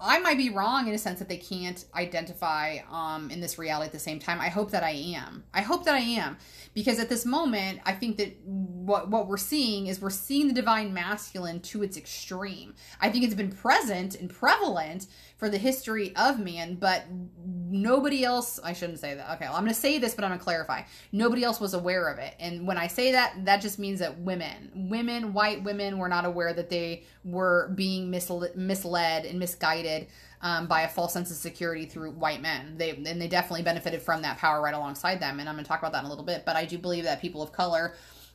I 0.00 0.20
might 0.20 0.38
be 0.38 0.50
wrong 0.50 0.86
in 0.86 0.94
a 0.94 0.98
sense 0.98 1.18
that 1.18 1.28
they 1.28 1.38
can't 1.38 1.84
identify 1.94 2.78
um, 2.90 3.30
in 3.30 3.40
this 3.40 3.58
reality 3.58 3.86
at 3.86 3.92
the 3.92 3.98
same 3.98 4.20
time. 4.20 4.40
I 4.40 4.48
hope 4.48 4.70
that 4.70 4.84
I 4.84 4.90
am. 4.90 5.44
I 5.52 5.60
hope 5.62 5.84
that 5.86 5.94
I 5.94 6.00
am 6.00 6.38
because 6.72 7.00
at 7.00 7.08
this 7.08 7.26
moment, 7.26 7.80
I 7.84 7.92
think 7.92 8.16
that 8.18 8.38
what 8.44 9.08
what 9.08 9.26
we're 9.26 9.36
seeing 9.36 9.88
is 9.88 10.00
we're 10.00 10.10
seeing 10.10 10.46
the 10.46 10.54
divine 10.54 10.94
masculine 10.94 11.60
to 11.62 11.82
its 11.82 11.96
extreme. 11.96 12.74
I 13.00 13.10
think 13.10 13.24
it's 13.24 13.34
been 13.34 13.50
present 13.50 14.14
and 14.14 14.30
prevalent 14.30 15.06
for 15.38 15.48
the 15.48 15.56
history 15.56 16.14
of 16.16 16.40
man, 16.40 16.74
but 16.74 17.04
nobody 17.46 18.24
else, 18.24 18.58
I 18.62 18.72
shouldn't 18.72 18.98
say 18.98 19.14
that. 19.14 19.34
Okay, 19.36 19.44
well, 19.46 19.54
I'm 19.54 19.62
going 19.62 19.72
to 19.72 19.80
say 19.80 19.98
this, 19.98 20.14
but 20.14 20.24
I'm 20.24 20.30
going 20.30 20.40
to 20.40 20.44
clarify. 20.44 20.82
Nobody 21.12 21.44
else 21.44 21.60
was 21.60 21.74
aware 21.74 22.08
of 22.08 22.18
it. 22.18 22.34
And 22.40 22.66
when 22.66 22.76
I 22.76 22.88
say 22.88 23.12
that, 23.12 23.44
that 23.44 23.60
just 23.60 23.78
means 23.78 24.00
that 24.00 24.18
women, 24.18 24.88
women, 24.90 25.32
white 25.32 25.62
women 25.62 25.98
were 25.98 26.08
not 26.08 26.24
aware 26.24 26.52
that 26.52 26.70
they 26.70 27.04
were 27.24 27.70
being 27.76 28.10
misled, 28.10 28.56
misled 28.56 29.26
and 29.26 29.38
misguided 29.38 30.08
um, 30.40 30.66
by 30.66 30.82
a 30.82 30.88
false 30.88 31.12
sense 31.12 31.30
of 31.30 31.36
security 31.36 31.86
through 31.86 32.10
white 32.12 32.42
men. 32.42 32.76
They 32.76 32.90
and 32.90 33.20
they 33.20 33.28
definitely 33.28 33.62
benefited 33.62 34.02
from 34.02 34.22
that 34.22 34.38
power 34.38 34.60
right 34.60 34.74
alongside 34.74 35.20
them. 35.20 35.38
And 35.38 35.48
I'm 35.48 35.54
going 35.54 35.64
to 35.64 35.68
talk 35.68 35.80
about 35.80 35.92
that 35.92 36.00
in 36.00 36.06
a 36.06 36.10
little 36.10 36.24
bit. 36.24 36.44
But 36.44 36.56
I 36.56 36.64
do 36.64 36.78
believe 36.78 37.04
that 37.04 37.20
people 37.20 37.42
of 37.42 37.52
color 37.52 37.94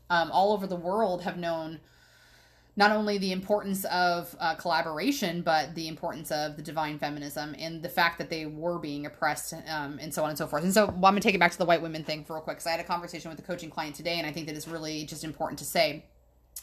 um, 0.09 0.31
all 0.31 0.53
over 0.53 0.67
the 0.67 0.75
world 0.75 1.23
have 1.23 1.37
known 1.37 1.81
not 2.75 2.91
only 2.91 3.17
the 3.17 3.31
importance 3.31 3.85
of 3.85 4.35
uh, 4.39 4.55
collaboration, 4.55 5.41
but 5.41 5.75
the 5.75 5.87
importance 5.87 6.31
of 6.31 6.55
the 6.55 6.61
divine 6.61 6.97
feminism 6.97 7.55
and 7.59 7.83
the 7.83 7.89
fact 7.89 8.17
that 8.17 8.29
they 8.29 8.45
were 8.45 8.79
being 8.79 9.05
oppressed 9.05 9.53
um, 9.69 9.99
and 10.01 10.13
so 10.13 10.23
on 10.23 10.29
and 10.29 10.37
so 10.37 10.47
forth. 10.47 10.63
And 10.63 10.73
so 10.73 10.85
well, 10.85 10.95
I'm 10.95 11.01
going 11.01 11.15
to 11.15 11.21
take 11.21 11.35
it 11.35 11.39
back 11.39 11.51
to 11.51 11.57
the 11.57 11.65
white 11.65 11.81
women 11.81 12.03
thing 12.03 12.23
for 12.23 12.33
real 12.33 12.41
quick 12.41 12.57
because 12.57 12.67
I 12.67 12.71
had 12.71 12.79
a 12.79 12.83
conversation 12.83 13.29
with 13.29 13.39
a 13.39 13.43
coaching 13.43 13.69
client 13.69 13.95
today, 13.95 14.17
and 14.17 14.25
I 14.25 14.31
think 14.31 14.47
that 14.47 14.55
it's 14.55 14.67
really 14.67 15.05
just 15.05 15.23
important 15.23 15.59
to 15.59 15.65
say 15.65 16.05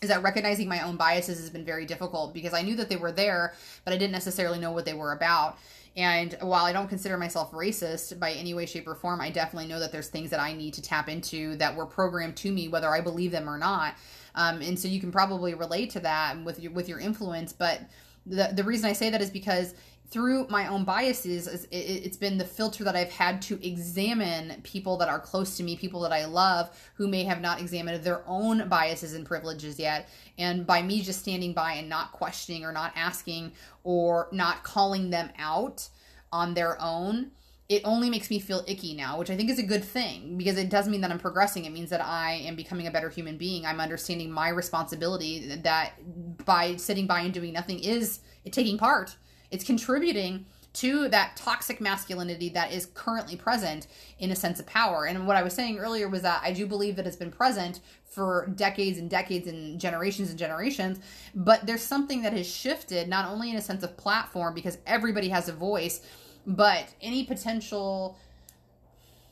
is 0.03 0.09
that 0.09 0.23
recognizing 0.23 0.69
my 0.69 0.81
own 0.83 0.97
biases 0.97 1.39
has 1.39 1.51
been 1.51 1.65
very 1.65 1.85
difficult 1.85 2.33
because 2.33 2.55
I 2.55 2.63
knew 2.63 2.75
that 2.77 2.89
they 2.89 2.97
were 2.97 3.13
there, 3.13 3.55
but 3.85 3.93
I 3.93 3.99
didn't 3.99 4.13
necessarily 4.13 4.59
know 4.59 4.73
what 4.73 4.85
they 4.85 4.95
were 4.95 5.13
about. 5.13 5.59
And 5.97 6.37
while 6.41 6.65
I 6.65 6.73
don't 6.73 6.89
consider 6.89 7.19
myself 7.19 7.51
racist 7.51 8.19
by 8.19 8.33
any 8.33 8.55
way, 8.55 8.65
shape, 8.65 8.87
or 8.87 8.95
form, 8.95 9.21
I 9.21 9.31
definitely 9.31 9.69
know 9.69 9.81
that 9.81 9.93
there's 9.93 10.09
things 10.09 10.31
that 10.31 10.41
I 10.41 10.53
need 10.53 10.75
to 10.75 10.83
tap 10.83 11.09
into 11.09 11.57
that 11.57 11.77
were 11.77 11.87
programmed 11.87 12.37
to 12.37 12.53
me, 12.53 12.69
whether 12.69 12.89
I 12.89 13.01
believe 13.01 13.33
them 13.33 13.49
or 13.49 13.59
not. 13.59 13.95
Um, 14.35 14.61
and 14.63 14.79
so 14.79 14.89
you 14.89 15.01
can 15.01 15.13
probably 15.13 15.55
relate 15.55 15.91
to 15.91 16.01
that 16.01 16.43
with 16.45 16.61
your 16.61 16.73
with 16.73 16.89
your 16.89 16.99
influence. 16.99 17.53
But 17.53 17.81
the 18.27 18.51
the 18.53 18.65
reason 18.65 18.89
I 18.89 18.93
say 18.93 19.11
that 19.11 19.21
is 19.21 19.31
because 19.31 19.75
through 20.11 20.49
my 20.49 20.67
own 20.67 20.85
biases, 20.85 21.47
it, 21.71 22.05
has 22.05 22.17
been 22.17 22.37
the 22.37 22.45
filter 22.45 22.83
that 22.83 22.97
I've 22.97 23.13
had 23.13 23.41
to 23.43 23.65
examine 23.67 24.61
people 24.63 24.97
that 24.97 25.09
are 25.09 25.21
close 25.21 25.57
to 25.57 25.63
me, 25.63 25.77
people 25.77 26.01
that 26.01 26.13
I 26.13 26.25
love, 26.25 26.77
who 26.95 27.07
may 27.07 27.23
have 27.25 27.41
not 27.41 27.61
examined 27.61 28.03
their 28.03 28.25
own 28.27 28.69
biases 28.69 29.15
and 29.15 29.25
privileges 29.25 29.79
yet. 29.79 30.09
And 30.37 30.67
by 30.67 30.83
me 30.83 31.01
just 31.03 31.21
standing 31.21 31.53
by 31.53 31.75
and 31.75 31.89
not 31.89 32.11
questioning 32.11 32.65
or 32.65 32.73
not 32.73 32.93
asking 32.97 33.53
or 33.85 34.29
not 34.33 34.65
calling 34.65 35.11
them 35.11 35.31
out 35.39 35.89
on 36.33 36.55
their 36.55 36.81
own, 36.83 37.31
it 37.71 37.81
only 37.85 38.11
makes 38.11 38.29
me 38.29 38.39
feel 38.39 38.63
icky 38.67 38.95
now, 38.95 39.19
which 39.19 39.31
I 39.31 39.37
think 39.37 39.49
is 39.49 39.59
a 39.59 39.63
good 39.63 39.85
thing 39.85 40.37
because 40.37 40.59
it 40.59 40.69
does 40.69 40.89
mean 40.89 41.01
that 41.01 41.11
I'm 41.11 41.19
progressing. 41.19 41.65
It 41.65 41.73
means 41.73 41.89
that 41.91 42.05
I 42.05 42.33
am 42.33 42.57
becoming 42.57 42.87
a 42.87 42.91
better 42.91 43.09
human 43.09 43.39
being. 43.39 43.65
I'm 43.65 43.81
understanding 43.81 44.31
my 44.31 44.49
responsibility 44.49 45.55
that 45.57 45.93
by 46.45 46.77
sitting 46.77 47.07
by 47.07 47.21
and 47.21 47.33
doing 47.33 47.53
nothing 47.55 47.79
is 47.79 48.21
taking 48.51 48.77
part 48.77 49.17
it's 49.51 49.65
contributing 49.65 50.47
to 50.73 51.09
that 51.09 51.37
toxic 51.37 51.81
masculinity 51.81 52.49
that 52.51 52.73
is 52.73 52.87
currently 52.95 53.35
present 53.35 53.89
in 54.21 54.31
a 54.31 54.37
sense 54.37 54.61
of 54.61 54.67
power. 54.67 55.05
And 55.05 55.27
what 55.27 55.37
I 55.37 55.43
was 55.43 55.53
saying 55.53 55.79
earlier 55.79 56.09
was 56.09 56.23
that 56.23 56.43
I 56.45 56.53
do 56.53 56.65
believe 56.65 56.95
that 56.97 57.07
it's 57.09 57.17
been 57.17 57.33
present 57.33 57.81
for 58.05 58.53
decades 58.55 58.99
and 58.99 59.11
decades 59.11 59.49
and 59.49 59.81
generations 59.81 60.31
and 60.31 60.39
generations, 60.39 61.01
but 61.35 61.67
there's 61.67 61.83
something 61.83 62.23
that 62.23 62.33
has 62.33 62.47
shifted 62.49 63.09
not 63.09 63.29
only 63.29 63.51
in 63.51 63.57
a 63.57 63.63
sense 63.63 63.83
of 63.83 63.97
platform 63.97 64.55
because 64.55 64.79
everybody 64.87 65.29
has 65.29 65.49
a 65.49 65.53
voice, 65.53 66.07
but 66.47 66.95
any 67.01 67.25
potential 67.25 68.17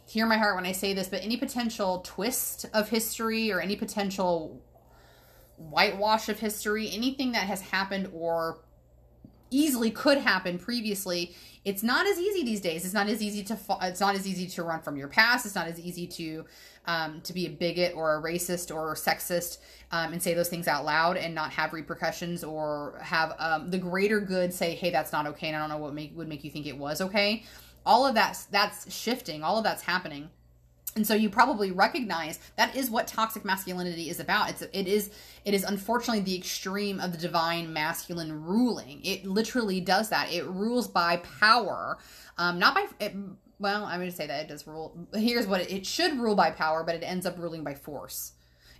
hear 0.06 0.26
my 0.26 0.38
heart 0.38 0.56
when 0.56 0.64
I 0.64 0.72
say 0.72 0.94
this, 0.94 1.08
but 1.08 1.22
any 1.22 1.36
potential 1.36 2.00
twist 2.00 2.64
of 2.72 2.88
history 2.88 3.52
or 3.52 3.60
any 3.60 3.76
potential 3.76 4.62
whitewash 5.56 6.30
of 6.30 6.38
history, 6.38 6.90
anything 6.90 7.32
that 7.32 7.46
has 7.46 7.60
happened 7.60 8.08
or 8.14 8.58
easily 9.50 9.90
could 9.90 10.18
happen 10.18 10.58
previously 10.58 11.34
it's 11.68 11.82
not 11.82 12.06
as 12.06 12.18
easy 12.18 12.44
these 12.44 12.62
days. 12.62 12.86
It's 12.86 12.94
not 12.94 13.08
as 13.08 13.20
easy 13.20 13.42
to 13.44 13.58
it's 13.82 14.00
not 14.00 14.14
as 14.14 14.26
easy 14.26 14.46
to 14.46 14.62
run 14.62 14.80
from 14.80 14.96
your 14.96 15.08
past. 15.08 15.44
It's 15.44 15.54
not 15.54 15.68
as 15.68 15.78
easy 15.78 16.06
to 16.06 16.46
um, 16.88 17.20
to 17.20 17.32
be 17.32 17.46
a 17.46 17.50
bigot 17.50 17.94
or 17.94 18.16
a 18.16 18.22
racist 18.22 18.74
or 18.74 18.94
sexist 18.96 19.58
um, 19.92 20.12
and 20.12 20.20
say 20.20 20.34
those 20.34 20.48
things 20.48 20.66
out 20.66 20.84
loud 20.84 21.16
and 21.16 21.34
not 21.34 21.52
have 21.52 21.72
repercussions 21.72 22.42
or 22.42 22.98
have 23.00 23.36
um, 23.38 23.70
the 23.70 23.78
greater 23.78 24.20
good 24.20 24.52
say 24.52 24.74
hey 24.74 24.90
that's 24.90 25.12
not 25.12 25.26
okay 25.26 25.46
and 25.46 25.56
i 25.56 25.60
don't 25.60 25.68
know 25.68 25.78
what 25.78 25.94
make, 25.94 26.16
would 26.16 26.28
make 26.28 26.42
you 26.42 26.50
think 26.50 26.66
it 26.66 26.76
was 26.76 27.00
okay. 27.00 27.44
All 27.84 28.06
of 28.06 28.14
that's 28.14 28.44
that's 28.46 28.92
shifting. 28.94 29.42
All 29.42 29.58
of 29.58 29.64
that's 29.64 29.82
happening. 29.82 30.30
And 30.96 31.06
so 31.06 31.14
you 31.14 31.30
probably 31.30 31.70
recognize 31.70 32.40
that 32.56 32.74
is 32.74 32.90
what 32.90 33.06
toxic 33.06 33.44
masculinity 33.44 34.10
is 34.10 34.20
about. 34.20 34.50
It's 34.50 34.62
it 34.62 34.88
is 34.88 35.10
it 35.44 35.54
is 35.54 35.64
unfortunately 35.64 36.22
the 36.22 36.36
extreme 36.36 37.00
of 37.00 37.12
the 37.12 37.18
divine 37.18 37.72
masculine 37.72 38.44
ruling. 38.44 39.00
It 39.04 39.24
literally 39.24 39.80
does 39.80 40.08
that. 40.10 40.32
It 40.32 40.44
rules 40.46 40.88
by 40.88 41.18
power 41.40 41.98
um 42.36 42.58
not 42.58 42.74
by 42.74 42.86
well 43.58 43.84
i'm 43.84 43.98
going 43.98 44.10
to 44.10 44.16
say 44.16 44.26
that 44.26 44.44
it 44.44 44.48
does 44.48 44.66
rule 44.66 45.08
here's 45.14 45.46
what 45.46 45.60
it, 45.60 45.70
it 45.70 45.86
should 45.86 46.18
rule 46.18 46.34
by 46.34 46.50
power 46.50 46.82
but 46.84 46.94
it 46.94 47.02
ends 47.02 47.26
up 47.26 47.38
ruling 47.38 47.64
by 47.64 47.74
force 47.74 48.32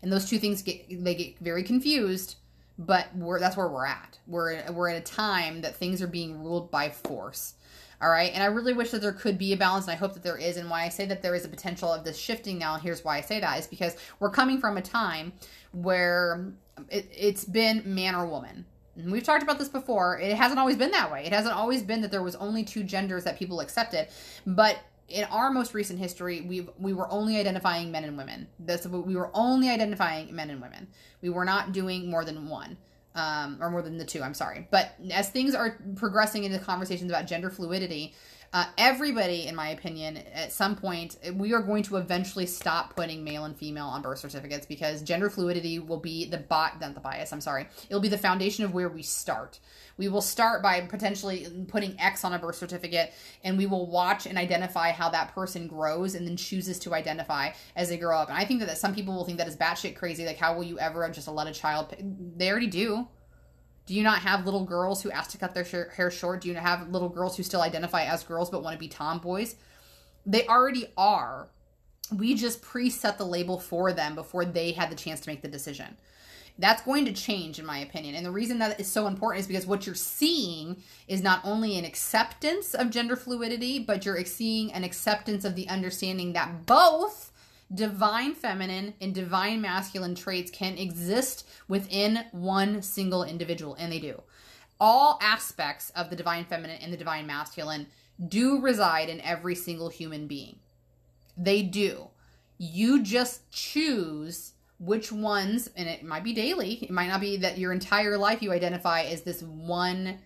and 0.03 0.13
those 0.13 0.29
two 0.29 0.39
things 0.39 0.63
get 0.63 0.85
they 1.05 1.15
get 1.15 1.39
very 1.39 1.63
confused 1.63 2.37
but 2.79 3.07
we're 3.17 3.41
that's 3.41 3.57
where 3.57 3.69
we're 3.69 3.87
at 3.87 4.19
we're 4.27 4.63
we're 4.73 4.89
at 4.89 4.97
a 4.97 5.01
time 5.01 5.61
that 5.61 5.75
things 5.77 6.01
are 6.01 6.07
being 6.07 6.43
ruled 6.43 6.71
by 6.71 6.89
force 6.89 7.55
all 8.01 8.11
right. 8.11 8.33
And 8.33 8.43
I 8.43 8.47
really 8.47 8.73
wish 8.73 8.91
that 8.93 9.01
there 9.01 9.13
could 9.13 9.39
be 9.39 9.53
a 9.53 9.57
balance, 9.57 9.87
and 9.87 9.93
I 9.93 9.97
hope 9.97 10.15
that 10.15 10.23
there 10.23 10.37
is. 10.37 10.57
And 10.57 10.71
why 10.71 10.85
I 10.85 10.89
say 10.89 11.07
that 11.07 11.21
there 11.23 11.35
is 11.35 11.45
a 11.45 11.49
potential 11.49 11.93
of 11.93 12.05
this 12.05 12.17
shifting 12.17 12.59
now, 12.59 12.77
here's 12.77 13.05
why 13.05 13.19
I 13.19 13.21
say 13.23 13.41
that 13.41 13.59
is 13.59 13.67
because 13.67 13.97
we're 14.21 14.31
coming 14.31 14.61
from 14.61 14.77
a 14.77 14.83
time 14.83 15.33
where 15.73 16.53
it, 16.89 17.11
it's 17.17 17.45
been 17.45 17.83
man 17.85 18.15
or 18.15 18.27
woman. 18.27 18.67
And 18.99 19.13
we've 19.13 19.23
talked 19.23 19.43
about 19.43 19.59
this 19.59 19.69
before. 19.69 20.19
It 20.19 20.37
hasn't 20.37 20.59
always 20.59 20.77
been 20.77 20.91
that 20.91 21.11
way. 21.11 21.25
It 21.25 21.33
hasn't 21.33 21.55
always 21.55 21.83
been 21.83 22.03
that 22.03 22.11
there 22.11 22.23
was 22.23 22.35
only 22.37 22.65
two 22.65 22.83
genders 22.83 23.25
that 23.25 23.39
people 23.39 23.61
accepted. 23.61 24.09
But 24.47 24.79
in 25.09 25.25
our 25.25 25.51
most 25.51 25.73
recent 25.73 25.99
history, 25.99 26.43
we 26.43 26.69
we 26.79 26.93
were 26.93 27.11
only 27.11 27.39
identifying 27.39 27.91
men 27.91 28.05
and 28.05 28.17
women. 28.17 28.49
This 28.59 28.87
we 28.87 29.17
were 29.17 29.31
only 29.33 29.71
identifying 29.71 30.35
men 30.35 30.51
and 30.51 30.61
women. 30.61 30.89
We 31.23 31.31
were 31.31 31.45
not 31.45 31.73
doing 31.73 32.11
more 32.11 32.25
than 32.25 32.49
one 32.49 32.77
um, 33.15 33.59
or 33.61 33.71
more 33.71 33.83
than 33.83 33.99
the 33.99 34.05
two, 34.05 34.23
I'm 34.23 34.35
sorry. 34.35 34.67
But 34.71 34.95
as 35.11 35.31
things 35.31 35.55
are 35.55 35.79
progressing 35.97 36.45
into 36.45 36.59
conversations 36.59 37.11
about 37.11 37.27
gender 37.27 37.51
fluidity, 37.51 38.15
uh, 38.53 38.65
everybody, 38.79 39.47
in 39.47 39.55
my 39.55 39.69
opinion, 39.69 40.17
at 40.33 40.53
some 40.53 40.75
point, 40.75 41.17
we 41.35 41.53
are 41.53 41.61
going 41.61 41.83
to 41.83 41.97
eventually 41.97 42.47
stop 42.47 42.97
putting 42.97 43.23
male 43.23 43.45
and 43.45 43.55
female 43.57 43.87
on 43.87 44.01
birth 44.01 44.19
certificates 44.19 44.65
because 44.65 45.03
gender 45.03 45.29
fluidity 45.29 45.79
will 45.79 45.99
be 45.99 46.25
the 46.25 46.39
bot, 46.39 46.81
not 46.81 46.95
the 46.95 47.01
bias. 47.01 47.33
I'm 47.33 47.43
sorry. 47.43 47.69
It'll 47.91 48.01
be 48.01 48.09
the 48.09 48.17
foundation 48.17 48.65
of 48.65 48.73
where 48.73 48.89
we 48.89 49.03
start. 49.03 49.61
We 49.99 50.09
will 50.09 50.23
start 50.23 50.63
by 50.63 50.81
potentially 50.81 51.67
putting 51.69 51.99
X 52.01 52.25
on 52.25 52.33
a 52.33 52.39
birth 52.39 52.57
certificate, 52.57 53.13
and 53.45 53.59
we 53.59 53.67
will 53.67 53.87
watch 53.87 54.25
and 54.25 54.39
identify 54.39 54.93
how 54.93 55.11
that 55.11 55.35
person 55.35 55.67
grows, 55.67 56.15
and 56.15 56.27
then 56.27 56.37
chooses 56.37 56.79
to 56.81 56.95
identify 56.95 57.51
as 57.77 57.91
they 57.91 57.99
grow 57.99 58.17
up. 58.17 58.29
And 58.29 58.39
I 58.39 58.45
think 58.47 58.61
that, 58.61 58.67
that 58.67 58.79
some 58.79 58.95
people 58.95 59.15
will 59.15 59.25
think 59.25 59.39
that 59.39 59.49
is 59.49 59.57
batshit 59.57 59.95
crazy. 59.97 60.25
Like, 60.25 60.39
how 60.39 60.55
will 60.55 60.65
you 60.65 60.79
ever 60.79 61.07
just 61.11 61.29
let 61.29 61.47
a 61.47 61.53
child? 61.53 61.95
They 62.37 62.51
already 62.51 62.67
do 62.69 63.09
do 63.89 63.95
you 63.95 64.03
not 64.03 64.19
have 64.19 64.45
little 64.45 64.65
girls 64.65 65.03
who 65.03 65.11
ask 65.11 65.31
to 65.31 65.39
cut 65.39 65.55
their 65.55 65.65
hair 65.65 66.11
short? 66.11 66.43
Do 66.43 66.49
you 66.49 66.55
have 66.57 66.91
little 66.91 67.09
girls 67.09 67.39
who 67.39 67.43
still 67.43 67.63
identify 67.63 68.05
as 68.05 68.23
girls 68.23 68.51
but 68.51 68.63
want 68.63 68.75
to 68.75 68.79
be 68.79 68.87
tomboys? 68.87 69.57
They 70.27 70.47
already 70.47 70.93
are. 70.99 71.49
We 72.15 72.35
just 72.35 72.61
preset 72.61 73.17
the 73.17 73.25
label 73.25 73.59
for 73.59 73.95
them 73.95 74.15
before 74.15 74.45
they 74.45 74.73
had 74.73 74.91
the 74.91 74.95
chance 74.95 75.21
to 75.21 75.31
make 75.31 75.41
the 75.41 75.49
decision. 75.49 75.97
That's 76.59 76.83
going 76.83 77.07
to 77.07 77.15
change, 77.15 77.59
in 77.59 77.65
my 77.65 77.79
opinion. 77.79 78.15
And 78.15 78.27
the 78.27 78.31
reason 78.31 78.59
that 78.59 78.79
is 78.79 78.89
so 78.89 79.07
important 79.07 79.41
is 79.41 79.47
because 79.47 79.67
what 79.67 79.87
you're 79.87 79.95
seeing 79.95 80.83
is 81.07 81.23
not 81.23 81.41
only 81.43 81.79
an 81.79 81.87
acceptance 81.87 82.75
of 82.75 82.91
gender 82.91 83.17
fluidity, 83.17 83.79
but 83.79 84.05
you're 84.05 84.23
seeing 84.27 84.71
an 84.71 84.85
acceptance 84.85 85.47
of 85.47 85.55
the 85.55 85.67
understanding 85.67 86.35
that 86.35 86.67
both 86.67 87.33
divine 87.73 88.35
feminine 88.35 88.95
and 89.01 89.15
divine 89.15 89.61
masculine 89.61 90.15
traits 90.15 90.51
can 90.51 90.79
exist 90.79 91.47
within 91.69 92.25
one 92.33 92.83
single 92.83 93.25
individual, 93.25 93.75
and 93.75 93.93
they 93.93 93.99
do. 93.99 94.23
All 94.81 95.19
aspects 95.21 95.91
of 95.91 96.11
the 96.11 96.17
divine 96.17 96.45
feminine 96.45 96.81
and 96.81 96.93
the 96.93 96.97
divine 96.97 97.27
masculine 97.27 97.89
do 98.27 98.61
reside 98.61 99.09
in 99.09 99.21
every 99.21 99.55
single 99.55 99.89
human 99.89 100.27
being. 100.27 100.57
They 101.37 101.63
do. 101.63 102.09
You 102.59 103.03
just 103.03 103.51
choose 103.51 104.53
which 104.81 105.11
ones, 105.11 105.69
and 105.77 105.89
it 105.89 106.05
might 106.05 106.25
be 106.25 106.33
daily, 106.33 106.75
it 106.83 106.91
might 106.91 107.09
not 107.09 107.21
be 107.21 107.37
that 107.39 107.59
your 107.59 107.73
entire 107.73 108.17
life 108.17 108.43
you 108.43 108.53
identify 108.53 109.03
as 109.03 109.23
this 109.23 109.43
one 109.43 110.19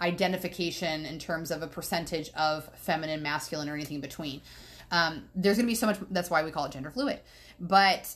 identification 0.00 1.06
in 1.06 1.18
terms 1.18 1.50
of 1.50 1.62
a 1.62 1.66
percentage 1.66 2.30
of 2.34 2.68
feminine, 2.74 3.22
masculine, 3.22 3.68
or 3.68 3.74
anything 3.74 3.96
in 3.96 4.00
between. 4.00 4.40
Um, 4.92 5.24
there's 5.34 5.56
going 5.56 5.66
to 5.66 5.70
be 5.70 5.74
so 5.74 5.86
much. 5.86 5.98
That's 6.10 6.30
why 6.30 6.44
we 6.44 6.52
call 6.52 6.66
it 6.66 6.72
gender 6.72 6.90
fluid. 6.90 7.20
But 7.58 8.14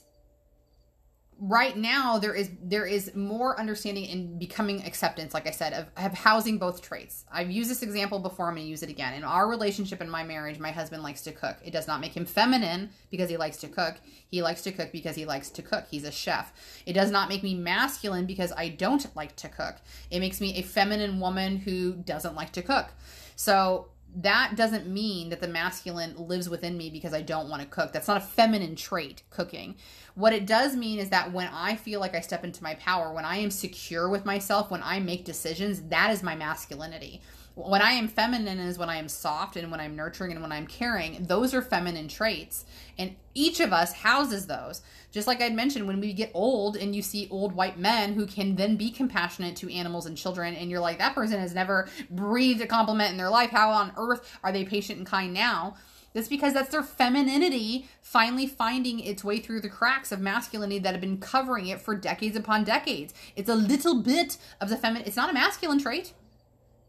right 1.39 1.77
now 1.77 2.19
there 2.19 2.35
is 2.35 2.51
there 2.63 2.87
is 2.87 3.15
more 3.15 3.59
understanding 3.61 4.09
and 4.11 4.39
becoming 4.39 4.83
acceptance 4.87 5.35
like 5.35 5.47
i 5.47 5.51
said 5.51 5.75
of, 5.75 5.87
of 6.03 6.15
housing 6.15 6.57
both 6.57 6.81
traits. 6.81 7.27
I've 7.31 7.51
used 7.51 7.71
this 7.71 7.83
example 7.83 8.19
before 8.19 8.49
i'm 8.49 8.55
going 8.55 8.65
to 8.65 8.71
use 8.71 8.83
it 8.83 8.89
again. 8.89 9.13
In 9.13 9.23
our 9.23 9.47
relationship 9.47 10.01
in 10.01 10.09
my 10.09 10.25
marriage 10.25 10.59
my 10.59 10.71
husband 10.71 11.03
likes 11.03 11.21
to 11.23 11.33
cook. 11.33 11.59
It 11.63 11.73
does 11.73 11.87
not 11.87 12.01
make 12.01 12.17
him 12.17 12.25
feminine 12.25 12.91
because 13.11 13.29
he 13.29 13.37
likes 13.37 13.59
to 13.59 13.69
cook. 13.69 13.97
He 14.31 14.41
likes 14.41 14.63
to 14.63 14.73
cook 14.73 14.93
because 14.93 15.15
he 15.15 15.27
likes 15.27 15.51
to 15.51 15.63
cook. 15.63 15.87
He's 15.91 16.05
a 16.05 16.11
chef. 16.11 16.53
It 16.87 16.95
does 16.95 17.11
not 17.11 17.29
make 17.29 17.43
me 17.43 17.55
masculine 17.55 18.25
because 18.25 18.53
i 18.57 18.69
don't 18.69 19.15
like 19.15 19.37
to 19.37 19.49
cook. 19.49 19.77
It 20.11 20.21
makes 20.21 20.41
me 20.41 20.57
a 20.57 20.63
feminine 20.63 21.21
woman 21.21 21.59
who 21.59 21.93
doesn't 21.93 22.35
like 22.35 22.53
to 22.53 22.63
cook. 22.63 22.89
So 23.35 23.89
that 24.17 24.55
doesn't 24.57 24.87
mean 24.87 25.29
that 25.29 25.41
the 25.41 25.49
masculine 25.49 26.17
lives 26.17 26.49
within 26.49 26.77
me 26.79 26.89
because 26.89 27.13
I 27.13 27.21
don't 27.21 27.51
want 27.51 27.61
to 27.61 27.69
cook. 27.69 27.93
That's 27.93 28.09
not 28.09 28.17
a 28.17 28.21
feminine 28.21 28.75
trait, 28.75 29.23
cooking. 29.29 29.77
What 30.15 30.33
it 30.33 30.47
does 30.47 30.75
mean 30.75 30.99
is 30.99 31.11
that 31.11 31.33
when 31.33 31.49
I 31.49 31.77
feel 31.77 32.01
like 32.01 32.15
I 32.15 32.21
step 32.21 32.43
into 32.43 32.63
my 32.63 32.75
power, 32.77 33.13
when 33.13 33.27
I 33.27 33.37
am 33.37 33.51
secure 33.51 34.09
with 34.09 34.25
myself, 34.25 34.71
when 34.71 34.83
I 34.83 35.01
make 35.01 35.27
decisions, 35.27 35.83
that 35.89 36.11
is 36.11 36.23
my 36.23 36.35
masculinity. 36.35 37.21
When 37.57 37.83
I 37.83 37.93
am 37.93 38.09
feminine 38.09 38.59
is 38.59 38.79
when 38.79 38.89
I 38.89 38.97
am 38.97 39.09
soft 39.09 39.57
and 39.57 39.71
when 39.71 39.81
I'm 39.81 39.97
nurturing 39.97 40.33
and 40.33 40.41
when 40.41 40.53
I'm 40.53 40.67
caring. 40.67 41.25
Those 41.25 41.53
are 41.53 41.63
feminine 41.63 42.09
traits. 42.09 42.65
And 42.99 43.17
each 43.35 43.61
of 43.61 43.73
us 43.73 43.93
houses 43.93 44.47
those. 44.47 44.81
Just 45.17 45.27
like 45.27 45.41
I'd 45.41 45.55
mentioned, 45.55 45.87
when 45.87 45.99
we 45.99 46.13
get 46.13 46.31
old 46.35 46.77
and 46.77 46.95
you 46.95 47.01
see 47.01 47.27
old 47.31 47.55
white 47.55 47.79
men 47.79 48.13
who 48.13 48.27
can 48.27 48.55
then 48.57 48.77
be 48.77 48.91
compassionate 48.91 49.57
to 49.57 49.73
animals 49.73 50.05
and 50.05 50.15
children, 50.15 50.55
and 50.55 50.71
you're 50.71 50.79
like, 50.79 50.99
that 50.99 51.15
person 51.15 51.41
has 51.41 51.55
never 51.55 51.89
breathed 52.11 52.61
a 52.61 52.67
compliment 52.67 53.13
in 53.13 53.17
their 53.17 53.31
life. 53.31 53.49
How 53.49 53.71
on 53.71 53.95
earth 53.97 54.39
are 54.45 54.53
they 54.53 54.63
patient 54.63 54.99
and 54.99 55.07
kind 55.07 55.33
now? 55.33 55.77
That's 56.13 56.29
because 56.29 56.53
that's 56.53 56.69
their 56.69 56.83
femininity 56.83 57.89
finally 58.03 58.47
finding 58.47 59.01
its 59.01 59.25
way 59.25 59.39
through 59.39 59.63
the 59.63 59.71
cracks 59.71 60.13
of 60.13 60.21
masculinity 60.21 60.81
that 60.81 60.93
have 60.93 61.01
been 61.01 61.17
covering 61.17 61.69
it 61.69 61.81
for 61.81 61.97
decades 61.97 62.37
upon 62.37 62.65
decades. 62.65 63.15
It's 63.37 63.49
a 63.49 63.55
little 63.55 64.03
bit 64.03 64.37
of 64.61 64.69
the 64.69 64.77
feminine. 64.77 65.07
It's 65.07 65.17
not 65.17 65.31
a 65.31 65.33
masculine 65.33 65.79
trait. 65.79 66.13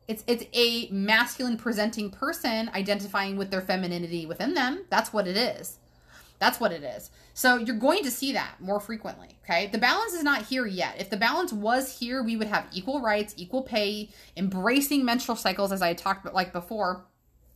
It's 0.10 0.26
it's 0.28 0.44
a 0.54 0.90
masculine 0.92 1.56
presenting 1.56 2.10
person 2.10 2.70
identifying 2.74 3.38
with 3.38 3.52
their 3.52 3.62
femininity 3.62 4.26
within 4.26 4.54
them. 4.54 4.84
That's 4.90 5.14
what 5.14 5.30
it 5.30 5.38
is. 5.38 5.78
That's 6.40 6.60
what 6.60 6.74
it 6.74 6.84
is. 6.84 7.10
So 7.38 7.58
you're 7.58 7.76
going 7.76 8.04
to 8.04 8.10
see 8.10 8.34
that 8.34 8.56
more 8.60 8.80
frequently. 8.80 9.38
Okay. 9.44 9.68
The 9.68 9.78
balance 9.78 10.14
is 10.14 10.24
not 10.24 10.48
here 10.48 10.66
yet. 10.66 10.96
If 10.98 11.12
the 11.12 11.18
balance 11.18 11.54
was 11.54 12.00
here, 12.00 12.24
we 12.24 12.36
would 12.36 12.48
have 12.48 12.66
equal 12.74 13.00
rights, 13.00 13.36
equal 13.38 13.62
pay, 13.62 14.10
embracing 14.36 15.06
menstrual 15.06 15.36
cycles, 15.36 15.72
as 15.72 15.84
I 15.84 15.94
talked 15.94 16.26
about 16.26 16.34
like 16.34 16.52
before. 16.52 17.06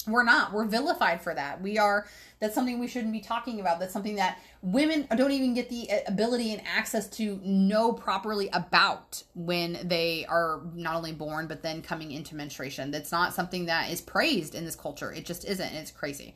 We're 0.05 0.21
not. 0.21 0.53
We're 0.53 0.65
vilified 0.65 1.23
for 1.23 1.33
that. 1.33 1.63
We 1.63 1.79
are 1.79 2.05
that's 2.39 2.53
something 2.53 2.77
we 2.77 2.87
shouldn't 2.87 3.11
be 3.11 3.21
talking 3.21 3.59
about. 3.59 3.79
That's 3.79 3.91
something 3.91 4.17
that 4.17 4.37
women 4.61 5.07
don't 5.15 5.31
even 5.31 5.55
get 5.55 5.69
the 5.69 5.89
uh, 5.89 5.97
ability 6.05 6.53
and 6.53 6.61
access 6.67 7.07
to 7.17 7.39
know 7.43 7.91
properly 7.91 8.49
about 8.53 9.23
when 9.33 9.79
they 9.83 10.27
are 10.27 10.61
not 10.75 10.95
only 10.95 11.11
born 11.11 11.47
but 11.47 11.63
then 11.63 11.81
coming 11.81 12.11
into 12.11 12.35
menstruation. 12.35 12.91
That's 12.91 13.11
not 13.11 13.33
something 13.33 13.65
that 13.65 13.89
is 13.89 13.99
praised 13.99 14.53
in 14.53 14.63
this 14.63 14.75
culture. 14.75 15.11
It 15.11 15.25
just 15.25 15.43
isn't. 15.43 15.73
It's 15.73 15.89
crazy. 15.89 16.35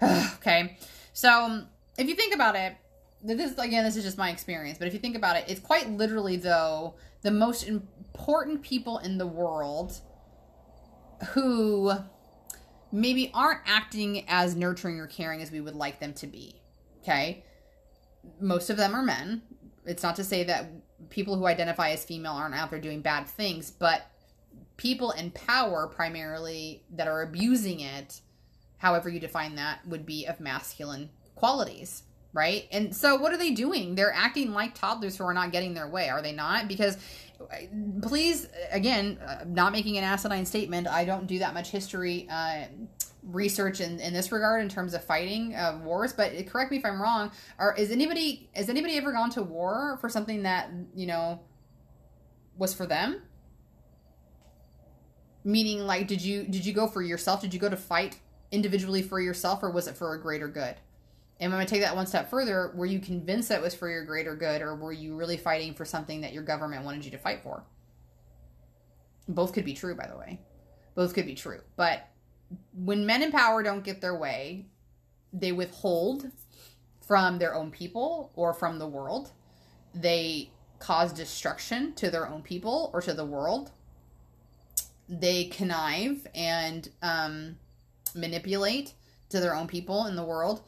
Okay. 0.36 0.78
So 1.12 1.64
if 1.98 2.08
you 2.08 2.14
think 2.14 2.34
about 2.34 2.56
it 2.56 2.76
this 3.22 3.52
again 3.58 3.84
this 3.84 3.96
is 3.96 4.04
just 4.04 4.16
my 4.16 4.30
experience 4.30 4.78
but 4.78 4.86
if 4.86 4.94
you 4.94 5.00
think 5.00 5.16
about 5.16 5.36
it 5.36 5.44
it's 5.48 5.60
quite 5.60 5.90
literally 5.90 6.36
though 6.36 6.94
the 7.22 7.30
most 7.30 7.64
important 7.64 8.62
people 8.62 8.98
in 8.98 9.18
the 9.18 9.26
world 9.26 10.00
who 11.30 11.92
maybe 12.92 13.30
aren't 13.34 13.60
acting 13.66 14.24
as 14.28 14.56
nurturing 14.56 14.98
or 14.98 15.06
caring 15.06 15.42
as 15.42 15.50
we 15.50 15.60
would 15.60 15.74
like 15.74 16.00
them 16.00 16.12
to 16.14 16.26
be. 16.26 16.60
Okay. 17.02 17.44
Most 18.40 18.70
of 18.70 18.76
them 18.76 18.94
are 18.94 19.02
men. 19.02 19.42
It's 19.84 20.02
not 20.02 20.16
to 20.16 20.24
say 20.24 20.44
that 20.44 20.70
people 21.10 21.36
who 21.36 21.46
identify 21.46 21.90
as 21.90 22.04
female 22.04 22.32
aren't 22.32 22.54
out 22.54 22.70
there 22.70 22.80
doing 22.80 23.00
bad 23.00 23.26
things, 23.26 23.70
but 23.70 24.06
people 24.76 25.10
in 25.12 25.30
power 25.30 25.86
primarily 25.86 26.84
that 26.90 27.08
are 27.08 27.22
abusing 27.22 27.80
it, 27.80 28.20
however 28.78 29.08
you 29.08 29.20
define 29.20 29.54
that, 29.56 29.86
would 29.86 30.04
be 30.04 30.26
of 30.26 30.40
masculine 30.40 31.10
qualities 31.38 32.02
right? 32.34 32.68
And 32.70 32.94
so 32.94 33.16
what 33.16 33.32
are 33.32 33.38
they 33.38 33.52
doing? 33.52 33.94
They're 33.94 34.12
acting 34.12 34.52
like 34.52 34.74
toddlers 34.74 35.16
who 35.16 35.24
are 35.24 35.32
not 35.32 35.50
getting 35.50 35.72
their 35.72 35.88
way, 35.88 36.10
are 36.10 36.20
they 36.20 36.32
not? 36.32 36.68
Because 36.68 36.98
please 38.02 38.48
again 38.70 39.18
uh, 39.24 39.44
not 39.46 39.70
making 39.72 39.96
an 39.96 40.02
asinine 40.04 40.44
statement 40.44 40.88
i 40.88 41.04
don't 41.04 41.26
do 41.26 41.38
that 41.38 41.54
much 41.54 41.70
history 41.70 42.26
uh, 42.30 42.64
research 43.22 43.80
in, 43.80 44.00
in 44.00 44.12
this 44.12 44.32
regard 44.32 44.60
in 44.60 44.68
terms 44.68 44.92
of 44.92 45.04
fighting 45.04 45.54
uh, 45.54 45.78
wars 45.84 46.12
but 46.12 46.32
correct 46.48 46.70
me 46.70 46.78
if 46.78 46.84
i'm 46.84 47.00
wrong 47.00 47.30
or 47.58 47.74
is 47.76 47.90
anybody 47.90 48.50
has 48.56 48.68
anybody 48.68 48.96
ever 48.96 49.12
gone 49.12 49.30
to 49.30 49.42
war 49.42 49.98
for 50.00 50.08
something 50.08 50.42
that 50.42 50.68
you 50.94 51.06
know 51.06 51.40
was 52.56 52.74
for 52.74 52.86
them 52.86 53.22
meaning 55.44 55.86
like 55.86 56.08
did 56.08 56.20
you 56.20 56.42
did 56.42 56.66
you 56.66 56.72
go 56.72 56.88
for 56.88 57.02
yourself 57.02 57.40
did 57.40 57.54
you 57.54 57.60
go 57.60 57.68
to 57.68 57.76
fight 57.76 58.18
individually 58.50 59.02
for 59.02 59.20
yourself 59.20 59.62
or 59.62 59.70
was 59.70 59.86
it 59.86 59.96
for 59.96 60.14
a 60.14 60.20
greater 60.20 60.48
good 60.48 60.74
and 61.40 61.52
I'm 61.52 61.56
going 61.56 61.66
to 61.66 61.72
take 61.72 61.82
that 61.82 61.94
one 61.94 62.06
step 62.06 62.30
further. 62.30 62.72
Were 62.74 62.86
you 62.86 62.98
convinced 62.98 63.48
that 63.50 63.62
was 63.62 63.74
for 63.74 63.88
your 63.88 64.04
greater 64.04 64.34
good, 64.34 64.60
or 64.60 64.74
were 64.74 64.92
you 64.92 65.14
really 65.14 65.36
fighting 65.36 65.72
for 65.72 65.84
something 65.84 66.20
that 66.22 66.32
your 66.32 66.42
government 66.42 66.84
wanted 66.84 67.04
you 67.04 67.12
to 67.12 67.18
fight 67.18 67.42
for? 67.42 67.62
Both 69.28 69.52
could 69.52 69.64
be 69.64 69.74
true, 69.74 69.94
by 69.94 70.08
the 70.08 70.16
way. 70.16 70.40
Both 70.94 71.14
could 71.14 71.26
be 71.26 71.34
true. 71.34 71.60
But 71.76 72.08
when 72.72 73.06
men 73.06 73.22
in 73.22 73.30
power 73.30 73.62
don't 73.62 73.84
get 73.84 74.00
their 74.00 74.16
way, 74.16 74.66
they 75.32 75.52
withhold 75.52 76.30
from 77.06 77.38
their 77.38 77.54
own 77.54 77.70
people 77.70 78.32
or 78.34 78.52
from 78.52 78.78
the 78.78 78.88
world. 78.88 79.30
They 79.94 80.50
cause 80.78 81.12
destruction 81.12 81.94
to 81.94 82.10
their 82.10 82.28
own 82.28 82.42
people 82.42 82.90
or 82.92 83.00
to 83.02 83.14
the 83.14 83.24
world. 83.24 83.70
They 85.08 85.44
connive 85.44 86.26
and 86.34 86.88
um, 87.02 87.56
manipulate 88.14 88.94
to 89.30 89.40
their 89.40 89.54
own 89.54 89.66
people 89.66 90.06
in 90.06 90.16
the 90.16 90.24
world 90.24 90.62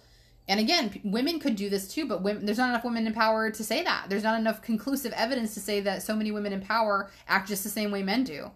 and 0.50 0.58
again, 0.58 1.00
women 1.04 1.38
could 1.38 1.54
do 1.54 1.70
this 1.70 1.86
too, 1.86 2.06
but 2.06 2.22
women, 2.22 2.44
there's 2.44 2.58
not 2.58 2.70
enough 2.70 2.82
women 2.82 3.06
in 3.06 3.12
power 3.12 3.52
to 3.52 3.62
say 3.62 3.84
that. 3.84 4.06
There's 4.08 4.24
not 4.24 4.36
enough 4.36 4.60
conclusive 4.60 5.12
evidence 5.12 5.54
to 5.54 5.60
say 5.60 5.80
that 5.82 6.02
so 6.02 6.16
many 6.16 6.32
women 6.32 6.52
in 6.52 6.60
power 6.60 7.08
act 7.28 7.46
just 7.46 7.62
the 7.62 7.70
same 7.70 7.92
way 7.92 8.02
men 8.02 8.24
do. 8.24 8.50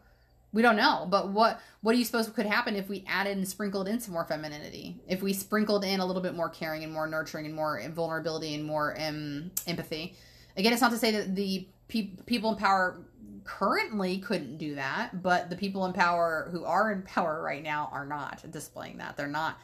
We 0.53 0.61
don't 0.61 0.75
know, 0.75 1.07
but 1.09 1.29
what 1.29 1.61
what 1.83 1.93
do 1.93 1.99
you 1.99 2.05
suppose 2.05 2.29
could 2.29 2.47
happen 2.47 2.75
if 2.75 2.89
we 2.89 3.05
added 3.07 3.37
and 3.37 3.47
sprinkled 3.47 3.87
in 3.87 4.01
some 4.01 4.13
more 4.13 4.25
femininity? 4.25 4.97
If 5.07 5.23
we 5.23 5.33
sprinkled 5.33 5.85
in 5.85 6.01
a 6.01 6.05
little 6.05 6.21
bit 6.21 6.35
more 6.35 6.49
caring 6.49 6.83
and 6.83 6.93
more 6.93 7.07
nurturing 7.07 7.47
and 7.47 7.55
more 7.55 7.81
vulnerability 7.91 8.55
and 8.57 8.65
more 8.65 8.97
um, 9.01 9.53
empathy? 9.69 10.17
Again, 10.57 10.73
it's 10.73 10.83
not 10.83 10.91
to 10.91 10.99
say 10.99 11.13
that 11.13 11.37
the 11.37 11.69
pe- 11.87 12.11
people 12.27 12.51
in 12.51 12.57
power 12.57 13.05
currently 13.45 14.19
couldn't 14.19 14.57
do 14.59 14.75
that, 14.75 15.23
but 15.23 15.49
the 15.49 15.57
people 15.57 15.85
in 15.87 15.93
power 15.93 16.49
who 16.51 16.65
are 16.65 16.91
in 16.91 17.03
power 17.03 17.41
right 17.41 17.63
now 17.63 17.89
are 17.93 18.07
not 18.07 18.51
displaying 18.51 18.99
that. 18.99 19.17
They're 19.17 19.29
not 19.29 19.61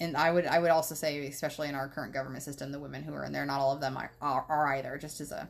and 0.00 0.16
I 0.16 0.30
would 0.30 0.46
I 0.46 0.58
would 0.58 0.70
also 0.70 0.94
say, 0.94 1.26
especially 1.26 1.68
in 1.68 1.74
our 1.74 1.88
current 1.88 2.12
government 2.12 2.42
system, 2.42 2.72
the 2.72 2.80
women 2.80 3.02
who 3.02 3.14
are 3.14 3.24
in 3.24 3.32
there, 3.32 3.46
not 3.46 3.60
all 3.60 3.72
of 3.72 3.80
them 3.80 3.96
are, 3.96 4.10
are, 4.20 4.44
are 4.48 4.74
either. 4.74 4.98
Just 4.98 5.20
as 5.20 5.32
a 5.32 5.48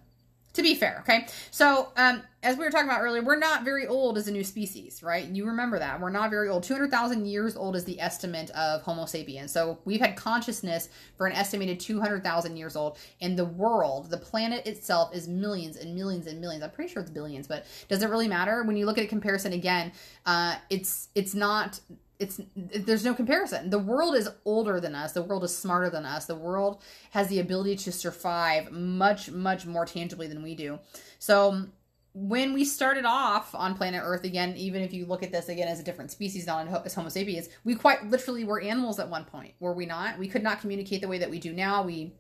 to 0.55 0.63
be 0.63 0.75
fair, 0.75 0.99
okay. 1.01 1.27
So 1.51 1.93
um, 1.97 2.23
as 2.43 2.59
we 2.59 2.65
were 2.65 2.71
talking 2.71 2.87
about 2.87 3.01
earlier, 3.01 3.23
we're 3.23 3.39
not 3.39 3.65
very 3.65 3.87
old 3.87 4.19
as 4.19 4.29
a 4.29 4.31
new 4.31 4.45
species, 4.45 5.03
right? 5.03 5.27
You 5.27 5.47
remember 5.47 5.79
that 5.79 5.99
we're 5.99 6.11
not 6.11 6.29
very 6.29 6.51
old. 6.51 6.63
Two 6.63 6.75
hundred 6.75 6.91
thousand 6.91 7.25
years 7.25 7.57
old 7.57 7.75
is 7.75 7.87
the 7.87 7.99
estimate 7.99 8.51
of 8.51 8.83
Homo 8.83 9.07
sapiens. 9.07 9.51
So 9.51 9.79
we've 9.87 10.01
had 10.01 10.15
consciousness 10.15 10.91
for 11.17 11.27
an 11.27 11.33
estimated 11.33 11.81
two 11.81 12.01
hundred 12.01 12.23
thousand 12.23 12.59
years 12.59 12.77
old. 12.77 12.99
And 13.23 13.39
the 13.39 13.47
world, 13.47 14.11
the 14.11 14.19
planet 14.19 14.67
itself, 14.67 15.15
is 15.15 15.27
millions 15.27 15.77
and 15.77 15.95
millions 15.95 16.27
and 16.27 16.39
millions. 16.39 16.63
I'm 16.63 16.71
pretty 16.71 16.93
sure 16.93 17.01
it's 17.01 17.11
billions, 17.11 17.47
but 17.47 17.65
does 17.89 18.03
it 18.03 18.11
really 18.11 18.29
matter 18.29 18.63
when 18.63 18.77
you 18.77 18.85
look 18.85 18.99
at 18.99 19.05
a 19.05 19.09
comparison 19.09 19.55
again? 19.55 19.93
Uh, 20.27 20.57
it's 20.69 21.09
it's 21.15 21.35
not 21.35 21.81
it's 22.23 22.41
there's 22.57 23.05
no 23.05 23.15
comparison. 23.15 23.71
The 23.71 23.79
world 23.79 24.15
is 24.15 24.29
older 24.45 24.81
than 24.81 24.95
us. 24.95 25.13
The 25.13 25.23
world 25.23 25.45
is 25.45 25.57
smarter 25.57 25.91
than 25.91 26.07
us. 26.07 26.27
The 26.27 26.37
world 26.37 26.83
has 27.11 27.29
the 27.29 27.41
ability 27.41 27.77
to 27.77 27.93
survive 27.93 28.71
much 28.71 29.31
much 29.31 29.67
more 29.67 29.85
tangibly 29.85 30.29
than 30.29 30.43
we 30.43 30.55
do. 30.55 30.79
So 31.19 31.67
when 32.15 32.53
we 32.53 32.65
started 32.65 33.05
off 33.07 33.55
on 33.55 33.75
planet 33.75 34.03
Earth 34.05 34.25
again, 34.25 34.55
even 34.57 34.83
if 34.83 34.93
you 34.93 35.07
look 35.07 35.23
at 35.23 35.33
this 35.33 35.49
again 35.49 35.69
as 35.69 35.81
a 35.81 35.83
different 35.83 36.11
species, 36.11 36.47
not 36.47 36.69
as 36.87 36.95
Homo 36.95 37.09
sapiens, 37.09 37.49
we 37.65 37.75
quite 37.75 38.07
literally 38.07 38.45
were 38.45 38.61
animals 38.61 39.01
at 39.01 39.09
one 39.09 39.25
point. 39.25 39.55
Were 39.61 39.73
we 39.73 39.87
not? 39.87 40.19
We 40.19 40.29
could 40.29 40.43
not 40.43 40.61
communicate 40.61 41.01
the 41.01 41.09
way 41.09 41.19
that 41.19 41.31
we 41.31 41.41
do 41.41 41.53
now. 41.53 41.83
We 41.83 42.13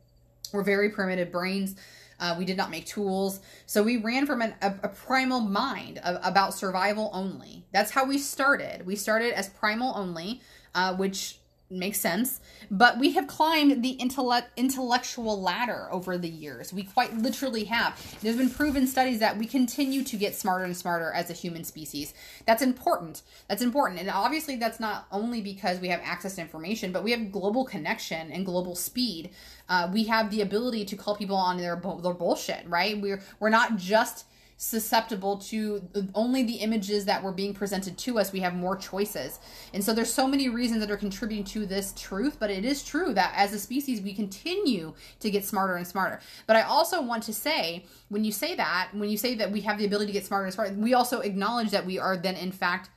were 0.52 0.62
very 0.62 0.90
primitive 0.90 1.30
brains. 1.30 1.76
Uh, 2.22 2.36
we 2.38 2.44
did 2.44 2.56
not 2.56 2.70
make 2.70 2.86
tools. 2.86 3.40
So 3.66 3.82
we 3.82 3.96
ran 3.96 4.26
from 4.26 4.42
an, 4.42 4.54
a, 4.62 4.72
a, 4.84 4.88
primal 4.88 5.40
mind 5.40 5.98
of, 6.04 6.20
about 6.22 6.54
survival 6.54 7.10
only. 7.12 7.66
That's 7.72 7.90
how 7.90 8.04
we 8.04 8.16
started. 8.16 8.86
We 8.86 8.94
started 8.94 9.32
as 9.32 9.48
primal 9.48 9.92
only, 9.96 10.40
uh, 10.72 10.94
which 10.94 11.40
makes 11.72 11.98
sense. 11.98 12.40
But 12.70 12.98
we 12.98 13.12
have 13.12 13.26
climbed 13.26 13.82
the 13.82 13.90
intellect, 13.90 14.50
intellectual 14.56 15.40
ladder 15.40 15.88
over 15.90 16.16
the 16.16 16.28
years. 16.28 16.72
We 16.72 16.84
quite 16.84 17.16
literally 17.16 17.64
have. 17.64 18.00
There's 18.22 18.36
been 18.36 18.50
proven 18.50 18.86
studies 18.86 19.18
that 19.18 19.36
we 19.36 19.46
continue 19.46 20.04
to 20.04 20.16
get 20.16 20.34
smarter 20.34 20.64
and 20.64 20.76
smarter 20.76 21.10
as 21.12 21.30
a 21.30 21.32
human 21.32 21.64
species. 21.64 22.14
That's 22.46 22.62
important. 22.62 23.22
That's 23.48 23.62
important. 23.62 24.00
And 24.00 24.10
obviously, 24.10 24.56
that's 24.56 24.80
not 24.80 25.06
only 25.10 25.40
because 25.40 25.80
we 25.80 25.88
have 25.88 26.00
access 26.04 26.36
to 26.36 26.40
information, 26.40 26.92
but 26.92 27.02
we 27.02 27.10
have 27.10 27.32
global 27.32 27.64
connection 27.64 28.30
and 28.30 28.46
global 28.46 28.76
speed. 28.76 29.30
Uh, 29.72 29.88
we 29.90 30.04
have 30.04 30.30
the 30.30 30.42
ability 30.42 30.84
to 30.84 30.96
call 30.96 31.16
people 31.16 31.34
on 31.34 31.56
their, 31.56 31.80
their 32.02 32.12
bullshit, 32.12 32.62
right? 32.68 33.00
We're, 33.00 33.22
we're 33.40 33.48
not 33.48 33.76
just 33.76 34.26
susceptible 34.58 35.38
to 35.38 35.82
only 36.14 36.42
the 36.42 36.56
images 36.56 37.06
that 37.06 37.22
were 37.22 37.32
being 37.32 37.54
presented 37.54 37.96
to 37.96 38.18
us. 38.18 38.32
We 38.34 38.40
have 38.40 38.54
more 38.54 38.76
choices. 38.76 39.38
And 39.72 39.82
so 39.82 39.94
there's 39.94 40.12
so 40.12 40.28
many 40.28 40.50
reasons 40.50 40.80
that 40.80 40.90
are 40.90 40.98
contributing 40.98 41.44
to 41.46 41.64
this 41.64 41.94
truth 41.96 42.36
but 42.38 42.50
it 42.50 42.66
is 42.66 42.84
true 42.84 43.14
that 43.14 43.32
as 43.34 43.54
a 43.54 43.58
species 43.58 44.02
we 44.02 44.12
continue 44.12 44.92
to 45.20 45.30
get 45.30 45.42
smarter 45.42 45.76
and 45.76 45.86
smarter. 45.86 46.20
But 46.46 46.56
i 46.56 46.62
also 46.62 47.00
want 47.00 47.22
to 47.24 47.32
say 47.32 47.86
when 48.10 48.24
you 48.24 48.30
say 48.30 48.54
that 48.54 48.90
when 48.92 49.08
you 49.08 49.16
say 49.16 49.34
that 49.36 49.50
we 49.50 49.62
have 49.62 49.78
the 49.78 49.86
ability 49.86 50.08
to 50.08 50.12
get 50.12 50.26
smarter 50.26 50.44
and 50.44 50.54
smarter 50.54 50.74
we 50.74 50.92
also 50.92 51.20
acknowledge 51.20 51.70
that 51.70 51.86
we 51.86 51.98
are 51.98 52.16
then 52.16 52.36
in 52.36 52.52
fact 52.52 52.90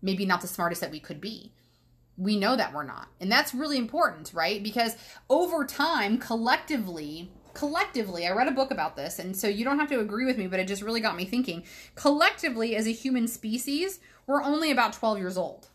maybe 0.00 0.24
not 0.24 0.40
the 0.40 0.48
smartest 0.48 0.80
that 0.80 0.90
we 0.90 0.98
could 0.98 1.20
be 1.20 1.52
we 2.16 2.38
know 2.38 2.56
that 2.56 2.72
we're 2.72 2.82
not 2.84 3.08
and 3.20 3.32
that's 3.32 3.54
really 3.54 3.78
important 3.78 4.32
right 4.34 4.62
because 4.62 4.96
over 5.30 5.64
time 5.64 6.18
collectively 6.18 7.30
collectively, 7.54 8.26
I 8.26 8.32
read 8.32 8.48
a 8.48 8.52
book 8.52 8.70
about 8.70 8.96
this, 8.96 9.18
and 9.18 9.36
so 9.36 9.48
you 9.48 9.64
don't 9.64 9.78
have 9.78 9.88
to 9.90 10.00
agree 10.00 10.24
with 10.24 10.38
me, 10.38 10.46
but 10.46 10.60
it 10.60 10.68
just 10.68 10.82
really 10.82 11.00
got 11.00 11.16
me 11.16 11.24
thinking. 11.24 11.64
Collectively, 11.94 12.76
as 12.76 12.86
a 12.86 12.92
human 12.92 13.28
species, 13.28 14.00
we're 14.26 14.42
only 14.42 14.70
about 14.70 14.92
12 14.92 15.18
years 15.18 15.36
old. 15.36 15.68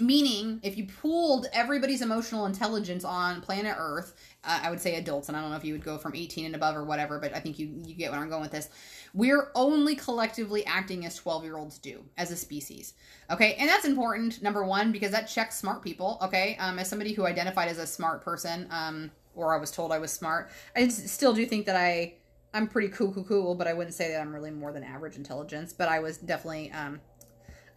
Meaning, 0.00 0.60
if 0.62 0.78
you 0.78 0.86
pooled 0.86 1.46
everybody's 1.52 2.02
emotional 2.02 2.46
intelligence 2.46 3.04
on 3.04 3.40
planet 3.40 3.74
Earth, 3.76 4.14
uh, 4.48 4.60
I 4.62 4.70
would 4.70 4.80
say 4.80 4.96
adults, 4.96 5.28
and 5.28 5.36
I 5.36 5.42
don't 5.42 5.50
know 5.50 5.56
if 5.56 5.64
you 5.64 5.74
would 5.74 5.84
go 5.84 5.98
from 5.98 6.14
18 6.14 6.46
and 6.46 6.54
above 6.54 6.74
or 6.74 6.84
whatever, 6.84 7.18
but 7.20 7.34
I 7.36 7.38
think 7.38 7.58
you, 7.58 7.70
you 7.84 7.94
get 7.94 8.10
where 8.10 8.18
I'm 8.18 8.30
going 8.30 8.40
with 8.40 8.50
this. 8.50 8.70
We're 9.12 9.50
only 9.54 9.94
collectively 9.94 10.64
acting 10.64 11.04
as 11.04 11.14
12 11.16 11.44
year 11.44 11.58
olds 11.58 11.78
do 11.78 12.02
as 12.16 12.30
a 12.30 12.36
species. 12.36 12.94
Okay, 13.30 13.54
and 13.54 13.68
that's 13.68 13.84
important, 13.84 14.42
number 14.42 14.64
one, 14.64 14.90
because 14.90 15.12
that 15.12 15.28
checks 15.28 15.58
smart 15.58 15.82
people. 15.82 16.18
Okay, 16.22 16.56
um, 16.58 16.78
as 16.78 16.88
somebody 16.88 17.12
who 17.12 17.26
identified 17.26 17.68
as 17.68 17.78
a 17.78 17.86
smart 17.86 18.24
person, 18.24 18.66
um, 18.70 19.10
or 19.34 19.54
I 19.54 19.60
was 19.60 19.70
told 19.70 19.92
I 19.92 19.98
was 19.98 20.10
smart, 20.10 20.50
I 20.74 20.88
still 20.88 21.34
do 21.34 21.44
think 21.46 21.66
that 21.66 21.76
I. 21.76 22.14
I'm 22.54 22.66
pretty 22.66 22.88
cool, 22.88 23.12
cool, 23.12 23.24
cool, 23.24 23.54
but 23.54 23.66
I 23.66 23.74
wouldn't 23.74 23.94
say 23.94 24.10
that 24.10 24.22
I'm 24.22 24.34
really 24.34 24.50
more 24.50 24.72
than 24.72 24.82
average 24.82 25.16
intelligence. 25.16 25.74
But 25.74 25.90
I 25.90 25.98
was 25.98 26.16
definitely 26.16 26.72
um, 26.72 26.98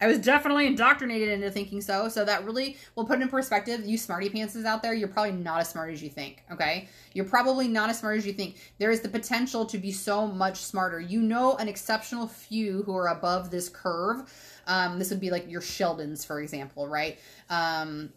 I 0.02 0.08
was 0.08 0.18
definitely 0.18 0.66
indoctrinated 0.66 1.28
into 1.28 1.48
thinking 1.48 1.80
so. 1.80 2.08
So 2.08 2.24
that 2.24 2.44
really 2.44 2.76
will 2.96 3.04
put 3.04 3.22
in 3.22 3.28
perspective. 3.28 3.86
You 3.86 3.96
smarty 3.96 4.28
pantses 4.28 4.64
out 4.64 4.82
there, 4.82 4.92
you're 4.92 5.06
probably 5.06 5.30
not 5.30 5.60
as 5.60 5.68
smart 5.68 5.92
as 5.92 6.02
you 6.02 6.08
think. 6.08 6.42
Okay, 6.50 6.88
you're 7.14 7.24
probably 7.24 7.68
not 7.68 7.88
as 7.88 8.00
smart 8.00 8.18
as 8.18 8.26
you 8.26 8.32
think. 8.32 8.56
There 8.78 8.90
is 8.90 9.00
the 9.00 9.08
potential 9.08 9.64
to 9.66 9.78
be 9.78 9.92
so 9.92 10.26
much 10.26 10.56
smarter. 10.56 10.98
You 10.98 11.22
know, 11.22 11.54
an 11.56 11.68
exceptional 11.68 12.26
few 12.26 12.82
who 12.82 12.96
are 12.96 13.08
above 13.08 13.52
this 13.52 13.68
curve. 13.68 14.28
Um, 14.66 14.98
this 14.98 15.10
would 15.10 15.20
be 15.20 15.30
like 15.30 15.48
your 15.48 15.60
Sheldons, 15.60 16.26
for 16.26 16.40
example, 16.40 16.88
right? 16.88 17.20
Um, 17.48 18.12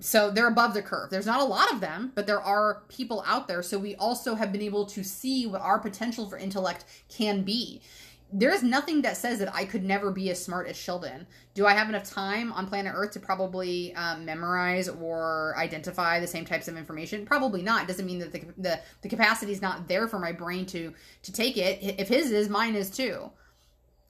so 0.00 0.30
they're 0.30 0.48
above 0.48 0.72
the 0.72 0.82
curve. 0.82 1.10
There's 1.10 1.26
not 1.26 1.40
a 1.40 1.44
lot 1.44 1.70
of 1.70 1.80
them, 1.80 2.12
but 2.14 2.26
there 2.26 2.40
are 2.40 2.82
people 2.88 3.22
out 3.26 3.46
there. 3.46 3.62
So 3.62 3.78
we 3.78 3.94
also 3.96 4.34
have 4.34 4.52
been 4.52 4.62
able 4.62 4.86
to 4.86 5.04
see 5.04 5.46
what 5.46 5.60
our 5.60 5.78
potential 5.78 6.28
for 6.28 6.38
intellect 6.38 6.86
can 7.08 7.42
be 7.42 7.82
there's 8.32 8.62
nothing 8.62 9.02
that 9.02 9.16
says 9.16 9.38
that 9.38 9.54
I 9.54 9.64
could 9.64 9.84
never 9.84 10.10
be 10.10 10.30
as 10.30 10.42
smart 10.42 10.66
as 10.66 10.76
Sheldon. 10.76 11.26
Do 11.54 11.66
I 11.66 11.72
have 11.72 11.88
enough 11.88 12.04
time 12.04 12.52
on 12.52 12.66
planet 12.66 12.92
Earth 12.94 13.12
to 13.12 13.20
probably 13.20 13.94
um, 13.94 14.24
memorize 14.24 14.88
or 14.88 15.54
identify 15.56 16.18
the 16.18 16.26
same 16.26 16.44
types 16.44 16.66
of 16.66 16.76
information? 16.76 17.26
Probably 17.26 17.62
not. 17.62 17.84
It 17.84 17.88
doesn't 17.88 18.06
mean 18.06 18.18
that 18.18 18.32
the, 18.32 18.44
the 18.58 18.80
the 19.02 19.08
capacity 19.08 19.52
is 19.52 19.62
not 19.62 19.86
there 19.86 20.08
for 20.08 20.18
my 20.18 20.32
brain 20.32 20.66
to 20.66 20.92
to 21.22 21.32
take 21.32 21.56
it. 21.56 21.78
If 21.98 22.08
his 22.08 22.32
is, 22.32 22.48
mine 22.48 22.74
is 22.74 22.90
too. 22.90 23.30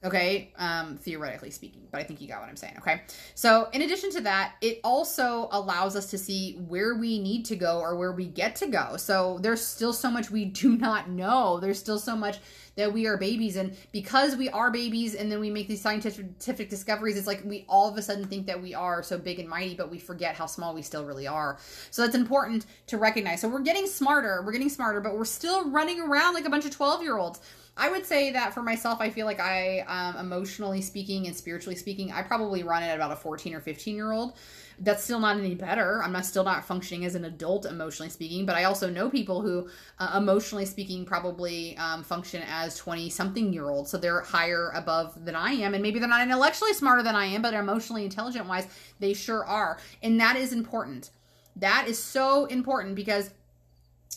Okay, 0.05 0.53
um, 0.57 0.97
theoretically 0.97 1.49
speaking, 1.49 1.87
but 1.91 1.99
I 1.99 2.03
think 2.03 2.21
you 2.21 2.27
got 2.27 2.39
what 2.39 2.47
I'm 2.47 2.55
saying. 2.55 2.75
Okay, 2.77 3.01
so 3.33 3.69
in 3.73 3.81
addition 3.81 4.11
to 4.11 4.21
that, 4.21 4.53
it 4.61 4.79
also 4.83 5.49
allows 5.51 5.95
us 5.95 6.11
to 6.11 6.17
see 6.19 6.53
where 6.67 6.93
we 6.93 7.17
need 7.17 7.43
to 7.45 7.55
go 7.55 7.79
or 7.79 7.95
where 7.95 8.11
we 8.11 8.27
get 8.27 8.55
to 8.57 8.67
go. 8.67 8.97
So 8.97 9.39
there's 9.41 9.65
still 9.65 9.93
so 9.93 10.11
much 10.11 10.29
we 10.29 10.45
do 10.45 10.77
not 10.77 11.09
know. 11.09 11.59
There's 11.59 11.79
still 11.79 11.97
so 11.97 12.15
much 12.15 12.37
that 12.75 12.91
we 12.91 13.07
are 13.07 13.17
babies 13.17 13.55
and 13.55 13.75
because 13.91 14.35
we 14.35 14.49
are 14.49 14.69
babies 14.69 15.15
and 15.15 15.31
then 15.31 15.39
we 15.39 15.49
make 15.49 15.67
these 15.67 15.81
scientific 15.81 16.69
discoveries 16.69 17.17
it's 17.17 17.27
like 17.27 17.41
we 17.45 17.65
all 17.67 17.89
of 17.89 17.97
a 17.97 18.01
sudden 18.01 18.25
think 18.25 18.45
that 18.45 18.61
we 18.61 18.73
are 18.73 19.01
so 19.01 19.17
big 19.17 19.39
and 19.39 19.47
mighty 19.47 19.75
but 19.75 19.89
we 19.89 19.97
forget 19.97 20.35
how 20.35 20.45
small 20.45 20.73
we 20.73 20.81
still 20.81 21.05
really 21.05 21.27
are 21.27 21.57
so 21.89 22.01
that's 22.01 22.15
important 22.15 22.65
to 22.87 22.97
recognize 22.97 23.41
so 23.41 23.47
we're 23.47 23.59
getting 23.59 23.87
smarter 23.87 24.43
we're 24.45 24.51
getting 24.51 24.69
smarter 24.69 24.99
but 24.99 25.17
we're 25.17 25.25
still 25.25 25.69
running 25.69 25.99
around 26.01 26.33
like 26.33 26.45
a 26.45 26.49
bunch 26.49 26.65
of 26.65 26.71
12 26.71 27.01
year 27.01 27.17
olds 27.17 27.39
I 27.77 27.89
would 27.89 28.05
say 28.05 28.31
that 28.31 28.53
for 28.53 28.63
myself, 28.63 29.01
I 29.01 29.09
feel 29.09 29.25
like 29.25 29.41
I, 29.41 29.79
um, 29.81 30.17
emotionally 30.17 30.81
speaking 30.81 31.27
and 31.27 31.35
spiritually 31.35 31.75
speaking, 31.75 32.11
I 32.11 32.21
probably 32.21 32.63
run 32.63 32.83
at 32.83 32.95
about 32.95 33.11
a 33.11 33.17
14 33.17 33.53
or 33.53 33.59
15 33.59 33.95
year 33.95 34.13
old 34.13 34.37
that's 34.79 35.03
still 35.03 35.19
not 35.19 35.37
any 35.37 35.55
better. 35.55 36.01
I'm 36.01 36.11
not 36.11 36.25
still 36.25 36.43
not 36.43 36.65
functioning 36.65 37.05
as 37.05 37.15
an 37.15 37.25
adult 37.25 37.65
emotionally 37.65 38.09
speaking, 38.09 38.45
but 38.45 38.55
I 38.55 38.63
also 38.65 38.89
know 38.89 39.09
people 39.09 39.41
who 39.41 39.67
uh, 39.99 40.13
emotionally 40.17 40.65
speaking 40.65 41.05
probably 41.05 41.77
um, 41.77 42.03
function 42.03 42.43
as 42.47 42.77
20 42.77 43.09
something 43.09 43.51
year 43.51 43.69
olds. 43.69 43.91
So 43.91 43.97
they're 43.97 44.21
higher 44.21 44.71
above 44.73 45.25
than 45.25 45.35
I 45.35 45.51
am. 45.51 45.73
And 45.73 45.83
maybe 45.83 45.99
they're 45.99 46.07
not 46.07 46.21
intellectually 46.21 46.73
smarter 46.73 47.03
than 47.03 47.15
I 47.15 47.25
am, 47.25 47.41
but 47.41 47.53
emotionally 47.53 48.05
intelligent 48.05 48.47
wise, 48.47 48.67
they 48.99 49.13
sure 49.13 49.45
are. 49.45 49.79
And 50.01 50.19
that 50.19 50.35
is 50.37 50.53
important. 50.53 51.11
That 51.57 51.87
is 51.87 52.01
so 52.01 52.45
important 52.45 52.95
because 52.95 53.31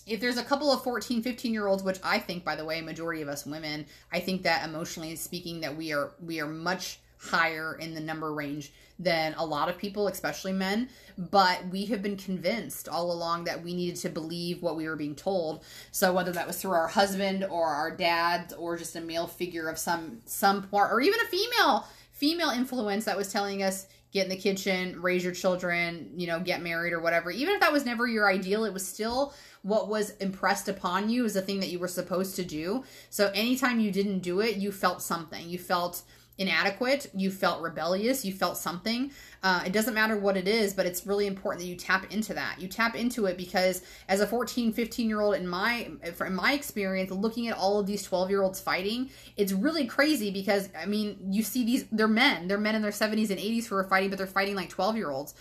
if 0.07 0.21
there's 0.21 0.39
a 0.39 0.45
couple 0.45 0.73
of 0.73 0.83
14 0.83 1.23
15 1.23 1.53
year 1.53 1.67
olds 1.67 1.83
which 1.83 1.99
i 2.03 2.19
think 2.19 2.45
by 2.45 2.57
the 2.57 2.65
way 2.65 2.81
majority 2.81 3.23
of 3.23 3.29
us 3.29 3.47
women 3.47 3.87
i 4.13 4.21
think 4.21 4.43
that 4.43 4.65
emotionally 4.65 5.15
speaking 5.17 5.61
that 5.61 5.77
we 5.77 5.93
are 5.93 6.13
we 6.21 6.41
are 6.41 6.47
much 6.47 7.01
higher 7.19 7.75
in 7.75 7.95
the 7.95 8.01
number 8.01 8.33
range 8.33 8.73
than 8.99 9.35
a 9.35 9.45
lot 9.45 9.69
of 9.69 9.79
people, 9.79 10.09
especially 10.09 10.53
men. 10.53 10.89
But 11.17 11.67
we 11.69 11.87
have 11.87 12.03
been 12.03 12.17
convinced 12.17 12.89
all 12.89 13.13
along 13.13 13.45
that 13.45 13.63
we 13.63 13.75
needed 13.75 13.97
to 14.01 14.09
believe 14.09 14.63
what 14.63 14.77
we 14.77 14.89
were 14.89 14.97
being 14.97 15.15
told. 15.15 15.65
So 15.91 16.13
whether 16.13 16.33
that 16.33 16.47
was 16.47 16.61
through 16.61 16.73
our 16.73 16.89
husband 16.89 17.45
or 17.45 17.67
our 17.67 17.91
dad 17.91 18.55
or 18.59 18.77
just 18.77 18.97
a 18.97 19.01
male 19.01 19.27
figure 19.27 19.69
of 19.69 19.79
some 19.79 20.21
some 20.25 20.63
part, 20.65 20.93
or 20.93 21.01
even 21.01 21.21
a 21.21 21.27
female 21.27 21.87
female 22.13 22.51
influence 22.51 23.05
that 23.05 23.17
was 23.17 23.33
telling 23.33 23.63
us 23.63 23.87
get 24.13 24.25
in 24.25 24.31
the 24.31 24.37
kitchen, 24.37 25.01
raise 25.01 25.23
your 25.23 25.35
children, 25.35 26.11
you 26.17 26.27
know, 26.27 26.41
get 26.41 26.63
married 26.63 26.93
or 26.93 27.01
whatever. 27.01 27.31
Even 27.31 27.55
if 27.55 27.61
that 27.61 27.73
was 27.73 27.85
never 27.85 28.07
your 28.07 28.31
ideal, 28.31 28.65
it 28.65 28.73
was 28.73 28.87
still 28.87 29.35
what 29.63 29.89
was 29.89 30.11
impressed 30.17 30.69
upon 30.69 31.11
you 31.11 31.25
as 31.25 31.37
a 31.37 31.43
thing 31.43 31.61
that 31.61 31.69
you 31.69 31.79
were 31.79 31.89
supposed 31.89 32.37
to 32.37 32.45
do. 32.45 32.85
So 33.11 33.31
anytime 33.35 33.81
you 33.81 33.91
didn't 33.91 34.21
do 34.21 34.41
it, 34.41 34.57
you 34.57 34.73
felt 34.73 35.03
something. 35.03 35.49
You 35.49 35.59
felt 35.59 36.03
inadequate, 36.39 37.11
you 37.15 37.31
felt 37.31 37.61
rebellious, 37.61 38.25
you 38.25 38.33
felt 38.33 38.57
something. 38.57 39.11
Uh, 39.43 39.63
it 39.67 39.73
doesn't 39.73 39.95
matter 39.95 40.17
what 40.17 40.37
it 40.37 40.49
is, 40.49 40.73
but 40.73 40.87
it's 40.87 41.07
really 41.07 41.27
important 41.27 41.61
that 41.63 41.69
you 41.69 41.77
tap 41.77 42.13
into 42.13 42.33
that. 42.35 42.61
You 42.61 42.69
tap 42.69 42.95
into 42.95 43.27
it 43.27 43.37
because 43.37 43.83
as 44.09 44.21
a 44.21 44.27
14, 44.27 44.73
15 44.73 45.09
year 45.09 45.21
old, 45.21 45.35
in 45.35 45.47
my 45.47 45.91
in 46.03 46.35
my 46.35 46.53
experience, 46.53 47.11
looking 47.11 47.49
at 47.49 47.57
all 47.57 47.81
of 47.81 47.87
these 47.87 48.03
12 48.03 48.31
year 48.31 48.43
olds 48.43 48.61
fighting, 48.61 49.11
it's 49.37 49.53
really 49.53 49.87
crazy 49.87 50.31
because 50.31 50.69
I 50.81 50.87
mean, 50.87 51.19
you 51.31 51.43
see 51.43 51.65
these 51.65 51.87
they're 51.91 52.09
men, 52.09 52.49
they're 52.49 52.59
men 52.59 52.75
in 52.75 52.83
their 52.83 52.93
70s 52.93 53.31
and 53.31 53.39
80s 53.39 53.67
who 53.67 53.77
are 53.77 53.85
fighting, 53.85 54.09
but 54.09 54.19
they're 54.19 54.27
fighting 54.27 54.55
like 54.55 54.69
12 54.71 54.97
year 54.97 55.11
olds. 55.11 55.35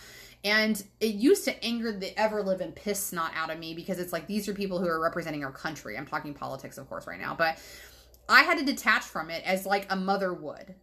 And 0.44 0.80
it 1.00 1.14
used 1.14 1.44
to 1.46 1.64
anger 1.64 1.90
the 1.90 2.16
ever 2.18 2.42
living 2.42 2.70
piss 2.70 3.04
snot 3.04 3.32
out 3.34 3.50
of 3.50 3.58
me 3.58 3.74
because 3.74 3.98
it's 3.98 4.12
like 4.12 4.28
these 4.28 4.48
are 4.48 4.54
people 4.54 4.78
who 4.78 4.86
are 4.86 5.00
representing 5.00 5.44
our 5.44 5.50
country. 5.50 5.98
I'm 5.98 6.06
talking 6.06 6.32
politics, 6.32 6.78
of 6.78 6.88
course, 6.88 7.08
right 7.08 7.20
now, 7.20 7.34
but 7.34 7.58
I 8.28 8.42
had 8.42 8.58
to 8.58 8.64
detach 8.64 9.02
from 9.02 9.30
it 9.30 9.42
as 9.44 9.66
like 9.66 9.86
a 9.90 9.96
mother 9.96 10.32
would. 10.32 10.74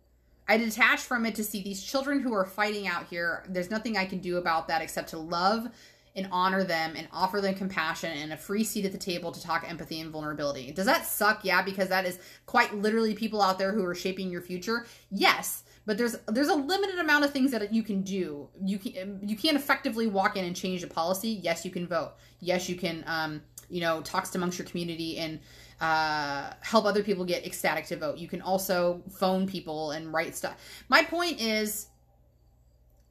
I 0.48 0.58
detach 0.58 1.02
from 1.02 1.26
it 1.26 1.36
to 1.36 1.44
see 1.44 1.64
these 1.64 1.84
children 1.84 2.20
who 2.20 2.34
are 2.34 2.46
fighting 2.46 2.88
out 2.88 3.08
here. 3.08 3.44
There's 3.50 3.72
nothing 3.72 3.98
I 3.98 4.06
can 4.06 4.20
do 4.20 4.38
about 4.38 4.68
that 4.68 4.82
except 4.82 5.10
to 5.10 5.18
love 5.18 5.68
and 6.16 6.28
honor 6.32 6.64
them 6.64 6.94
and 6.96 7.08
offer 7.12 7.42
them 7.42 7.56
compassion 7.56 8.12
and 8.12 8.32
a 8.32 8.38
free 8.38 8.64
seat 8.64 8.86
at 8.86 8.92
the 8.92 8.98
table 8.98 9.32
to 9.32 9.42
talk 9.42 9.66
empathy 9.68 10.00
and 10.00 10.12
vulnerability. 10.12 10.72
Does 10.72 10.86
that 10.86 11.06
suck? 11.06 11.44
Yeah, 11.44 11.62
because 11.62 11.90
that 11.90 12.06
is 12.06 12.20
quite 12.46 12.74
literally 12.74 13.14
people 13.14 13.42
out 13.42 13.60
there 13.60 13.74
who 13.74 13.84
are 13.86 13.96
shaping 13.96 14.30
your 14.30 14.42
future. 14.42 14.86
Yes, 15.12 15.64
but 15.86 15.98
there's 15.98 16.16
there's 16.28 16.48
a 16.48 16.56
limited 16.56 17.00
amount 17.00 17.26
of 17.26 17.32
things 17.32 17.52
that 17.52 17.74
you 17.74 17.84
can 17.84 18.02
do. 18.02 18.48
You 18.64 18.80
can 18.80 19.20
you 19.28 19.36
can't 19.36 19.58
effectively 19.58 20.08
walk 20.08 20.38
in 20.38 20.46
and 20.46 20.56
change 20.56 20.84
a 20.84 20.88
policy. 20.88 21.30
Yes, 21.30 21.66
you 21.66 21.72
can 21.72 21.86
vote. 21.86 22.14
Yes, 22.40 22.70
you 22.70 22.76
can 22.76 23.04
um, 23.08 23.42
you 23.70 23.82
know 23.82 24.02
talks 24.02 24.34
amongst 24.36 24.58
your 24.58 24.68
community 24.68 25.18
and 25.18 25.40
uh, 25.82 26.52
help 26.62 26.86
other 26.86 27.04
people 27.04 27.26
get 27.26 27.46
ecstatic 27.46 27.86
to 27.88 27.98
vote. 27.98 28.18
You 28.18 28.28
can 28.28 28.42
also 28.42 29.02
phone 29.10 29.48
people 29.48 29.92
and 29.92 30.14
write 30.14 30.36
stuff. 30.36 30.56
My 30.90 31.04
point 31.04 31.42
is 31.42 31.88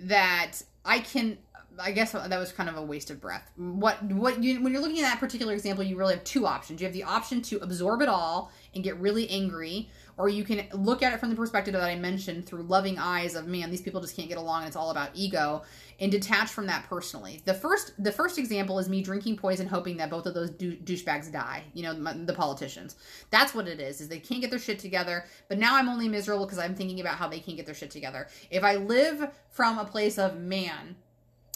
that 0.01 0.63
I 0.85 1.01
can. 1.01 1.39
I 1.77 1.91
guess 1.91 2.13
that 2.13 2.39
was 2.39 2.53
kind 2.53 2.69
of 2.69 2.77
a 2.77 2.83
waste 2.83 3.11
of 3.11 3.21
breath. 3.21 3.51
What 3.57 4.01
what 4.05 4.43
you 4.43 4.63
when 4.63 4.73
you're 4.73 4.81
looking 4.81 5.01
at 5.01 5.11
that 5.11 5.19
particular 5.19 5.53
example, 5.53 5.83
you 5.83 5.97
really 5.97 6.15
have 6.15 6.23
two 6.23 6.47
options. 6.47 6.81
You 6.81 6.87
have 6.87 6.95
the 6.95 7.03
option 7.03 7.43
to 7.43 7.59
absorb 7.59 8.01
it 8.01 8.09
all 8.09 8.53
and 8.75 8.85
get 8.85 8.97
really 8.99 9.29
angry, 9.31 9.89
or 10.17 10.29
you 10.29 10.45
can 10.45 10.67
look 10.73 11.03
at 11.03 11.13
it 11.13 11.21
from 11.21 11.31
the 11.31 11.37
perspective 11.37 11.75
that 11.75 11.83
I 11.83 11.97
mentioned 11.97 12.47
through 12.47 12.63
loving 12.63 12.99
eyes 12.99 13.35
of 13.35 13.47
man, 13.47 13.71
these 13.71 13.83
people 13.83 14.01
just 14.01 14.17
can't 14.17 14.29
get 14.29 14.39
along 14.39 14.61
and 14.61 14.69
it's 14.69 14.77
all 14.77 14.91
about 14.91 15.11
ego 15.15 15.63
and 16.01 16.11
detach 16.11 16.51
from 16.51 16.67
that 16.67 16.85
personally. 16.89 17.43
The 17.45 17.55
first 17.55 17.93
the 18.03 18.13
first 18.13 18.39
example 18.39 18.79
is 18.79 18.89
me 18.89 19.03
drinking 19.03 19.37
poison 19.37 19.67
hoping 19.67 19.97
that 19.99 20.11
both 20.11 20.27
of 20.27 20.35
those 20.35 20.51
douchebags 20.51 21.33
die, 21.33 21.65
you 21.73 21.83
know, 21.83 21.95
the 22.25 22.35
politicians. 22.35 22.97
That's 23.31 23.55
what 23.55 23.69
it 23.69 23.81
is. 23.81 24.01
Is 24.01 24.09
they 24.09 24.19
can't 24.19 24.41
get 24.41 24.51
their 24.51 24.59
shit 24.59 24.79
together, 24.79 25.25
but 25.49 25.59
now 25.59 25.77
I'm 25.77 25.89
only 25.89 26.09
miserable 26.09 26.47
because 26.47 26.59
I'm 26.59 26.75
thinking 26.75 27.01
about 27.01 27.17
how 27.17 27.29
they 27.29 27.41
can't 27.41 27.57
get 27.57 27.67
their 27.67 27.75
shit 27.75 27.91
together. 27.91 28.29
If 28.51 28.65
I 28.65 28.77
live 28.77 29.31
from 29.49 29.79
a 29.79 29.85
place 29.85 30.19
of 30.19 30.37
man, 30.37 30.97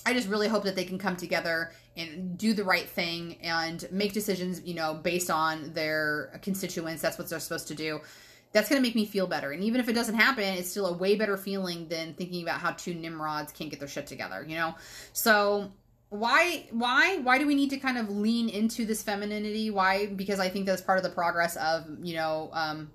I 0.07 0.13
just 0.15 0.29
really 0.29 0.49
hope 0.49 0.65
that 0.65 0.77
they 0.77 0.85
can 0.85 0.99
come 0.99 1.17
together 1.17 1.73
and 1.97 2.39
do 2.39 2.55
the 2.55 2.65
right 2.65 2.89
thing 2.89 3.37
and 3.43 3.87
make 3.91 4.13
decisions, 4.13 4.63
you 4.65 4.75
know, 4.75 4.95
based 4.95 5.31
on 5.31 5.73
their 5.73 6.39
constituents. 6.43 7.03
That's 7.03 7.19
what 7.19 7.29
they're 7.29 7.41
supposed 7.41 7.69
to 7.69 7.75
do 7.75 8.01
that's 8.53 8.69
going 8.69 8.81
to 8.81 8.87
make 8.87 8.95
me 8.95 9.05
feel 9.05 9.27
better. 9.27 9.53
And 9.53 9.63
even 9.63 9.81
if 9.81 9.89
it 9.89 9.93
doesn't 9.93 10.15
happen, 10.15 10.45
it's 10.45 10.71
still 10.71 10.87
a 10.87 10.93
way 10.97 11.17
better 11.17 11.37
feeling 11.37 11.89
than 11.89 12.15
thinking 12.15 12.43
about 12.43 12.61
how 12.61 12.73
two 12.73 12.95
Nimrods 12.95 13.53
can't 13.53 13.71
get 13.71 13.79
their 13.79 13.89
shit 13.89 14.07
together, 14.07 14.45
you 14.47 14.57
know? 14.57 14.75
So 15.13 15.71
why 16.11 16.67
why 16.71 17.19
why 17.19 17.39
do 17.39 17.47
we 17.47 17.55
need 17.55 17.69
to 17.71 17.77
kind 17.77 17.99
of 17.99 18.09
lean 18.09 18.49
into 18.49 18.87
this 18.87 19.03
femininity 19.03 19.71
why 19.71 20.07
because 20.07 20.41
i 20.41 20.49
think 20.49 20.65
that's 20.65 20.81
part 20.81 20.97
of 20.97 21.05
the 21.05 21.11
progress 21.11 21.55
of 21.57 21.85
you 22.03 22.15
know 22.15 22.49
um 22.55 22.91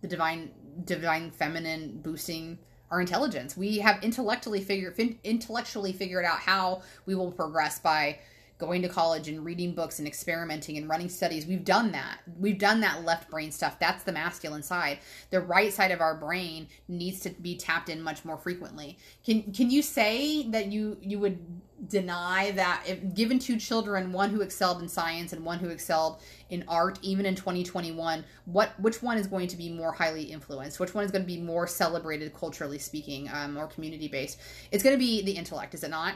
the 0.00 0.06
divine 0.06 0.48
divine 0.84 1.28
feminine 1.32 1.98
boosting 2.02 2.56
our 2.92 3.00
intelligence. 3.00 3.56
We 3.56 3.78
have 3.78 4.04
intellectually 4.04 4.60
figured 4.60 5.18
intellectually 5.24 5.92
figured 5.92 6.26
out 6.26 6.38
how 6.38 6.82
we 7.06 7.14
will 7.14 7.32
progress 7.32 7.80
by 7.80 8.18
going 8.62 8.80
to 8.80 8.88
college 8.88 9.26
and 9.26 9.44
reading 9.44 9.74
books 9.74 9.98
and 9.98 10.06
experimenting 10.06 10.78
and 10.78 10.88
running 10.88 11.08
studies. 11.08 11.46
We've 11.46 11.64
done 11.64 11.90
that. 11.92 12.20
We've 12.38 12.58
done 12.58 12.80
that 12.82 13.04
left 13.04 13.28
brain 13.28 13.50
stuff. 13.50 13.76
That's 13.80 14.04
the 14.04 14.12
masculine 14.12 14.62
side. 14.62 15.00
The 15.30 15.40
right 15.40 15.72
side 15.72 15.90
of 15.90 16.00
our 16.00 16.14
brain 16.14 16.68
needs 16.86 17.18
to 17.20 17.30
be 17.30 17.56
tapped 17.56 17.88
in 17.88 18.00
much 18.00 18.24
more 18.24 18.36
frequently. 18.38 18.98
Can 19.26 19.52
can 19.52 19.68
you 19.68 19.82
say 19.82 20.48
that 20.50 20.66
you 20.66 20.96
you 21.00 21.18
would 21.18 21.44
deny 21.88 22.52
that 22.52 22.84
if 22.86 23.14
given 23.14 23.40
two 23.40 23.58
children, 23.58 24.12
one 24.12 24.30
who 24.30 24.42
excelled 24.42 24.80
in 24.80 24.88
science 24.88 25.32
and 25.32 25.44
one 25.44 25.58
who 25.58 25.68
excelled 25.68 26.20
in 26.48 26.64
art, 26.68 27.00
even 27.02 27.26
in 27.26 27.34
2021, 27.34 28.24
what 28.44 28.78
which 28.78 29.02
one 29.02 29.18
is 29.18 29.26
going 29.26 29.48
to 29.48 29.56
be 29.56 29.70
more 29.70 29.90
highly 29.90 30.22
influenced? 30.22 30.78
Which 30.78 30.94
one 30.94 31.04
is 31.04 31.10
going 31.10 31.22
to 31.22 31.26
be 31.26 31.40
more 31.40 31.66
celebrated 31.66 32.32
culturally 32.32 32.78
speaking, 32.78 33.28
um, 33.32 33.58
or 33.58 33.66
community 33.66 34.06
based? 34.06 34.38
It's 34.70 34.84
going 34.84 34.94
to 34.94 35.00
be 35.00 35.22
the 35.22 35.32
intellect, 35.32 35.74
is 35.74 35.82
it 35.82 35.90
not? 35.90 36.14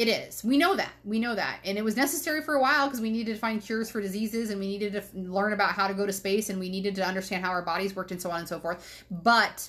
It 0.00 0.08
is. 0.08 0.42
We 0.42 0.56
know 0.56 0.76
that. 0.76 0.92
We 1.04 1.18
know 1.18 1.34
that. 1.34 1.58
And 1.62 1.76
it 1.76 1.84
was 1.84 1.94
necessary 1.94 2.40
for 2.40 2.54
a 2.54 2.60
while 2.62 2.86
because 2.86 3.02
we 3.02 3.10
needed 3.10 3.34
to 3.34 3.38
find 3.38 3.60
cures 3.60 3.90
for 3.90 4.00
diseases 4.00 4.48
and 4.48 4.58
we 4.58 4.66
needed 4.66 4.94
to 4.94 5.02
learn 5.14 5.52
about 5.52 5.72
how 5.72 5.88
to 5.88 5.92
go 5.92 6.06
to 6.06 6.12
space 6.14 6.48
and 6.48 6.58
we 6.58 6.70
needed 6.70 6.94
to 6.94 7.04
understand 7.04 7.44
how 7.44 7.50
our 7.50 7.60
bodies 7.60 7.94
worked 7.94 8.10
and 8.10 8.18
so 8.18 8.30
on 8.30 8.38
and 8.38 8.48
so 8.48 8.58
forth. 8.58 9.04
But 9.10 9.68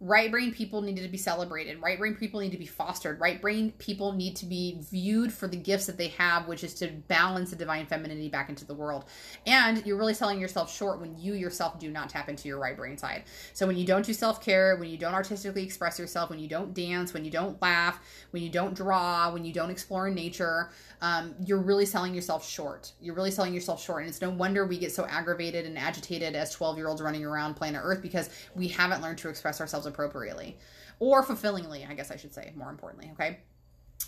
right 0.00 0.30
brain 0.30 0.52
people 0.52 0.80
needed 0.80 1.02
to 1.02 1.08
be 1.08 1.18
celebrated. 1.18 1.82
Right 1.82 1.98
brain 1.98 2.14
people 2.14 2.38
need 2.38 2.52
to 2.52 2.58
be 2.58 2.66
fostered. 2.66 3.18
Right 3.18 3.40
brain 3.40 3.72
people 3.78 4.12
need 4.12 4.36
to 4.36 4.46
be 4.46 4.78
viewed 4.90 5.32
for 5.32 5.48
the 5.48 5.56
gifts 5.56 5.86
that 5.86 5.96
they 5.96 6.08
have 6.08 6.46
which 6.46 6.62
is 6.62 6.74
to 6.74 6.88
balance 7.08 7.50
the 7.50 7.56
divine 7.56 7.86
femininity 7.86 8.28
back 8.28 8.48
into 8.48 8.64
the 8.64 8.74
world. 8.74 9.06
And 9.46 9.84
you're 9.84 9.96
really 9.96 10.14
selling 10.14 10.40
yourself 10.40 10.72
short 10.72 11.00
when 11.00 11.18
you 11.18 11.34
yourself 11.34 11.80
do 11.80 11.90
not 11.90 12.08
tap 12.08 12.28
into 12.28 12.46
your 12.46 12.60
right 12.60 12.76
brain 12.76 12.96
side. 12.96 13.24
So 13.54 13.66
when 13.66 13.76
you 13.76 13.86
don't 13.86 14.04
do 14.04 14.12
self-care 14.12 14.76
when 14.76 14.88
you 14.88 14.98
don't 14.98 15.14
artistically 15.14 15.64
express 15.64 15.98
yourself 15.98 16.30
when 16.30 16.38
you 16.38 16.48
don't 16.48 16.74
dance 16.74 17.12
when 17.12 17.24
you 17.24 17.30
don't 17.30 17.60
laugh 17.60 18.00
when 18.30 18.42
you 18.42 18.50
don't 18.50 18.74
draw 18.74 19.32
when 19.32 19.44
you 19.44 19.52
don't 19.52 19.70
explore 19.70 20.08
in 20.08 20.14
nature 20.14 20.70
um, 21.00 21.34
you're 21.44 21.60
really 21.60 21.86
selling 21.86 22.14
yourself 22.14 22.48
short. 22.48 22.92
You're 23.00 23.14
really 23.14 23.30
selling 23.30 23.54
yourself 23.54 23.82
short. 23.82 24.02
And 24.02 24.08
it's 24.08 24.20
no 24.20 24.30
wonder 24.30 24.66
we 24.66 24.78
get 24.78 24.92
so 24.92 25.06
aggravated 25.06 25.64
and 25.66 25.78
agitated 25.78 26.34
as 26.34 26.52
12 26.52 26.76
year 26.76 26.88
olds 26.88 27.02
running 27.02 27.24
around 27.24 27.54
planet 27.54 27.80
earth 27.84 28.02
because 28.02 28.30
we 28.54 28.68
haven't 28.68 29.02
learned 29.02 29.18
to 29.18 29.28
express 29.28 29.60
ourselves 29.60 29.86
appropriately 29.88 30.58
or 31.00 31.22
fulfillingly, 31.22 31.86
I 31.88 31.94
guess 31.94 32.10
I 32.10 32.16
should 32.16 32.34
say, 32.34 32.52
more 32.56 32.70
importantly. 32.70 33.10
Okay. 33.14 33.38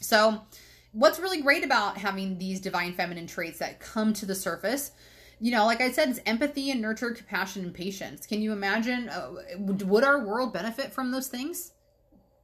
So, 0.00 0.42
what's 0.92 1.18
really 1.18 1.42
great 1.42 1.64
about 1.64 1.98
having 1.98 2.38
these 2.38 2.60
divine 2.60 2.94
feminine 2.94 3.26
traits 3.26 3.58
that 3.58 3.80
come 3.80 4.12
to 4.14 4.26
the 4.26 4.34
surface? 4.34 4.92
You 5.40 5.52
know, 5.52 5.64
like 5.64 5.80
I 5.80 5.90
said, 5.90 6.10
it's 6.10 6.20
empathy 6.26 6.70
and 6.70 6.82
nurture, 6.82 7.12
compassion, 7.12 7.64
and 7.64 7.74
patience. 7.74 8.26
Can 8.26 8.42
you 8.42 8.52
imagine? 8.52 9.08
Uh, 9.08 9.32
would 9.58 10.04
our 10.04 10.24
world 10.24 10.52
benefit 10.52 10.92
from 10.92 11.10
those 11.10 11.28
things? 11.28 11.72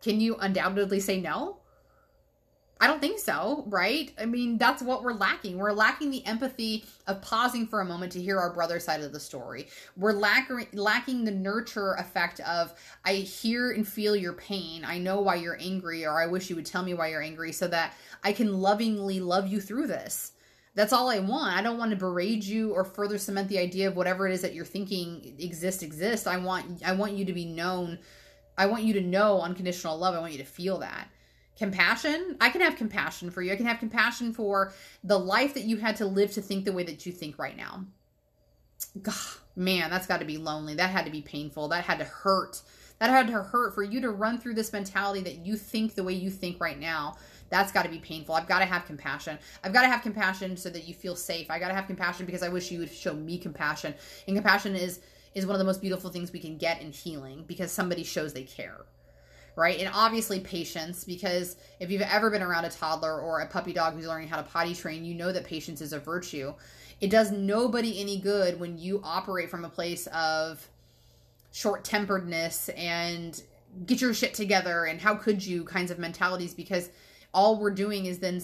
Can 0.02 0.20
you 0.20 0.36
undoubtedly 0.36 1.00
say 1.00 1.20
no? 1.20 1.58
I 2.78 2.86
don't 2.86 3.00
think 3.00 3.18
so, 3.18 3.64
right? 3.68 4.12
I 4.20 4.26
mean, 4.26 4.58
that's 4.58 4.82
what 4.82 5.02
we're 5.02 5.14
lacking. 5.14 5.56
We're 5.56 5.72
lacking 5.72 6.10
the 6.10 6.24
empathy 6.26 6.84
of 7.06 7.22
pausing 7.22 7.66
for 7.66 7.80
a 7.80 7.86
moment 7.86 8.12
to 8.12 8.20
hear 8.20 8.38
our 8.38 8.52
brother's 8.52 8.84
side 8.84 9.00
of 9.00 9.12
the 9.12 9.20
story. 9.20 9.68
We're 9.96 10.12
lacking 10.12 10.66
lacking 10.74 11.24
the 11.24 11.30
nurture 11.30 11.94
effect 11.94 12.40
of 12.40 12.74
I 13.02 13.14
hear 13.14 13.70
and 13.70 13.88
feel 13.88 14.14
your 14.14 14.34
pain. 14.34 14.84
I 14.84 14.98
know 14.98 15.22
why 15.22 15.36
you're 15.36 15.56
angry 15.58 16.04
or 16.04 16.20
I 16.20 16.26
wish 16.26 16.50
you 16.50 16.56
would 16.56 16.66
tell 16.66 16.82
me 16.82 16.92
why 16.92 17.08
you're 17.08 17.22
angry 17.22 17.52
so 17.52 17.66
that 17.68 17.94
I 18.22 18.32
can 18.32 18.60
lovingly 18.60 19.20
love 19.20 19.46
you 19.48 19.58
through 19.58 19.86
this. 19.86 20.32
That's 20.74 20.92
all 20.92 21.08
I 21.08 21.20
want. 21.20 21.56
I 21.56 21.62
don't 21.62 21.78
want 21.78 21.92
to 21.92 21.96
berate 21.96 22.44
you 22.44 22.74
or 22.74 22.84
further 22.84 23.16
cement 23.16 23.48
the 23.48 23.58
idea 23.58 23.88
of 23.88 23.96
whatever 23.96 24.28
it 24.28 24.34
is 24.34 24.42
that 24.42 24.52
you're 24.52 24.66
thinking 24.66 25.34
exists 25.38 25.82
exists. 25.82 26.26
I 26.26 26.36
want 26.36 26.82
I 26.84 26.92
want 26.92 27.14
you 27.14 27.24
to 27.24 27.32
be 27.32 27.46
known. 27.46 27.98
I 28.58 28.66
want 28.66 28.84
you 28.84 28.92
to 28.94 29.00
know 29.00 29.40
unconditional 29.40 29.96
love. 29.96 30.14
I 30.14 30.20
want 30.20 30.32
you 30.32 30.38
to 30.38 30.44
feel 30.44 30.78
that 30.80 31.08
compassion. 31.56 32.36
I 32.40 32.50
can 32.50 32.60
have 32.60 32.76
compassion 32.76 33.30
for 33.30 33.42
you. 33.42 33.52
I 33.52 33.56
can 33.56 33.66
have 33.66 33.78
compassion 33.78 34.32
for 34.32 34.72
the 35.02 35.18
life 35.18 35.54
that 35.54 35.64
you 35.64 35.78
had 35.78 35.96
to 35.96 36.06
live 36.06 36.32
to 36.32 36.42
think 36.42 36.64
the 36.64 36.72
way 36.72 36.82
that 36.84 37.06
you 37.06 37.12
think 37.12 37.38
right 37.38 37.56
now. 37.56 37.84
God, 39.02 39.14
man 39.56 39.90
that's 39.90 40.06
got 40.06 40.20
to 40.20 40.26
be 40.26 40.36
lonely. 40.36 40.74
That 40.74 40.90
had 40.90 41.06
to 41.06 41.10
be 41.10 41.22
painful. 41.22 41.68
That 41.68 41.84
had 41.84 41.98
to 41.98 42.04
hurt. 42.04 42.60
That 42.98 43.10
had 43.10 43.26
to 43.28 43.42
hurt 43.42 43.74
for 43.74 43.82
you 43.82 44.00
to 44.02 44.10
run 44.10 44.38
through 44.38 44.54
this 44.54 44.72
mentality 44.72 45.22
that 45.22 45.46
you 45.46 45.56
think 45.56 45.94
the 45.94 46.04
way 46.04 46.12
you 46.12 46.30
think 46.30 46.60
right 46.60 46.78
now. 46.78 47.16
That's 47.48 47.72
got 47.72 47.84
to 47.84 47.88
be 47.88 47.98
painful. 47.98 48.34
I've 48.34 48.48
got 48.48 48.58
to 48.58 48.64
have 48.64 48.86
compassion. 48.86 49.38
I've 49.62 49.72
got 49.72 49.82
to 49.82 49.88
have 49.88 50.02
compassion 50.02 50.56
so 50.56 50.68
that 50.70 50.88
you 50.88 50.94
feel 50.94 51.14
safe. 51.14 51.50
I 51.50 51.58
got 51.58 51.68
to 51.68 51.74
have 51.74 51.86
compassion 51.86 52.26
because 52.26 52.42
i 52.42 52.48
wish 52.48 52.70
you 52.70 52.80
would 52.80 52.90
show 52.90 53.14
me 53.14 53.38
compassion. 53.38 53.94
And 54.26 54.36
compassion 54.36 54.74
is 54.74 55.00
is 55.34 55.44
one 55.44 55.54
of 55.54 55.58
the 55.58 55.64
most 55.64 55.82
beautiful 55.82 56.08
things 56.08 56.32
we 56.32 56.40
can 56.40 56.56
get 56.56 56.80
in 56.80 56.90
healing 56.90 57.44
because 57.46 57.70
somebody 57.70 58.02
shows 58.02 58.32
they 58.32 58.42
care 58.42 58.86
right? 59.56 59.80
And 59.80 59.90
obviously 59.92 60.38
patience, 60.38 61.02
because 61.02 61.56
if 61.80 61.90
you've 61.90 62.02
ever 62.02 62.30
been 62.30 62.42
around 62.42 62.66
a 62.66 62.70
toddler 62.70 63.20
or 63.20 63.40
a 63.40 63.46
puppy 63.46 63.72
dog 63.72 63.94
who's 63.94 64.06
learning 64.06 64.28
how 64.28 64.36
to 64.36 64.42
potty 64.42 64.74
train, 64.74 65.04
you 65.04 65.14
know 65.14 65.32
that 65.32 65.44
patience 65.44 65.80
is 65.80 65.94
a 65.94 65.98
virtue. 65.98 66.52
It 67.00 67.10
does 67.10 67.32
nobody 67.32 68.00
any 68.00 68.18
good 68.20 68.60
when 68.60 68.78
you 68.78 69.00
operate 69.02 69.50
from 69.50 69.64
a 69.64 69.68
place 69.68 70.06
of 70.08 70.66
short 71.52 71.84
temperedness 71.84 72.68
and 72.76 73.42
get 73.86 74.00
your 74.00 74.12
shit 74.12 74.34
together 74.34 74.84
and 74.84 75.00
how 75.00 75.14
could 75.14 75.44
you 75.44 75.64
kinds 75.64 75.90
of 75.90 75.98
mentalities 75.98 76.54
because 76.54 76.90
all 77.32 77.58
we're 77.58 77.70
doing 77.70 78.06
is 78.06 78.18
then 78.18 78.42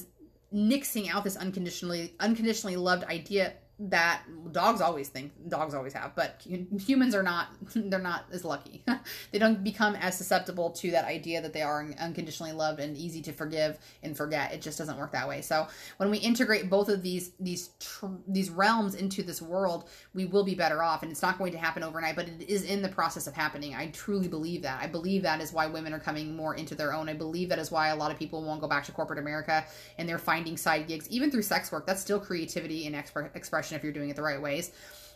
nixing 0.52 1.12
out 1.12 1.24
this 1.24 1.36
unconditionally 1.36 2.14
unconditionally 2.20 2.76
loved 2.76 3.04
idea 3.04 3.54
that 3.78 4.22
dogs 4.52 4.80
always 4.80 5.08
think 5.08 5.32
dogs 5.48 5.74
always 5.74 5.92
have 5.92 6.14
but 6.14 6.40
humans 6.78 7.14
are 7.14 7.22
not 7.22 7.48
they're 7.74 7.98
not 7.98 8.24
as 8.32 8.44
lucky. 8.44 8.82
They 9.32 9.38
don't 9.38 9.64
become 9.64 9.96
as 9.96 10.16
susceptible 10.16 10.70
to 10.70 10.90
that 10.92 11.04
idea 11.04 11.40
that 11.40 11.52
they 11.52 11.62
are 11.62 11.86
unconditionally 11.98 12.52
loved 12.52 12.80
and 12.80 12.96
easy 12.96 13.22
to 13.22 13.32
forgive 13.32 13.78
and 14.02 14.16
forget. 14.16 14.52
It 14.52 14.60
just 14.60 14.78
doesn't 14.78 14.96
work 14.98 15.12
that 15.12 15.26
way. 15.26 15.40
So 15.40 15.66
when 15.96 16.10
we 16.10 16.18
integrate 16.18 16.70
both 16.70 16.88
of 16.88 17.02
these 17.02 17.32
these 17.40 17.70
tr- 17.80 18.06
these 18.28 18.50
realms 18.50 18.94
into 18.94 19.22
this 19.22 19.42
world 19.42 19.88
we 20.14 20.26
will 20.26 20.44
be 20.44 20.54
better 20.54 20.82
off 20.82 21.02
and 21.02 21.10
it's 21.10 21.22
not 21.22 21.38
going 21.38 21.52
to 21.52 21.58
happen 21.58 21.82
overnight 21.82 22.14
but 22.14 22.28
it 22.28 22.48
is 22.48 22.64
in 22.64 22.82
the 22.82 22.88
process 22.88 23.26
of 23.26 23.34
happening. 23.34 23.74
I 23.74 23.88
truly 23.88 24.28
believe 24.28 24.62
that. 24.62 24.80
I 24.82 24.86
believe 24.86 25.22
that 25.22 25.40
is 25.40 25.52
why 25.52 25.66
women 25.66 25.92
are 25.92 26.00
coming 26.00 26.36
more 26.36 26.54
into 26.54 26.74
their 26.74 26.92
own. 26.92 27.08
I 27.08 27.14
believe 27.14 27.48
that 27.48 27.58
is 27.58 27.70
why 27.70 27.88
a 27.88 27.96
lot 27.96 28.10
of 28.12 28.18
people 28.18 28.42
won't 28.42 28.60
go 28.60 28.68
back 28.68 28.84
to 28.84 28.92
corporate 28.92 29.18
america 29.18 29.64
and 29.98 30.08
they're 30.08 30.18
finding 30.18 30.56
side 30.56 30.86
gigs 30.86 31.08
even 31.08 31.30
through 31.30 31.42
sex 31.42 31.72
work. 31.72 31.86
That's 31.86 32.00
still 32.00 32.20
creativity 32.20 32.86
and 32.86 32.94
exp- 32.94 33.34
expression 33.34 33.61
if 33.70 33.82
you're 33.84 33.92
doing 33.92 34.10
it 34.10 34.16
the 34.16 34.22
right 34.22 34.40
ways. 34.40 34.72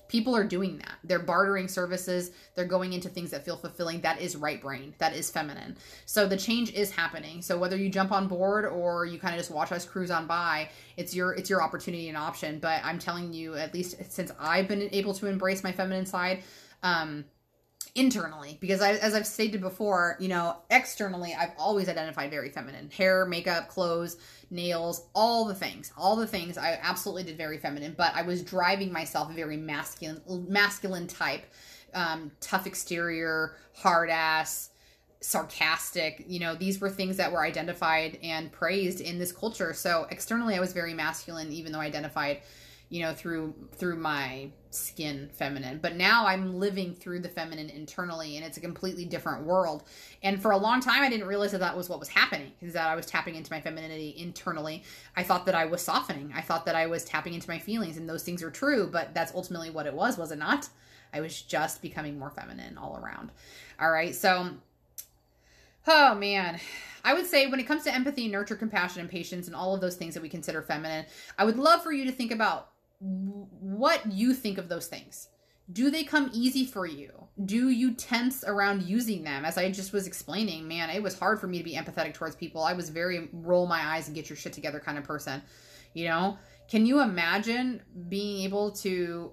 People 0.09 0.37
are 0.37 0.45
doing 0.45 0.79
that. 0.79 0.99
They're 1.03 1.19
bartering 1.19 1.67
services. 1.67 2.31
They're 2.55 2.65
going 2.65 2.93
into 2.93 3.09
things 3.09 3.33
that 3.33 3.45
feel 3.45 3.57
fulfilling. 3.57 4.03
That 4.03 4.21
is 4.21 4.37
right 4.37 4.61
brain. 4.61 4.95
That 4.99 5.17
is 5.17 5.31
feminine. 5.31 5.77
So 6.05 6.29
the 6.29 6.37
change 6.37 6.73
is 6.73 6.93
happening. 6.93 7.43
So 7.43 7.59
whether 7.59 7.77
you 7.77 7.89
jump 7.89 8.13
on 8.13 8.29
board 8.29 8.67
or 8.67 9.05
you 9.05 9.19
kind 9.19 9.35
of 9.35 9.41
just 9.41 9.51
watch 9.51 9.73
us 9.73 9.85
cruise 9.85 10.13
on 10.13 10.29
by 10.29 10.69
it's 10.97 11.15
your 11.15 11.33
it's 11.33 11.51
your 11.51 11.61
opportunity 11.61 12.09
and 12.09 12.17
option. 12.17 12.59
But 12.61 12.81
i'm 12.85 12.99
telling 12.99 13.33
you 13.33 13.55
at 13.55 13.75
least 13.75 13.97
since 14.11 14.31
i've 14.39 14.69
been 14.69 14.89
able 14.93 15.15
to 15.15 15.27
embrace 15.27 15.65
my 15.65 15.73
feminine 15.73 16.07
side 16.07 16.43
um 16.83 17.25
internally 17.95 18.59
because 18.61 18.81
I, 18.81 18.93
as 18.93 19.15
I've 19.15 19.27
stated 19.27 19.61
before, 19.61 20.17
you 20.21 20.29
know, 20.29 20.57
externally 20.71 21.35
I've 21.39 21.53
always 21.59 21.89
identified 21.89 22.31
very 22.31 22.51
feminine. 22.51 22.91
Hair, 22.91 23.27
makeup, 23.27 23.69
clothes, 23.69 24.17
nails, 24.51 25.07
all 25.15 25.45
the 25.45 25.55
things. 25.55 25.93
All 25.97 26.17
the 26.17 26.27
things 26.27 26.59
I 26.59 26.79
absolutely 26.83 27.25
did 27.25 27.37
very 27.37 27.59
feminine, 27.59 27.95
but 27.97 28.15
I 28.15 28.23
was 28.23 28.43
driving 28.43 28.93
myself 28.93 29.33
very 29.33 29.57
masculine 29.57 30.21
masculine 30.49 31.07
type. 31.07 31.45
Um, 31.95 32.31
tough 32.41 32.67
exterior, 32.67 33.57
hard 33.75 34.11
ass, 34.11 34.71
sarcastic. 35.21 36.25
You 36.29 36.41
know, 36.41 36.55
these 36.55 36.81
were 36.81 36.91
things 36.91 37.17
that 37.17 37.33
were 37.33 37.43
identified 37.43 38.19
and 38.23 38.53
praised 38.53 39.01
in 39.01 39.19
this 39.19 39.33
culture. 39.33 39.73
So 39.73 40.07
externally 40.11 40.55
I 40.55 40.61
was 40.61 40.73
very 40.73 40.95
masculine 40.95 41.53
even 41.53 41.73
though 41.73 41.81
I 41.81 41.87
identified 41.87 42.43
you 42.89 43.03
know 43.03 43.13
through 43.13 43.55
through 43.73 43.97
my 43.97 44.49
skin 44.71 45.29
feminine. 45.33 45.79
But 45.83 45.97
now 45.97 46.27
i'm 46.27 46.55
living 46.55 46.95
through 46.95 47.21
the 47.21 47.29
feminine 47.29 47.71
internally 47.71 48.37
and 48.37 48.45
it's 48.45 48.59
a 48.59 48.61
completely 48.61 49.05
different 49.05 49.45
world. 49.45 49.85
And 50.23 50.41
for 50.41 50.53
a 50.53 50.57
long 50.57 50.81
time 50.81 51.03
i 51.03 51.09
didn't 51.09 51.27
realize 51.27 51.53
that 51.53 51.61
that 51.61 51.77
was 51.77 51.89
what 51.89 51.99
was 51.99 52.09
happening 52.09 52.53
is 52.61 52.75
that 52.75 52.89
i 52.89 52.95
was 52.95 53.07
tapping 53.07 53.35
into 53.35 53.53
my 53.53 53.61
femininity 53.61 54.15
internally. 54.17 54.85
I 55.17 55.23
thought 55.23 55.47
that 55.47 55.55
i 55.55 55.65
was 55.65 55.83
softening. 55.83 56.33
I 56.35 56.43
thought 56.43 56.67
that 56.67 56.77
i 56.77 56.87
was 56.87 57.05
tapping 57.05 57.35
into 57.35 57.51
my 57.51 57.59
feelings 57.59 57.97
and 57.97 58.09
those 58.09 58.23
things 58.23 58.43
are 58.43 58.51
true 58.51 58.89
but 58.89 59.15
that's 59.15 59.35
ultimately 59.35 59.71
what 59.71 59.87
it 59.87 59.95
was 59.95 60.19
was 60.19 60.31
it 60.31 60.39
not? 60.39 60.69
I 61.13 61.21
was 61.21 61.41
just 61.41 61.83
becoming 61.83 62.19
more 62.19 62.31
feminine 62.31 62.79
all 62.79 62.97
around. 62.97 63.33
All 63.81 63.91
right 63.91 64.15
so 64.15 64.51
oh 65.87 66.15
man. 66.15 66.61
I 67.05 67.15
would 67.15 67.27
say 67.27 67.47
when 67.47 67.61
it 67.61 67.69
comes 67.69 67.85
to 67.85 67.95
empathy, 67.95 68.27
nurture, 68.27 68.57
compassion, 68.57 69.01
and 69.01 69.09
patience, 69.09 69.47
and 69.47 69.55
all 69.55 69.77
of 69.77 69.81
those 69.81 69.95
things 69.95 70.15
that 70.15 70.25
we 70.25 70.29
consider 70.29 70.61
feminine, 70.61 71.07
I 71.39 71.45
would 71.45 71.57
love 71.57 71.85
for 71.85 71.93
you 71.93 72.05
to 72.05 72.11
think 72.11 72.33
about 72.33 72.71
what 72.99 74.11
you 74.11 74.35
think 74.35 74.59
of 74.59 74.69
those 74.69 74.87
things. 74.87 75.29
Do 75.73 75.91
they 75.91 76.05
come 76.05 76.31
easy 76.33 76.65
for 76.65 76.87
you? 76.87 77.11
Do 77.45 77.71
you 77.71 77.95
tense 77.95 78.45
around 78.45 78.85
using 78.85 79.25
them? 79.25 79.45
As 79.45 79.59
I 79.59 79.71
just 79.71 79.93
was 79.93 80.07
explaining, 80.07 80.69
man, 80.69 80.91
it 80.91 81.03
was 81.03 81.19
hard 81.19 81.41
for 81.41 81.49
me 81.49 81.59
to 81.59 81.65
be 81.65 81.75
empathetic 81.75 82.15
towards 82.15 82.37
people. 82.37 82.63
I 82.63 82.73
was 82.73 82.89
very 82.89 83.29
roll 83.33 83.67
my 83.67 83.85
eyes 83.85 84.07
and 84.07 84.15
get 84.15 84.31
your 84.31 84.37
shit 84.37 84.53
together 84.53 84.79
kind 84.79 84.97
of 84.97 85.05
person. 85.05 85.43
You 85.93 86.07
know, 86.07 86.39
can 86.69 86.87
you 86.87 87.01
imagine 87.01 87.83
being 88.09 88.45
able 88.45 88.71
to 88.73 89.33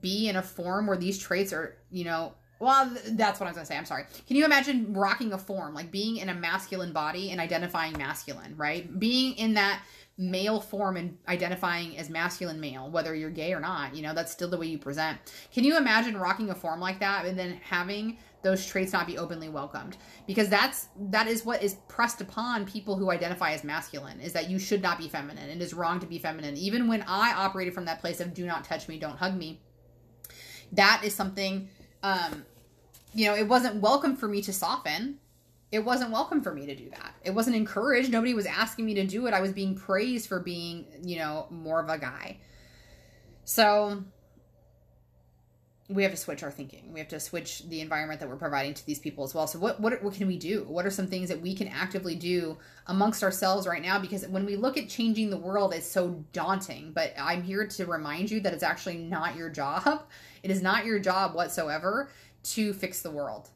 be 0.00 0.28
in 0.28 0.36
a 0.36 0.42
form 0.42 0.86
where 0.86 0.96
these 0.96 1.18
traits 1.18 1.52
are, 1.52 1.76
you 1.90 2.04
know, 2.04 2.34
well, 2.60 2.90
that's 3.10 3.38
what 3.38 3.46
I 3.46 3.50
was 3.50 3.56
gonna 3.56 3.66
say. 3.66 3.76
I'm 3.76 3.84
sorry. 3.84 4.04
Can 4.26 4.36
you 4.36 4.44
imagine 4.44 4.92
rocking 4.92 5.32
a 5.32 5.38
form, 5.38 5.74
like 5.74 5.92
being 5.92 6.16
in 6.16 6.28
a 6.28 6.34
masculine 6.34 6.92
body 6.92 7.30
and 7.30 7.40
identifying 7.40 7.96
masculine, 7.96 8.56
right? 8.56 8.98
Being 8.98 9.36
in 9.36 9.54
that 9.54 9.80
male 10.18 10.60
form 10.60 10.96
and 10.96 11.16
identifying 11.28 11.96
as 11.96 12.10
masculine 12.10 12.58
male, 12.60 12.90
whether 12.90 13.14
you're 13.14 13.30
gay 13.30 13.52
or 13.52 13.60
not. 13.60 13.94
You 13.94 14.02
know, 14.02 14.12
that's 14.12 14.32
still 14.32 14.50
the 14.50 14.58
way 14.58 14.66
you 14.66 14.76
present. 14.76 15.18
Can 15.52 15.62
you 15.62 15.78
imagine 15.78 16.16
rocking 16.16 16.50
a 16.50 16.54
form 16.54 16.80
like 16.80 16.98
that 16.98 17.24
and 17.24 17.38
then 17.38 17.60
having 17.62 18.18
those 18.42 18.64
traits 18.66 18.92
not 18.92 19.06
be 19.06 19.18
openly 19.18 19.48
welcomed 19.48 19.96
because 20.26 20.48
that's 20.48 20.88
that 20.96 21.26
is 21.26 21.44
what 21.44 21.62
is 21.62 21.76
pressed 21.88 22.20
upon 22.20 22.64
people 22.64 22.96
who 22.96 23.10
identify 23.10 23.52
as 23.52 23.64
masculine 23.64 24.20
is 24.20 24.32
that 24.32 24.48
you 24.48 24.58
should 24.58 24.80
not 24.80 24.96
be 24.96 25.08
feminine 25.08 25.50
it 25.50 25.60
is 25.60 25.74
wrong 25.74 25.98
to 25.98 26.06
be 26.06 26.18
feminine 26.18 26.56
even 26.56 26.86
when 26.86 27.02
i 27.08 27.32
operated 27.32 27.74
from 27.74 27.84
that 27.84 28.00
place 28.00 28.20
of 28.20 28.32
do 28.32 28.46
not 28.46 28.62
touch 28.62 28.86
me 28.86 28.96
don't 28.96 29.16
hug 29.16 29.36
me 29.36 29.60
that 30.70 31.02
is 31.04 31.12
something 31.12 31.68
um 32.04 32.44
you 33.12 33.24
know 33.24 33.34
it 33.34 33.48
wasn't 33.48 33.74
welcome 33.80 34.14
for 34.14 34.28
me 34.28 34.40
to 34.40 34.52
soften 34.52 35.18
it 35.70 35.84
wasn't 35.84 36.10
welcome 36.10 36.42
for 36.42 36.52
me 36.52 36.66
to 36.66 36.74
do 36.74 36.88
that 36.90 37.14
it 37.24 37.32
wasn't 37.32 37.54
encouraged 37.54 38.10
nobody 38.10 38.34
was 38.34 38.46
asking 38.46 38.86
me 38.86 38.94
to 38.94 39.06
do 39.06 39.26
it 39.26 39.34
i 39.34 39.40
was 39.40 39.52
being 39.52 39.74
praised 39.74 40.28
for 40.28 40.40
being 40.40 40.86
you 41.02 41.18
know 41.18 41.46
more 41.50 41.80
of 41.80 41.88
a 41.88 41.98
guy 41.98 42.36
so 43.44 44.02
we 45.90 46.02
have 46.02 46.12
to 46.12 46.18
switch 46.18 46.42
our 46.42 46.50
thinking. 46.50 46.92
We 46.92 47.00
have 47.00 47.08
to 47.08 47.20
switch 47.20 47.66
the 47.68 47.80
environment 47.80 48.20
that 48.20 48.28
we're 48.28 48.36
providing 48.36 48.74
to 48.74 48.84
these 48.84 48.98
people 48.98 49.24
as 49.24 49.34
well. 49.34 49.46
So 49.46 49.58
what 49.58 49.80
what 49.80 50.02
what 50.02 50.14
can 50.14 50.26
we 50.26 50.36
do? 50.36 50.64
What 50.68 50.84
are 50.84 50.90
some 50.90 51.06
things 51.06 51.30
that 51.30 51.40
we 51.40 51.54
can 51.54 51.68
actively 51.68 52.14
do 52.14 52.58
amongst 52.86 53.22
ourselves 53.22 53.66
right 53.66 53.82
now 53.82 53.98
because 53.98 54.26
when 54.26 54.44
we 54.44 54.56
look 54.56 54.76
at 54.76 54.88
changing 54.88 55.30
the 55.30 55.38
world 55.38 55.72
it's 55.72 55.86
so 55.86 56.22
daunting, 56.32 56.92
but 56.92 57.14
I'm 57.18 57.42
here 57.42 57.66
to 57.66 57.86
remind 57.86 58.30
you 58.30 58.40
that 58.40 58.52
it's 58.52 58.62
actually 58.62 58.98
not 58.98 59.36
your 59.36 59.48
job. 59.48 60.04
It 60.40 60.52
is 60.52 60.62
not 60.62 60.84
your 60.84 61.00
job 61.00 61.34
whatsoever 61.34 62.10
to 62.44 62.72
fix 62.72 63.02
the 63.02 63.10
world 63.10 63.50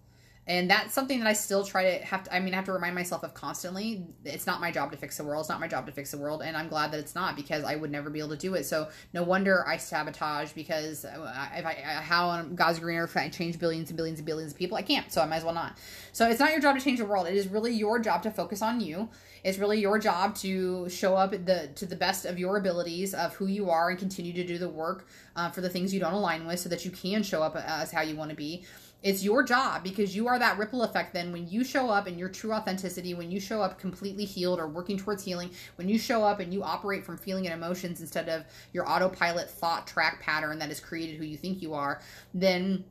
and 0.44 0.68
that's 0.68 0.92
something 0.92 1.20
that 1.20 1.28
I 1.28 1.34
still 1.34 1.64
try 1.64 1.98
to 1.98 2.04
have 2.04 2.24
to, 2.24 2.34
I 2.34 2.40
mean, 2.40 2.52
I 2.52 2.56
have 2.56 2.64
to 2.64 2.72
remind 2.72 2.96
myself 2.96 3.22
of 3.22 3.32
constantly. 3.32 4.04
It's 4.24 4.44
not 4.44 4.60
my 4.60 4.72
job 4.72 4.90
to 4.90 4.96
fix 4.96 5.16
the 5.16 5.22
world. 5.22 5.42
It's 5.42 5.48
not 5.48 5.60
my 5.60 5.68
job 5.68 5.86
to 5.86 5.92
fix 5.92 6.10
the 6.10 6.18
world. 6.18 6.42
And 6.42 6.56
I'm 6.56 6.68
glad 6.68 6.90
that 6.92 6.98
it's 6.98 7.14
not 7.14 7.36
because 7.36 7.62
I 7.62 7.76
would 7.76 7.92
never 7.92 8.10
be 8.10 8.18
able 8.18 8.30
to 8.30 8.36
do 8.36 8.54
it. 8.54 8.64
So 8.64 8.88
no 9.14 9.22
wonder 9.22 9.64
I 9.68 9.76
sabotage 9.76 10.52
because 10.52 11.04
uh, 11.04 11.48
if 11.54 11.64
I, 11.64 11.74
how 11.74 12.28
on 12.28 12.56
God's 12.56 12.80
green 12.80 12.98
earth 12.98 13.16
I 13.16 13.28
change 13.28 13.60
billions 13.60 13.90
and 13.90 13.96
billions 13.96 14.18
and 14.18 14.26
billions 14.26 14.50
of 14.52 14.58
people, 14.58 14.76
I 14.76 14.82
can't. 14.82 15.12
So 15.12 15.22
I 15.22 15.26
might 15.26 15.36
as 15.36 15.44
well 15.44 15.54
not. 15.54 15.78
So 16.10 16.28
it's 16.28 16.40
not 16.40 16.50
your 16.50 16.60
job 16.60 16.76
to 16.76 16.82
change 16.82 16.98
the 16.98 17.06
world. 17.06 17.28
It 17.28 17.36
is 17.36 17.46
really 17.46 17.72
your 17.72 18.00
job 18.00 18.24
to 18.24 18.30
focus 18.32 18.62
on 18.62 18.80
you. 18.80 19.10
It's 19.44 19.58
really 19.58 19.80
your 19.80 20.00
job 20.00 20.34
to 20.36 20.88
show 20.88 21.14
up 21.14 21.30
the 21.30 21.70
to 21.74 21.86
the 21.86 21.96
best 21.96 22.26
of 22.26 22.38
your 22.38 22.56
abilities 22.56 23.14
of 23.14 23.34
who 23.34 23.46
you 23.46 23.70
are 23.70 23.90
and 23.90 23.98
continue 23.98 24.32
to 24.32 24.44
do 24.44 24.58
the 24.58 24.68
work 24.68 25.06
uh, 25.36 25.50
for 25.50 25.60
the 25.60 25.68
things 25.68 25.94
you 25.94 26.00
don't 26.00 26.14
align 26.14 26.46
with 26.46 26.60
so 26.60 26.68
that 26.68 26.84
you 26.84 26.90
can 26.90 27.22
show 27.22 27.42
up 27.42 27.56
as 27.56 27.90
how 27.92 28.02
you 28.02 28.16
want 28.16 28.30
to 28.30 28.36
be 28.36 28.64
it's 29.02 29.24
your 29.24 29.42
job 29.42 29.82
because 29.82 30.14
you 30.14 30.28
are 30.28 30.38
that 30.38 30.58
ripple 30.58 30.82
effect 30.82 31.12
then 31.12 31.32
when 31.32 31.48
you 31.48 31.64
show 31.64 31.90
up 31.90 32.06
in 32.06 32.18
your 32.18 32.28
true 32.28 32.52
authenticity, 32.52 33.14
when 33.14 33.30
you 33.30 33.40
show 33.40 33.60
up 33.60 33.78
completely 33.78 34.24
healed 34.24 34.60
or 34.60 34.68
working 34.68 34.96
towards 34.96 35.24
healing, 35.24 35.50
when 35.76 35.88
you 35.88 35.98
show 35.98 36.22
up 36.22 36.40
and 36.40 36.52
you 36.52 36.62
operate 36.62 37.04
from 37.04 37.16
feeling 37.16 37.46
and 37.46 37.54
emotions 37.54 38.00
instead 38.00 38.28
of 38.28 38.44
your 38.72 38.88
autopilot 38.88 39.50
thought 39.50 39.86
track 39.86 40.20
pattern 40.20 40.58
that 40.58 40.68
has 40.68 40.78
created 40.78 41.16
who 41.16 41.24
you 41.24 41.36
think 41.36 41.60
you 41.60 41.74
are, 41.74 42.00
then 42.32 42.84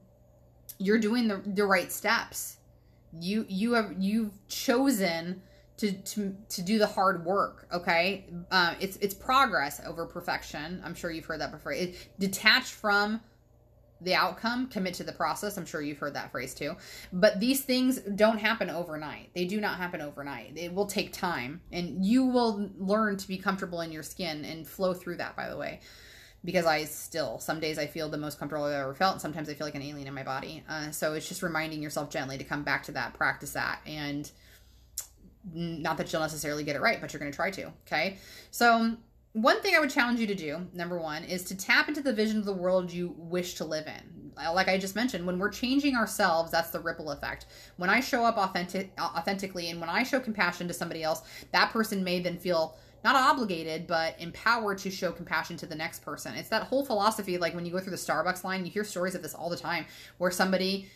you're 0.78 1.00
doing 1.00 1.28
the, 1.28 1.42
the 1.46 1.66
right 1.66 1.92
steps. 1.92 2.58
You 3.20 3.46
you 3.50 3.74
have 3.74 3.96
you've 3.98 4.32
chosen 4.48 5.42
to, 5.78 5.92
to 5.92 6.36
to 6.50 6.62
do 6.62 6.78
the 6.78 6.88
hard 6.88 7.26
work 7.26 7.68
okay? 7.74 8.26
Uh, 8.50 8.76
it's 8.80 8.98
it's 8.98 9.14
progress 9.14 9.82
over 9.86 10.06
perfection. 10.06 10.82
I'm 10.84 10.96
sure 10.96 11.12
you've 11.12 11.26
heard 11.26 11.42
that 11.42 11.52
before. 11.52 11.74
It 11.74 11.96
detached 12.20 12.72
from 12.72 13.22
the 14.04 14.16
outcome, 14.16 14.68
commit 14.68 14.96
to 14.96 15.04
the 15.04 15.12
process. 15.12 15.58
I'm 15.58 15.66
sure 15.66 15.82
you've 15.82 16.00
heard 16.00 16.16
that 16.16 16.32
phrase 16.32 16.54
too. 16.54 16.76
But 17.14 17.40
these 17.40 17.62
things 17.62 18.00
don't 18.00 18.40
happen 18.40 18.70
overnight. 18.70 19.30
They 19.36 19.46
do 19.46 19.62
not 19.62 19.78
happen 19.78 20.02
overnight. 20.02 20.58
It 20.58 20.74
will 20.74 20.88
take 20.88 21.14
time, 21.14 21.62
and 21.72 22.04
you 22.06 22.26
will 22.26 22.70
learn 22.78 23.18
to 23.18 23.28
be 23.28 23.38
comfortable 23.38 23.82
in 23.82 23.92
your 23.92 24.04
skin 24.04 24.44
and 24.44 24.68
flow 24.68 24.94
through 24.94 25.18
that, 25.18 25.36
by 25.36 25.50
the 25.50 25.58
way. 25.58 25.82
Because 26.44 26.66
I 26.66 26.86
still, 26.86 27.38
some 27.38 27.60
days 27.60 27.78
I 27.78 27.86
feel 27.86 28.10
the 28.10 28.18
most 28.18 28.40
comfortable 28.40 28.66
I've 28.66 28.74
ever 28.74 28.96
felt, 28.96 29.14
and 29.14 29.22
sometimes 29.22 29.48
I 29.48 29.54
feel 29.54 29.68
like 29.68 29.76
an 29.76 29.84
alien 29.84 30.08
in 30.08 30.14
my 30.14 30.24
body. 30.24 30.64
Uh, 30.68 30.90
so 30.90 31.14
it's 31.14 31.28
just 31.28 31.44
reminding 31.44 31.84
yourself 31.84 32.10
gently 32.10 32.40
to 32.40 32.44
come 32.44 32.64
back 32.64 32.82
to 32.84 32.92
that, 32.94 33.14
practice 33.14 33.54
that, 33.54 33.80
and 33.86 34.32
not 35.54 35.98
that 35.98 36.12
you'll 36.12 36.22
necessarily 36.22 36.64
get 36.64 36.76
it 36.76 36.82
right, 36.82 37.00
but 37.00 37.14
you're 37.14 37.20
going 37.20 37.32
to 37.32 37.36
try 37.36 37.52
to. 37.52 37.72
Okay. 37.86 38.18
So 38.50 38.98
one 39.34 39.62
thing 39.62 39.76
I 39.76 39.80
would 39.80 39.90
challenge 39.90 40.20
you 40.20 40.28
to 40.28 40.36
do, 40.36 40.68
number 40.74 41.00
one, 41.00 41.24
is 41.24 41.44
to 41.46 41.58
tap 41.58 41.88
into 41.88 42.02
the 42.02 42.14
vision 42.14 42.38
of 42.38 42.46
the 42.46 42.54
world 42.54 42.92
you 42.92 43.16
wish 43.18 43.54
to 43.56 43.66
live 43.66 43.88
in. 43.88 44.32
Uh, 44.38 44.52
like 44.54 44.68
I 44.68 44.78
just 44.78 44.96
mentioned, 44.96 45.26
when 45.26 45.40
we're 45.40 45.50
changing 45.50 45.96
ourselves, 45.96 46.52
that's 46.52 46.72
the 46.72 46.80
ripple 46.80 47.12
effect. 47.12 47.46
When 47.78 47.90
I 47.90 48.00
show 48.00 48.26
up 48.26 48.38
authentic, 48.38 48.92
authentically, 49.00 49.70
and 49.70 49.80
when 49.80 49.90
I 49.90 50.04
show 50.04 50.20
compassion 50.20 50.68
to 50.68 50.74
somebody 50.74 51.04
else, 51.04 51.22
that 51.52 51.72
person 51.72 52.04
may 52.04 52.20
then 52.20 52.38
feel 52.38 52.78
not 53.04 53.16
obligated, 53.16 53.88
but 53.88 54.16
empowered 54.20 54.78
to 54.80 54.92
show 54.92 55.12
compassion 55.12 55.58
to 55.58 55.66
the 55.66 55.76
next 55.76 56.04
person. 56.04 56.36
It's 56.36 56.50
that 56.50 56.64
whole 56.64 56.86
philosophy. 56.86 57.38
Like 57.38 57.56
when 57.56 57.66
you 57.66 57.72
go 57.72 57.80
through 57.80 57.92
the 57.92 57.98
Starbucks 57.98 58.44
line, 58.44 58.66
you 58.66 58.72
hear 58.72 58.84
stories 58.84 59.16
of 59.16 59.22
this 59.22 59.34
all 59.34 59.50
the 59.50 59.58
time, 59.58 59.86
where 60.18 60.32
somebody 60.32 60.88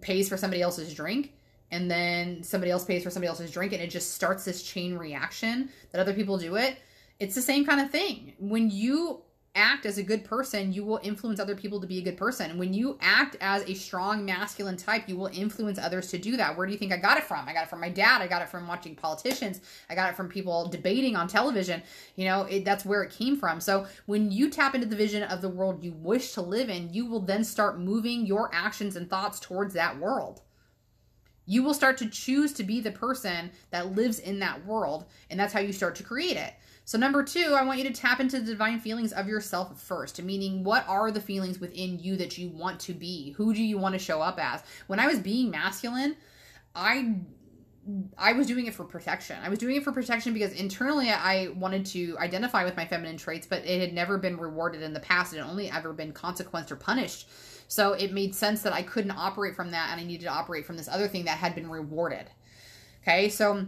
pays 0.00 0.28
for 0.28 0.36
somebody 0.36 0.62
else's 0.62 0.94
drink 0.94 1.34
and 1.70 1.90
then 1.90 2.42
somebody 2.42 2.70
else 2.70 2.84
pays 2.84 3.02
for 3.02 3.10
somebody 3.10 3.28
else's 3.28 3.50
drink 3.50 3.72
and 3.72 3.82
it 3.82 3.90
just 3.90 4.14
starts 4.14 4.44
this 4.44 4.62
chain 4.62 4.96
reaction 4.96 5.68
that 5.92 6.00
other 6.00 6.14
people 6.14 6.38
do 6.38 6.56
it 6.56 6.78
it's 7.18 7.34
the 7.34 7.42
same 7.42 7.64
kind 7.64 7.80
of 7.80 7.90
thing. 7.90 8.34
When 8.38 8.70
you 8.70 9.22
act 9.56 9.86
as 9.86 9.96
a 9.96 10.02
good 10.02 10.22
person, 10.22 10.72
you 10.72 10.84
will 10.84 11.00
influence 11.02 11.40
other 11.40 11.56
people 11.56 11.80
to 11.80 11.86
be 11.86 11.98
a 11.98 12.02
good 12.02 12.18
person. 12.18 12.58
When 12.58 12.74
you 12.74 12.98
act 13.00 13.36
as 13.40 13.66
a 13.68 13.74
strong 13.74 14.24
masculine 14.24 14.76
type, 14.76 15.08
you 15.08 15.16
will 15.16 15.30
influence 15.32 15.78
others 15.78 16.08
to 16.10 16.18
do 16.18 16.36
that. 16.36 16.56
Where 16.56 16.66
do 16.66 16.72
you 16.72 16.78
think 16.78 16.92
I 16.92 16.98
got 16.98 17.16
it 17.16 17.24
from? 17.24 17.48
I 17.48 17.54
got 17.54 17.64
it 17.64 17.70
from 17.70 17.80
my 17.80 17.88
dad. 17.88 18.20
I 18.20 18.26
got 18.26 18.42
it 18.42 18.50
from 18.50 18.68
watching 18.68 18.94
politicians. 18.94 19.62
I 19.88 19.94
got 19.94 20.10
it 20.10 20.16
from 20.16 20.28
people 20.28 20.68
debating 20.68 21.16
on 21.16 21.26
television. 21.26 21.82
You 22.16 22.26
know, 22.26 22.42
it, 22.42 22.66
that's 22.66 22.84
where 22.84 23.02
it 23.02 23.10
came 23.10 23.36
from. 23.36 23.60
So 23.60 23.86
when 24.04 24.30
you 24.30 24.50
tap 24.50 24.74
into 24.74 24.86
the 24.86 24.94
vision 24.96 25.22
of 25.22 25.40
the 25.40 25.48
world 25.48 25.82
you 25.82 25.92
wish 25.92 26.32
to 26.32 26.42
live 26.42 26.68
in, 26.68 26.92
you 26.92 27.06
will 27.06 27.20
then 27.20 27.42
start 27.42 27.80
moving 27.80 28.26
your 28.26 28.54
actions 28.54 28.94
and 28.94 29.08
thoughts 29.08 29.40
towards 29.40 29.72
that 29.72 29.98
world. 29.98 30.42
You 31.46 31.62
will 31.62 31.74
start 31.74 31.96
to 31.98 32.10
choose 32.10 32.52
to 32.54 32.64
be 32.64 32.80
the 32.80 32.90
person 32.90 33.52
that 33.70 33.94
lives 33.94 34.18
in 34.18 34.40
that 34.40 34.66
world, 34.66 35.06
and 35.30 35.38
that's 35.38 35.52
how 35.52 35.60
you 35.60 35.72
start 35.72 35.94
to 35.94 36.02
create 36.02 36.36
it. 36.36 36.52
So, 36.86 36.96
number 36.98 37.24
two, 37.24 37.56
I 37.58 37.64
want 37.64 37.80
you 37.80 37.84
to 37.88 37.92
tap 37.92 38.20
into 38.20 38.38
the 38.38 38.46
divine 38.46 38.78
feelings 38.78 39.12
of 39.12 39.26
yourself 39.26 39.82
first, 39.82 40.22
meaning 40.22 40.62
what 40.62 40.88
are 40.88 41.10
the 41.10 41.20
feelings 41.20 41.58
within 41.58 41.98
you 41.98 42.14
that 42.16 42.38
you 42.38 42.48
want 42.48 42.78
to 42.82 42.94
be? 42.94 43.32
Who 43.32 43.52
do 43.52 43.62
you 43.62 43.76
want 43.76 43.94
to 43.94 43.98
show 43.98 44.22
up 44.22 44.38
as? 44.40 44.62
When 44.86 45.00
I 45.00 45.08
was 45.08 45.18
being 45.18 45.50
masculine, 45.50 46.14
I 46.76 47.16
I 48.16 48.34
was 48.34 48.46
doing 48.46 48.66
it 48.66 48.74
for 48.74 48.84
protection. 48.84 49.36
I 49.42 49.48
was 49.48 49.58
doing 49.58 49.74
it 49.74 49.82
for 49.82 49.90
protection 49.90 50.32
because 50.32 50.52
internally 50.52 51.10
I 51.10 51.48
wanted 51.56 51.86
to 51.86 52.16
identify 52.18 52.62
with 52.62 52.76
my 52.76 52.86
feminine 52.86 53.16
traits, 53.16 53.48
but 53.48 53.64
it 53.64 53.80
had 53.80 53.92
never 53.92 54.16
been 54.16 54.36
rewarded 54.36 54.82
in 54.82 54.92
the 54.92 55.00
past. 55.00 55.34
It 55.34 55.38
had 55.38 55.46
only 55.46 55.68
ever 55.68 55.92
been 55.92 56.12
consequenced 56.12 56.70
or 56.70 56.76
punished. 56.76 57.28
So 57.66 57.94
it 57.94 58.12
made 58.12 58.32
sense 58.32 58.62
that 58.62 58.72
I 58.72 58.82
couldn't 58.82 59.10
operate 59.10 59.56
from 59.56 59.72
that 59.72 59.88
and 59.90 60.00
I 60.00 60.04
needed 60.04 60.26
to 60.26 60.32
operate 60.32 60.64
from 60.64 60.76
this 60.76 60.88
other 60.88 61.08
thing 61.08 61.24
that 61.24 61.38
had 61.38 61.56
been 61.56 61.68
rewarded. 61.68 62.26
Okay, 63.02 63.28
so 63.28 63.66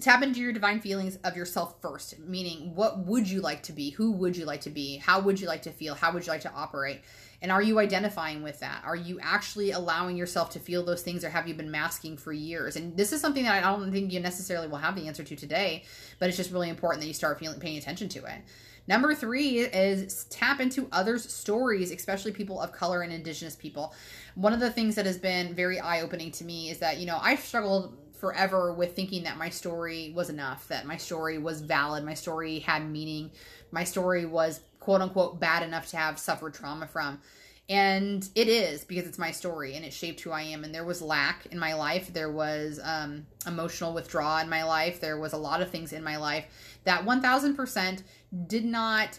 tap 0.00 0.22
into 0.22 0.40
your 0.40 0.52
divine 0.52 0.80
feelings 0.80 1.16
of 1.24 1.36
yourself 1.36 1.80
first 1.80 2.18
meaning 2.18 2.74
what 2.74 2.98
would 2.98 3.28
you 3.28 3.40
like 3.40 3.62
to 3.64 3.72
be? 3.72 3.90
Who 3.90 4.12
would 4.12 4.36
you 4.36 4.44
like 4.44 4.62
to 4.62 4.70
be? 4.70 4.98
How 4.98 5.20
would 5.20 5.40
you 5.40 5.46
like 5.46 5.62
to 5.62 5.70
feel? 5.70 5.94
How 5.94 6.12
would 6.12 6.26
you 6.26 6.32
like 6.32 6.42
to 6.42 6.52
operate? 6.52 7.02
And 7.42 7.52
are 7.52 7.62
you 7.62 7.78
identifying 7.78 8.42
with 8.42 8.60
that? 8.60 8.82
Are 8.84 8.96
you 8.96 9.18
actually 9.20 9.70
allowing 9.70 10.16
yourself 10.16 10.50
to 10.50 10.58
feel 10.58 10.84
those 10.84 11.02
things 11.02 11.24
or 11.24 11.30
have 11.30 11.46
you 11.46 11.54
been 11.54 11.70
masking 11.70 12.16
for 12.16 12.32
years? 12.32 12.76
And 12.76 12.96
this 12.96 13.12
is 13.12 13.20
something 13.20 13.44
that 13.44 13.64
i 13.64 13.68
don't 13.68 13.92
think 13.92 14.12
you 14.12 14.20
necessarily 14.20 14.68
will 14.68 14.78
have 14.78 14.96
the 14.96 15.06
answer 15.06 15.24
to 15.24 15.36
today 15.36 15.84
but 16.18 16.28
it's 16.28 16.36
just 16.36 16.52
really 16.52 16.68
important 16.68 17.02
that 17.02 17.08
you 17.08 17.14
start 17.14 17.38
feeling 17.38 17.60
paying 17.60 17.78
attention 17.78 18.08
to 18.10 18.24
it. 18.24 18.42
Number 18.88 19.14
three 19.14 19.58
is 19.58 20.24
tap 20.24 20.60
into 20.60 20.88
others 20.92 21.32
stories 21.32 21.90
especially 21.90 22.32
people 22.32 22.60
of 22.60 22.72
color 22.72 23.02
and 23.02 23.12
indigenous 23.12 23.56
people. 23.56 23.94
One 24.34 24.52
of 24.52 24.60
the 24.60 24.70
things 24.70 24.94
that 24.94 25.06
has 25.06 25.18
been 25.18 25.54
very 25.54 25.80
eye-opening 25.80 26.30
to 26.32 26.44
me 26.44 26.70
is 26.70 26.78
that 26.78 26.98
you 26.98 27.06
know 27.06 27.18
i've 27.22 27.40
struggled 27.40 27.96
forever 28.18 28.72
with 28.72 28.94
thinking 28.94 29.24
that 29.24 29.36
my 29.36 29.48
story 29.48 30.12
was 30.14 30.30
enough, 30.30 30.68
that 30.68 30.86
my 30.86 30.96
story 30.96 31.38
was 31.38 31.60
valid, 31.60 32.04
my 32.04 32.14
story 32.14 32.60
had 32.60 32.88
meaning, 32.88 33.30
my 33.70 33.84
story 33.84 34.26
was 34.26 34.60
quote 34.80 35.00
unquote 35.00 35.40
bad 35.40 35.62
enough 35.62 35.88
to 35.90 35.96
have 35.96 36.18
suffered 36.18 36.54
trauma 36.54 36.86
from. 36.86 37.20
And 37.68 38.28
it 38.36 38.46
is 38.46 38.84
because 38.84 39.06
it's 39.06 39.18
my 39.18 39.32
story 39.32 39.74
and 39.74 39.84
it 39.84 39.92
shaped 39.92 40.20
who 40.20 40.30
I 40.30 40.42
am. 40.42 40.62
And 40.62 40.72
there 40.72 40.84
was 40.84 41.02
lack 41.02 41.46
in 41.46 41.58
my 41.58 41.74
life. 41.74 42.12
There 42.12 42.30
was 42.30 42.78
um, 42.82 43.26
emotional 43.44 43.92
withdrawal 43.92 44.38
in 44.38 44.48
my 44.48 44.62
life. 44.62 45.00
There 45.00 45.18
was 45.18 45.32
a 45.32 45.38
lot 45.38 45.60
of 45.60 45.70
things 45.70 45.92
in 45.92 46.04
my 46.04 46.16
life 46.16 46.44
that 46.84 47.04
1000% 47.04 48.02
did 48.46 48.64
not 48.64 49.18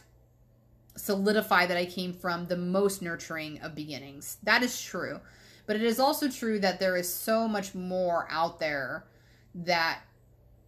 solidify 0.95 1.65
that 1.65 1.77
I 1.77 1.85
came 1.85 2.13
from 2.13 2.47
the 2.47 2.57
most 2.57 3.01
nurturing 3.01 3.59
of 3.61 3.75
beginnings. 3.75 4.37
That 4.43 4.63
is 4.63 4.81
true. 4.81 5.19
But 5.67 5.75
it 5.75 5.83
is 5.83 5.99
also 5.99 6.29
true 6.29 6.59
that 6.59 6.79
there 6.79 6.97
is 6.97 7.13
so 7.13 7.47
much 7.47 7.75
more 7.75 8.27
out 8.31 8.59
there 8.59 9.05
that 9.53 9.99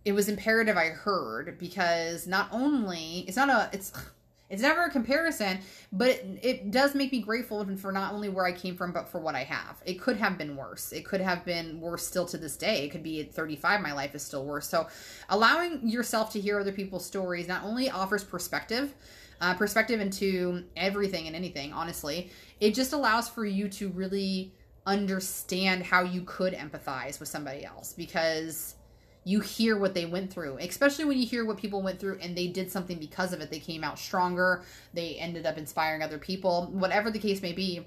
it 0.05 0.11
was 0.11 0.29
imperative 0.29 0.77
I 0.77 0.89
heard 0.89 1.57
because 1.57 2.27
not 2.27 2.49
only 2.51 3.25
it's 3.27 3.37
not 3.37 3.49
a 3.49 3.69
it's 3.73 3.91
It's 4.49 4.63
never 4.63 4.85
a 4.85 4.89
comparison, 4.89 5.59
but 5.91 6.09
it, 6.09 6.39
it 6.41 6.71
does 6.71 6.95
make 6.95 7.11
me 7.11 7.21
grateful 7.21 7.63
for 7.77 7.91
not 7.91 8.13
only 8.13 8.29
where 8.29 8.45
I 8.45 8.51
came 8.51 8.75
from, 8.75 8.91
but 8.91 9.07
for 9.07 9.19
what 9.19 9.35
I 9.35 9.43
have. 9.43 9.81
It 9.85 10.01
could 10.01 10.17
have 10.17 10.39
been 10.39 10.55
worse. 10.55 10.91
It 10.91 11.05
could 11.05 11.21
have 11.21 11.45
been 11.45 11.79
worse 11.79 12.05
still 12.05 12.25
to 12.25 12.37
this 12.37 12.57
day. 12.57 12.83
It 12.83 12.89
could 12.89 13.03
be 13.03 13.21
at 13.21 13.31
35, 13.31 13.81
my 13.81 13.93
life 13.93 14.15
is 14.15 14.23
still 14.23 14.43
worse. 14.45 14.67
So, 14.67 14.87
allowing 15.29 15.87
yourself 15.87 16.31
to 16.33 16.41
hear 16.41 16.59
other 16.59 16.71
people's 16.71 17.05
stories 17.05 17.47
not 17.47 17.63
only 17.63 17.91
offers 17.91 18.23
perspective, 18.23 18.95
uh, 19.39 19.53
perspective 19.53 20.01
into 20.01 20.63
everything 20.75 21.27
and 21.27 21.35
anything, 21.35 21.71
honestly, 21.71 22.31
it 22.59 22.73
just 22.73 22.91
allows 22.91 23.29
for 23.29 23.45
you 23.45 23.69
to 23.69 23.89
really 23.89 24.51
understand 24.85 25.83
how 25.83 26.03
you 26.03 26.21
could 26.21 26.53
empathize 26.53 27.19
with 27.19 27.29
somebody 27.29 27.65
else 27.65 27.93
because 27.93 28.75
you 29.23 29.39
hear 29.39 29.77
what 29.77 29.93
they 29.93 30.05
went 30.05 30.31
through, 30.31 30.57
especially 30.57 31.05
when 31.05 31.19
you 31.19 31.25
hear 31.25 31.45
what 31.45 31.57
people 31.57 31.81
went 31.81 31.99
through 31.99 32.17
and 32.21 32.35
they 32.37 32.47
did 32.47 32.71
something 32.71 32.97
because 32.97 33.33
of 33.33 33.41
it. 33.41 33.51
They 33.51 33.59
came 33.59 33.83
out 33.83 33.99
stronger, 33.99 34.63
they 34.93 35.15
ended 35.15 35.45
up 35.45 35.57
inspiring 35.57 36.01
other 36.01 36.17
people, 36.17 36.67
whatever 36.71 37.11
the 37.11 37.19
case 37.19 37.41
may 37.41 37.53
be. 37.53 37.85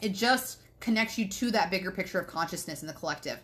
It 0.00 0.14
just 0.14 0.58
connects 0.80 1.16
you 1.18 1.28
to 1.28 1.50
that 1.52 1.70
bigger 1.70 1.90
picture 1.92 2.18
of 2.18 2.26
consciousness 2.26 2.82
in 2.82 2.88
the 2.88 2.94
collective 2.94 3.38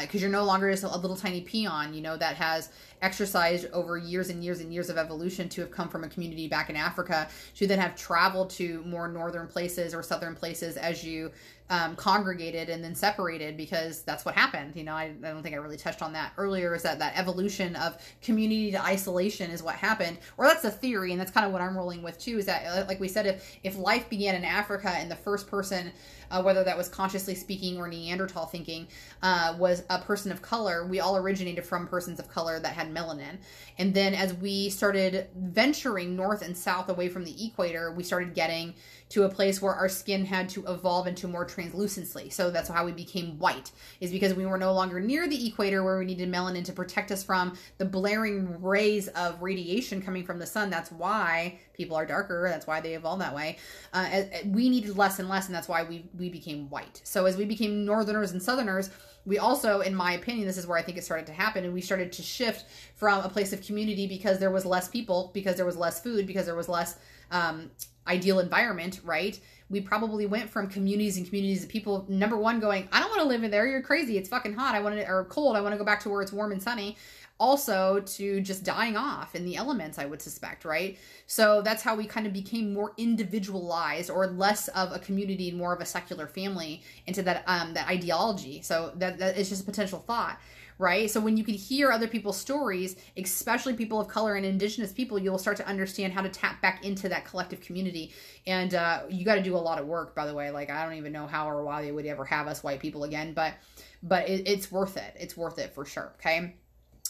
because 0.00 0.16
uh, 0.16 0.18
you're 0.18 0.30
no 0.30 0.44
longer 0.44 0.70
just 0.70 0.82
a 0.82 0.96
little 0.96 1.16
tiny 1.16 1.40
peon, 1.40 1.94
you 1.94 2.00
know, 2.00 2.16
that 2.16 2.34
has 2.34 2.70
exercised 3.02 3.66
over 3.72 3.96
years 3.96 4.30
and 4.30 4.42
years 4.42 4.60
and 4.60 4.72
years 4.72 4.90
of 4.90 4.96
evolution 4.96 5.48
to 5.48 5.60
have 5.60 5.70
come 5.70 5.88
from 5.88 6.02
a 6.02 6.08
community 6.08 6.48
back 6.48 6.70
in 6.70 6.76
Africa 6.76 7.28
to 7.54 7.66
then 7.66 7.78
have 7.78 7.94
traveled 7.94 8.50
to 8.50 8.82
more 8.84 9.06
northern 9.06 9.46
places 9.46 9.94
or 9.94 10.02
southern 10.02 10.34
places 10.34 10.76
as 10.76 11.04
you 11.04 11.30
um, 11.68 11.96
congregated 11.96 12.68
and 12.68 12.82
then 12.82 12.94
separated 12.94 13.56
because 13.56 14.02
that's 14.02 14.24
what 14.24 14.34
happened. 14.34 14.76
You 14.76 14.84
know, 14.84 14.94
I, 14.94 15.12
I, 15.24 15.28
don't 15.32 15.42
think 15.42 15.54
I 15.54 15.58
really 15.58 15.76
touched 15.76 16.00
on 16.00 16.12
that 16.12 16.32
earlier. 16.36 16.74
Is 16.74 16.82
that 16.82 17.00
that 17.00 17.18
evolution 17.18 17.74
of 17.76 17.96
community 18.22 18.70
to 18.70 18.82
isolation 18.82 19.50
is 19.50 19.62
what 19.62 19.74
happened, 19.74 20.18
or 20.36 20.46
that's 20.46 20.64
a 20.64 20.70
theory, 20.70 21.10
and 21.10 21.20
that's 21.20 21.32
kind 21.32 21.44
of 21.44 21.52
what 21.52 21.60
I'm 21.60 21.76
rolling 21.76 22.02
with 22.02 22.18
too. 22.18 22.38
Is 22.38 22.46
that 22.46 22.64
uh, 22.66 22.84
like 22.86 23.00
we 23.00 23.08
said, 23.08 23.26
if 23.26 23.58
if 23.64 23.76
life 23.76 24.08
began 24.08 24.36
in 24.36 24.44
Africa 24.44 24.90
and 24.90 25.10
the 25.10 25.16
first 25.16 25.48
person, 25.48 25.90
uh, 26.30 26.40
whether 26.40 26.62
that 26.62 26.76
was 26.76 26.88
consciously 26.88 27.34
speaking 27.34 27.78
or 27.78 27.88
Neanderthal 27.88 28.46
thinking, 28.46 28.86
uh, 29.22 29.56
was 29.58 29.82
a 29.90 29.98
person 29.98 30.30
of 30.30 30.42
color, 30.42 30.86
we 30.86 31.00
all 31.00 31.16
originated 31.16 31.66
from 31.66 31.88
persons 31.88 32.20
of 32.20 32.28
color 32.28 32.60
that 32.60 32.74
had 32.74 32.94
melanin, 32.94 33.38
and 33.78 33.92
then 33.92 34.14
as 34.14 34.34
we 34.34 34.70
started 34.70 35.26
venturing 35.34 36.14
north 36.14 36.42
and 36.42 36.56
south 36.56 36.88
away 36.88 37.08
from 37.08 37.24
the 37.24 37.44
equator, 37.44 37.90
we 37.90 38.04
started 38.04 38.34
getting 38.34 38.74
to 39.08 39.22
a 39.22 39.28
place 39.28 39.62
where 39.62 39.74
our 39.74 39.88
skin 39.88 40.24
had 40.24 40.48
to 40.48 40.64
evolve 40.66 41.06
into 41.06 41.28
more 41.28 41.44
translucency. 41.44 42.28
So 42.30 42.50
that's 42.50 42.68
how 42.68 42.84
we 42.84 42.92
became 42.92 43.38
white, 43.38 43.70
is 44.00 44.10
because 44.10 44.34
we 44.34 44.46
were 44.46 44.58
no 44.58 44.72
longer 44.72 45.00
near 45.00 45.28
the 45.28 45.46
equator 45.46 45.84
where 45.84 45.98
we 45.98 46.04
needed 46.04 46.30
melanin 46.30 46.64
to 46.64 46.72
protect 46.72 47.12
us 47.12 47.22
from 47.22 47.56
the 47.78 47.84
blaring 47.84 48.60
rays 48.60 49.08
of 49.08 49.40
radiation 49.40 50.02
coming 50.02 50.24
from 50.24 50.38
the 50.38 50.46
sun. 50.46 50.70
That's 50.70 50.90
why 50.90 51.58
people 51.72 51.96
are 51.96 52.06
darker. 52.06 52.48
That's 52.50 52.66
why 52.66 52.80
they 52.80 52.94
evolved 52.94 53.22
that 53.22 53.34
way. 53.34 53.58
Uh, 53.92 54.22
we 54.46 54.68
needed 54.68 54.96
less 54.96 55.18
and 55.18 55.28
less, 55.28 55.46
and 55.46 55.54
that's 55.54 55.68
why 55.68 55.84
we, 55.84 56.06
we 56.18 56.28
became 56.28 56.68
white. 56.68 57.00
So 57.04 57.26
as 57.26 57.36
we 57.36 57.44
became 57.44 57.84
northerners 57.84 58.32
and 58.32 58.42
southerners, 58.42 58.90
we 59.26 59.38
also, 59.38 59.80
in 59.80 59.94
my 59.94 60.12
opinion, 60.12 60.46
this 60.46 60.56
is 60.56 60.66
where 60.66 60.78
I 60.78 60.82
think 60.82 60.96
it 60.96 61.04
started 61.04 61.26
to 61.26 61.32
happen, 61.32 61.64
and 61.64 61.74
we 61.74 61.80
started 61.80 62.12
to 62.12 62.22
shift 62.22 62.64
from 62.94 63.24
a 63.24 63.28
place 63.28 63.52
of 63.52 63.60
community 63.60 64.06
because 64.06 64.38
there 64.38 64.52
was 64.52 64.64
less 64.64 64.88
people, 64.88 65.30
because 65.34 65.56
there 65.56 65.66
was 65.66 65.76
less 65.76 66.00
food, 66.00 66.26
because 66.26 66.46
there 66.46 66.54
was 66.54 66.68
less 66.68 66.96
um, 67.32 67.70
ideal 68.06 68.38
environment, 68.38 69.00
right? 69.04 69.38
We 69.68 69.80
probably 69.80 70.26
went 70.26 70.48
from 70.48 70.68
communities 70.68 71.16
and 71.16 71.26
communities 71.26 71.64
of 71.64 71.68
people, 71.68 72.04
number 72.08 72.36
one, 72.36 72.60
going, 72.60 72.88
I 72.92 73.00
don't 73.00 73.10
want 73.10 73.22
to 73.22 73.28
live 73.28 73.42
in 73.42 73.50
there. 73.50 73.66
You're 73.66 73.82
crazy. 73.82 74.16
It's 74.16 74.28
fucking 74.28 74.54
hot. 74.54 74.74
I 74.74 74.80
want 74.80 74.96
to, 74.96 75.10
or 75.10 75.24
cold. 75.24 75.56
I 75.56 75.60
want 75.60 75.72
to 75.72 75.78
go 75.78 75.84
back 75.84 76.00
to 76.00 76.08
where 76.08 76.22
it's 76.22 76.32
warm 76.32 76.52
and 76.52 76.62
sunny. 76.62 76.96
Also, 77.38 78.00
to 78.00 78.40
just 78.40 78.64
dying 78.64 78.96
off 78.96 79.34
in 79.34 79.44
the 79.44 79.56
elements, 79.56 79.98
I 79.98 80.06
would 80.06 80.22
suspect, 80.22 80.64
right? 80.64 80.96
So 81.26 81.60
that's 81.60 81.82
how 81.82 81.94
we 81.94 82.06
kind 82.06 82.26
of 82.26 82.32
became 82.32 82.72
more 82.72 82.92
individualized 82.96 84.08
or 84.08 84.28
less 84.28 84.68
of 84.68 84.92
a 84.92 84.98
community 84.98 85.50
and 85.50 85.58
more 85.58 85.74
of 85.74 85.82
a 85.82 85.84
secular 85.84 86.26
family 86.26 86.82
into 87.06 87.22
that 87.24 87.44
um 87.46 87.74
that 87.74 87.88
ideology. 87.88 88.62
So 88.62 88.92
that, 88.96 89.18
that 89.18 89.36
is 89.36 89.50
just 89.50 89.62
a 89.62 89.66
potential 89.66 89.98
thought 89.98 90.40
right? 90.78 91.10
So 91.10 91.20
when 91.20 91.36
you 91.36 91.44
can 91.44 91.54
hear 91.54 91.90
other 91.90 92.08
people's 92.08 92.38
stories, 92.38 92.96
especially 93.16 93.74
people 93.74 94.00
of 94.00 94.08
color 94.08 94.34
and 94.34 94.44
indigenous 94.44 94.92
people, 94.92 95.18
you'll 95.18 95.38
start 95.38 95.56
to 95.58 95.66
understand 95.66 96.12
how 96.12 96.22
to 96.22 96.28
tap 96.28 96.60
back 96.60 96.84
into 96.84 97.08
that 97.08 97.24
collective 97.24 97.60
community. 97.60 98.12
And 98.46 98.74
uh, 98.74 99.02
you 99.08 99.24
got 99.24 99.36
to 99.36 99.42
do 99.42 99.56
a 99.56 99.58
lot 99.58 99.78
of 99.78 99.86
work, 99.86 100.14
by 100.14 100.26
the 100.26 100.34
way. 100.34 100.50
Like 100.50 100.70
I 100.70 100.84
don't 100.84 100.94
even 100.94 101.12
know 101.12 101.26
how 101.26 101.48
or 101.48 101.64
why 101.64 101.82
they 101.82 101.92
would 101.92 102.06
ever 102.06 102.24
have 102.24 102.46
us 102.46 102.62
white 102.62 102.80
people 102.80 103.04
again, 103.04 103.32
but 103.32 103.54
but 104.02 104.28
it, 104.28 104.46
it's 104.46 104.70
worth 104.70 104.96
it. 104.96 105.14
It's 105.18 105.36
worth 105.36 105.58
it 105.58 105.74
for 105.74 105.84
sure. 105.84 106.12
Okay. 106.20 106.54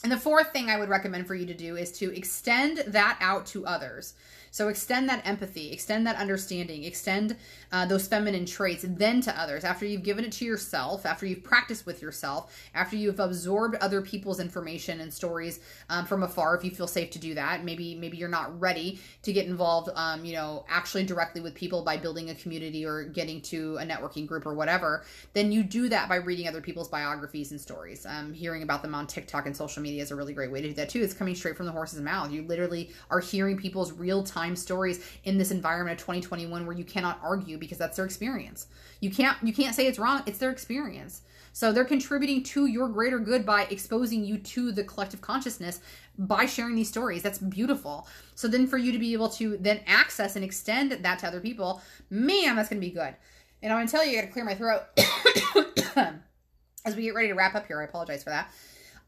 And 0.03 0.13
the 0.13 0.19
fourth 0.19 0.53
thing 0.53 0.71
I 0.71 0.79
would 0.79 0.89
recommend 0.89 1.27
for 1.27 1.35
you 1.35 1.47
to 1.47 1.55
do 1.55 1.77
is 1.77 1.91
to 1.99 2.17
extend 2.17 2.79
that 2.87 3.19
out 3.21 3.47
to 3.47 3.67
others. 3.67 4.15
So 4.57 4.69
extend 4.69 5.07
that 5.11 5.21
empathy, 5.27 5.71
extend 5.71 6.07
that 6.07 6.17
understanding, 6.17 6.85
extend 6.85 7.37
uh, 7.73 7.85
those 7.85 8.09
feminine 8.09 8.47
traits 8.47 8.87
then 8.89 9.21
to 9.21 9.39
others. 9.39 9.65
After 9.65 9.85
you've 9.85 10.03
given 10.03 10.25
it 10.25 10.33
to 10.33 10.47
yourself, 10.47 11.05
after 11.05 11.27
you've 11.27 11.45
practiced 11.45 11.85
with 11.85 12.01
yourself, 12.01 12.59
after 12.75 12.97
you've 12.97 13.21
absorbed 13.21 13.75
other 13.83 14.01
people's 14.01 14.41
information 14.41 15.01
and 15.01 15.13
stories 15.13 15.61
um, 15.91 16.07
from 16.07 16.23
afar, 16.23 16.57
if 16.57 16.65
you 16.65 16.71
feel 16.71 16.87
safe 16.87 17.11
to 17.11 17.19
do 17.19 17.35
that. 17.35 17.65
Maybe 17.65 17.97
maybe 17.97 18.17
you're 18.17 18.31
not 18.31 18.59
ready 18.59 18.99
to 19.25 19.31
get 19.31 19.45
involved, 19.45 19.91
um, 19.95 20.25
you 20.25 20.33
know, 20.33 20.65
actually 20.71 21.05
directly 21.05 21.43
with 21.43 21.55
people 21.55 21.83
by 21.85 21.99
building 21.99 22.31
a 22.31 22.35
community 22.35 22.87
or 22.87 23.05
getting 23.05 23.43
to 23.43 23.77
a 23.77 23.85
networking 23.85 24.27
group 24.27 24.47
or 24.47 24.55
whatever. 24.55 25.05
Then 25.35 25.53
you 25.53 25.65
do 25.65 25.91
that 25.91 26.09
by 26.09 26.17
reading 26.17 26.49
other 26.49 26.63
people's 26.63 26.89
biographies 26.89 27.51
and 27.51 27.61
stories. 27.61 28.07
Um, 28.07 28.33
hearing 28.33 28.63
about 28.63 28.81
them 28.81 28.95
on 28.95 29.07
TikTok 29.07 29.45
and 29.45 29.55
social 29.55 29.83
media 29.83 30.03
is 30.03 30.13
a 30.13 30.17
really 30.17 30.33
great 30.33 30.51
way 30.51 30.63
to 30.63 30.69
do 30.69 30.75
that 30.77 30.89
too. 30.89 31.03
It's 31.03 31.13
coming 31.13 31.35
straight 31.35 31.59
from 31.59 31.67
the 31.67 31.73
horse's 31.73 32.01
mouth. 32.01 32.33
You 32.33 32.41
literally 32.41 32.91
are 33.11 33.21
hearing 33.21 33.59
people's 33.59 33.93
real 33.93 34.23
time 34.23 34.46
time 34.47 34.57
stories 34.57 35.05
in 35.25 35.39
this 35.39 35.51
environment 35.51 36.01
of 36.01 36.05
2021 36.05 36.67
where 36.67 36.77
you 36.77 36.85
cannot 36.85 37.19
argue 37.23 37.59
because 37.59 37.79
that's 37.79 37.97
their 37.97 38.05
experience. 38.05 38.67
You 39.01 39.11
can't 39.11 39.37
you 39.43 39.53
can't 39.53 39.75
say 39.75 39.87
it's 39.87 39.99
wrong, 39.99 40.23
it's 40.27 40.39
their 40.39 40.51
experience. 40.51 41.23
So 41.53 41.73
they're 41.73 41.87
contributing 41.87 42.43
to 42.45 42.67
your 42.67 42.89
greater 42.89 43.19
good 43.19 43.47
by 43.47 43.63
exposing 43.71 44.25
you 44.25 44.37
to 44.37 44.73
the 44.73 44.85
collective 44.85 45.23
consciousness 45.23 45.81
by 46.19 46.45
sharing 46.45 46.75
these 46.75 46.89
stories. 46.89 47.23
That's 47.23 47.39
beautiful. 47.39 48.07
So 48.35 48.47
then 48.47 48.67
for 48.67 48.77
you 48.77 48.93
to 48.93 48.99
be 48.99 49.15
able 49.15 49.31
to 49.31 49.57
then 49.57 49.81
access 49.87 50.37
and 50.37 50.45
extend 50.45 50.93
that 50.93 51.19
to 51.21 51.27
other 51.27 51.41
people, 51.41 51.81
man, 52.11 52.57
that's 52.57 52.69
going 52.69 52.81
to 52.81 52.87
be 52.87 52.93
good. 52.93 53.17
And 53.63 53.73
I'm 53.73 53.79
going 53.79 53.87
to 53.87 53.91
tell 53.91 54.05
you, 54.05 54.19
I 54.19 54.21
got 54.21 54.27
to 54.27 54.33
clear 54.33 54.45
my 54.45 54.55
throat 54.55 54.83
as 56.85 56.95
we 56.95 57.05
get 57.05 57.15
ready 57.15 57.29
to 57.29 57.35
wrap 57.35 57.55
up 57.55 57.67
here. 57.67 57.81
I 57.81 57.85
apologize 57.85 58.23
for 58.23 58.31
that. 58.31 58.51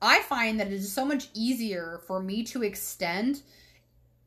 I 0.00 0.22
find 0.22 0.58
that 0.58 0.68
it 0.68 0.72
is 0.72 0.90
so 0.90 1.04
much 1.04 1.28
easier 1.34 2.00
for 2.06 2.18
me 2.18 2.44
to 2.44 2.62
extend 2.62 3.42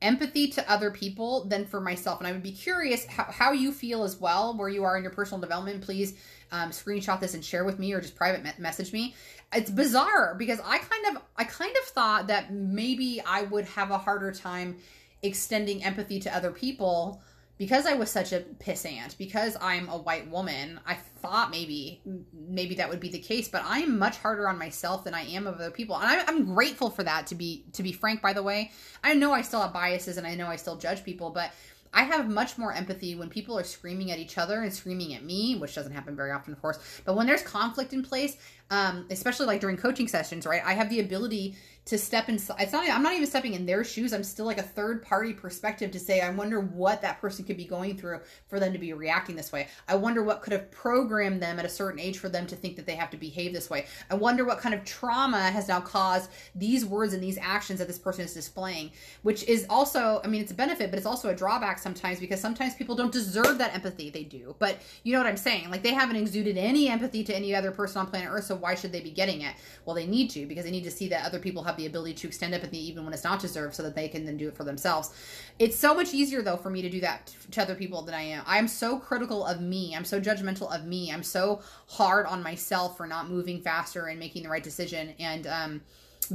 empathy 0.01 0.47
to 0.49 0.71
other 0.71 0.91
people 0.91 1.45
than 1.45 1.65
for 1.65 1.79
myself. 1.79 2.19
And 2.19 2.27
I 2.27 2.31
would 2.31 2.43
be 2.43 2.51
curious 2.51 3.05
how, 3.05 3.23
how 3.23 3.51
you 3.51 3.71
feel 3.71 4.03
as 4.03 4.19
well, 4.19 4.57
where 4.57 4.69
you 4.69 4.83
are 4.83 4.97
in 4.97 5.03
your 5.03 5.11
personal 5.11 5.39
development. 5.39 5.81
Please 5.81 6.15
um, 6.51 6.71
screenshot 6.71 7.19
this 7.19 7.33
and 7.33 7.43
share 7.43 7.63
with 7.63 7.79
me 7.79 7.93
or 7.93 8.01
just 8.01 8.15
private 8.15 8.43
me- 8.43 8.51
message 8.57 8.91
me. 8.91 9.15
It's 9.53 9.69
bizarre 9.69 10.35
because 10.37 10.59
I 10.65 10.77
kind 10.79 11.15
of 11.15 11.21
I 11.35 11.43
kind 11.43 11.75
of 11.75 11.83
thought 11.89 12.27
that 12.27 12.53
maybe 12.53 13.21
I 13.25 13.43
would 13.43 13.65
have 13.65 13.91
a 13.91 13.97
harder 13.97 14.31
time 14.31 14.77
extending 15.21 15.83
empathy 15.83 16.19
to 16.21 16.35
other 16.35 16.51
people 16.51 17.21
because 17.61 17.85
I 17.85 17.93
was 17.93 18.09
such 18.09 18.33
a 18.33 18.39
pissant, 18.39 19.19
because 19.19 19.55
I'm 19.61 19.87
a 19.87 19.95
white 19.95 20.27
woman, 20.31 20.79
I 20.83 20.95
thought 20.95 21.51
maybe 21.51 22.01
maybe 22.33 22.73
that 22.73 22.89
would 22.89 22.99
be 22.99 23.09
the 23.09 23.19
case, 23.19 23.47
but 23.47 23.63
I 23.63 23.81
am 23.81 23.99
much 23.99 24.17
harder 24.17 24.49
on 24.49 24.57
myself 24.57 25.03
than 25.03 25.13
I 25.13 25.25
am 25.25 25.45
of 25.45 25.59
other 25.59 25.69
people, 25.69 25.95
and 25.95 26.07
I, 26.07 26.23
I'm 26.25 26.55
grateful 26.55 26.89
for 26.89 27.03
that. 27.03 27.27
To 27.27 27.35
be 27.35 27.65
to 27.73 27.83
be 27.83 27.91
frank, 27.91 28.19
by 28.19 28.33
the 28.33 28.41
way, 28.41 28.71
I 29.03 29.13
know 29.13 29.31
I 29.31 29.43
still 29.43 29.61
have 29.61 29.73
biases 29.73 30.17
and 30.17 30.25
I 30.25 30.33
know 30.33 30.47
I 30.47 30.55
still 30.55 30.75
judge 30.75 31.03
people, 31.03 31.29
but 31.29 31.51
I 31.93 32.01
have 32.01 32.27
much 32.27 32.57
more 32.57 32.73
empathy 32.73 33.13
when 33.13 33.29
people 33.29 33.59
are 33.59 33.63
screaming 33.63 34.09
at 34.09 34.17
each 34.17 34.39
other 34.39 34.63
and 34.63 34.73
screaming 34.73 35.13
at 35.13 35.23
me, 35.23 35.55
which 35.55 35.75
doesn't 35.75 35.91
happen 35.91 36.15
very 36.15 36.31
often, 36.31 36.53
of 36.53 36.61
course. 36.63 36.79
But 37.05 37.15
when 37.15 37.27
there's 37.27 37.43
conflict 37.43 37.93
in 37.93 38.01
place, 38.01 38.37
um, 38.71 39.05
especially 39.11 39.45
like 39.45 39.59
during 39.59 39.77
coaching 39.77 40.07
sessions, 40.07 40.47
right? 40.47 40.61
I 40.65 40.73
have 40.73 40.89
the 40.89 41.01
ability 41.01 41.55
to 41.83 41.97
step 41.97 42.29
inside. 42.29 42.61
It's 42.61 42.71
not. 42.71 42.87
I'm 42.87 43.01
not 43.01 43.13
even 43.13 43.25
stepping 43.25 43.53
in 43.53 43.65
their 43.65 43.83
shoes. 43.83 44.13
I'm 44.13 44.23
still 44.23 44.45
like 44.45 44.59
a 44.59 44.63
third 44.63 45.01
party 45.01 45.33
perspective 45.33 45.89
to 45.91 45.99
say, 45.99 46.21
I 46.21 46.29
wonder 46.29 46.59
what 46.59 47.01
that 47.01 47.19
person 47.19 47.43
could 47.43 47.57
be 47.57 47.65
going 47.65 47.97
through 47.97 48.19
for 48.47 48.59
them 48.59 48.71
to 48.73 48.79
be 48.79 48.93
reacting 48.93 49.35
this 49.35 49.51
way. 49.51 49.67
I 49.87 49.95
wonder 49.95 50.23
what 50.23 50.43
could 50.43 50.53
have 50.53 50.69
programmed 50.69 51.41
them 51.41 51.57
at 51.57 51.65
a 51.65 51.69
certain 51.69 51.99
age 51.99 52.19
for 52.19 52.29
them 52.29 52.45
to 52.47 52.55
think 52.55 52.75
that 52.75 52.85
they 52.85 52.95
have 52.95 53.09
to 53.09 53.17
behave 53.17 53.51
this 53.51 53.69
way. 53.69 53.87
I 54.11 54.15
wonder 54.15 54.45
what 54.45 54.59
kind 54.59 54.75
of 54.75 54.85
trauma 54.85 55.41
has 55.41 55.67
now 55.67 55.81
caused 55.81 56.29
these 56.53 56.85
words 56.85 57.13
and 57.13 57.23
these 57.23 57.39
actions 57.39 57.79
that 57.79 57.87
this 57.87 57.99
person 57.99 58.25
is 58.25 58.33
displaying, 58.33 58.91
which 59.23 59.43
is 59.45 59.65
also, 59.67 60.21
I 60.23 60.27
mean, 60.27 60.41
it's 60.41 60.51
a 60.51 60.55
benefit, 60.55 60.91
but 60.91 60.97
it's 60.97 61.07
also 61.07 61.29
a 61.29 61.35
drawback 61.35 61.79
sometimes 61.79 62.19
because 62.19 62.39
sometimes 62.39 62.75
people 62.75 62.95
don't 62.95 63.11
deserve 63.11 63.57
that 63.57 63.73
empathy. 63.73 64.11
They 64.11 64.23
do, 64.23 64.55
but 64.59 64.81
you 65.03 65.13
know 65.13 65.19
what 65.19 65.27
I'm 65.27 65.35
saying? 65.35 65.71
Like 65.71 65.81
they 65.81 65.93
haven't 65.93 66.15
exuded 66.15 66.57
any 66.57 66.89
empathy 66.89 67.23
to 67.23 67.35
any 67.35 67.55
other 67.55 67.71
person 67.71 68.01
on 68.01 68.07
planet 68.07 68.29
Earth, 68.31 68.45
so 68.45 68.55
why 68.61 68.75
should 68.75 68.91
they 68.91 69.01
be 69.01 69.11
getting 69.11 69.41
it? 69.41 69.55
Well, 69.85 69.95
they 69.95 70.07
need 70.07 70.29
to 70.31 70.45
because 70.45 70.65
they 70.65 70.71
need 70.71 70.83
to 70.83 70.91
see 70.91 71.09
that 71.09 71.25
other 71.25 71.39
people 71.39 71.63
have 71.63 71.77
the 71.77 71.85
ability 71.85 72.13
to 72.15 72.27
extend 72.27 72.53
empathy 72.53 72.77
even 72.87 73.03
when 73.03 73.13
it's 73.13 73.23
not 73.23 73.39
deserved 73.39 73.75
so 73.75 73.83
that 73.83 73.95
they 73.95 74.07
can 74.07 74.25
then 74.25 74.37
do 74.37 74.47
it 74.47 74.55
for 74.55 74.63
themselves. 74.63 75.11
It's 75.59 75.77
so 75.77 75.93
much 75.93 76.13
easier 76.13 76.41
though 76.41 76.57
for 76.57 76.69
me 76.69 76.81
to 76.81 76.89
do 76.89 77.01
that 77.01 77.33
to 77.51 77.61
other 77.61 77.75
people 77.75 78.01
than 78.03 78.15
I 78.15 78.21
am. 78.21 78.43
I'm 78.45 78.67
so 78.67 78.99
critical 78.99 79.45
of 79.45 79.61
me. 79.61 79.95
I'm 79.95 80.05
so 80.05 80.21
judgmental 80.21 80.73
of 80.73 80.85
me. 80.85 81.11
I'm 81.11 81.23
so 81.23 81.61
hard 81.87 82.25
on 82.25 82.43
myself 82.43 82.97
for 82.97 83.07
not 83.07 83.29
moving 83.29 83.61
faster 83.61 84.07
and 84.07 84.19
making 84.19 84.43
the 84.43 84.49
right 84.49 84.63
decision 84.63 85.13
and 85.19 85.47
um, 85.47 85.81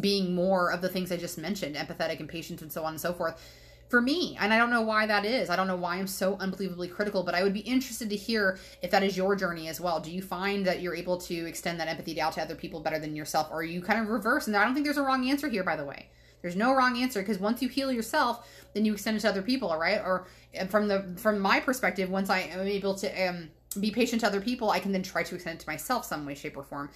being 0.00 0.34
more 0.34 0.72
of 0.72 0.80
the 0.80 0.88
things 0.88 1.12
I 1.12 1.16
just 1.16 1.38
mentioned, 1.38 1.76
empathetic 1.76 2.20
and 2.20 2.28
patient 2.28 2.62
and 2.62 2.72
so 2.72 2.84
on 2.84 2.94
and 2.94 3.00
so 3.00 3.12
forth 3.12 3.40
for 3.88 4.00
me. 4.00 4.36
And 4.40 4.52
I 4.52 4.58
don't 4.58 4.70
know 4.70 4.82
why 4.82 5.06
that 5.06 5.24
is. 5.24 5.50
I 5.50 5.56
don't 5.56 5.66
know 5.66 5.76
why 5.76 5.96
I'm 5.96 6.06
so 6.06 6.36
unbelievably 6.38 6.88
critical, 6.88 7.22
but 7.22 7.34
I 7.34 7.42
would 7.42 7.54
be 7.54 7.60
interested 7.60 8.10
to 8.10 8.16
hear 8.16 8.58
if 8.82 8.90
that 8.90 9.02
is 9.02 9.16
your 9.16 9.36
journey 9.36 9.68
as 9.68 9.80
well. 9.80 10.00
Do 10.00 10.10
you 10.10 10.22
find 10.22 10.66
that 10.66 10.80
you're 10.80 10.94
able 10.94 11.18
to 11.18 11.46
extend 11.46 11.78
that 11.80 11.88
empathy 11.88 12.20
out 12.20 12.32
to 12.34 12.42
other 12.42 12.54
people 12.54 12.80
better 12.80 12.98
than 12.98 13.14
yourself? 13.14 13.48
Or 13.50 13.58
are 13.58 13.64
you 13.64 13.80
kind 13.80 14.00
of 14.00 14.08
reverse? 14.08 14.46
And 14.46 14.56
I 14.56 14.64
don't 14.64 14.74
think 14.74 14.84
there's 14.84 14.96
a 14.96 15.02
wrong 15.02 15.28
answer 15.28 15.48
here, 15.48 15.64
by 15.64 15.76
the 15.76 15.84
way. 15.84 16.08
There's 16.42 16.56
no 16.56 16.74
wrong 16.74 16.96
answer 16.98 17.22
because 17.22 17.38
once 17.38 17.62
you 17.62 17.68
heal 17.68 17.90
yourself, 17.90 18.48
then 18.74 18.84
you 18.84 18.92
extend 18.92 19.16
it 19.16 19.20
to 19.20 19.28
other 19.28 19.42
people, 19.42 19.68
all 19.70 19.80
right? 19.80 20.00
Or 20.04 20.26
from 20.68 20.86
the 20.86 21.04
from 21.16 21.40
my 21.40 21.60
perspective, 21.60 22.10
once 22.10 22.30
I 22.30 22.40
am 22.40 22.60
able 22.60 22.94
to 22.96 23.28
um, 23.28 23.48
be 23.80 23.90
patient 23.90 24.20
to 24.20 24.26
other 24.26 24.40
people, 24.40 24.70
I 24.70 24.78
can 24.78 24.92
then 24.92 25.02
try 25.02 25.22
to 25.22 25.34
extend 25.34 25.60
it 25.60 25.64
to 25.64 25.68
myself 25.68 26.04
some 26.04 26.24
way, 26.26 26.34
shape, 26.34 26.56
or 26.56 26.62
form. 26.62 26.90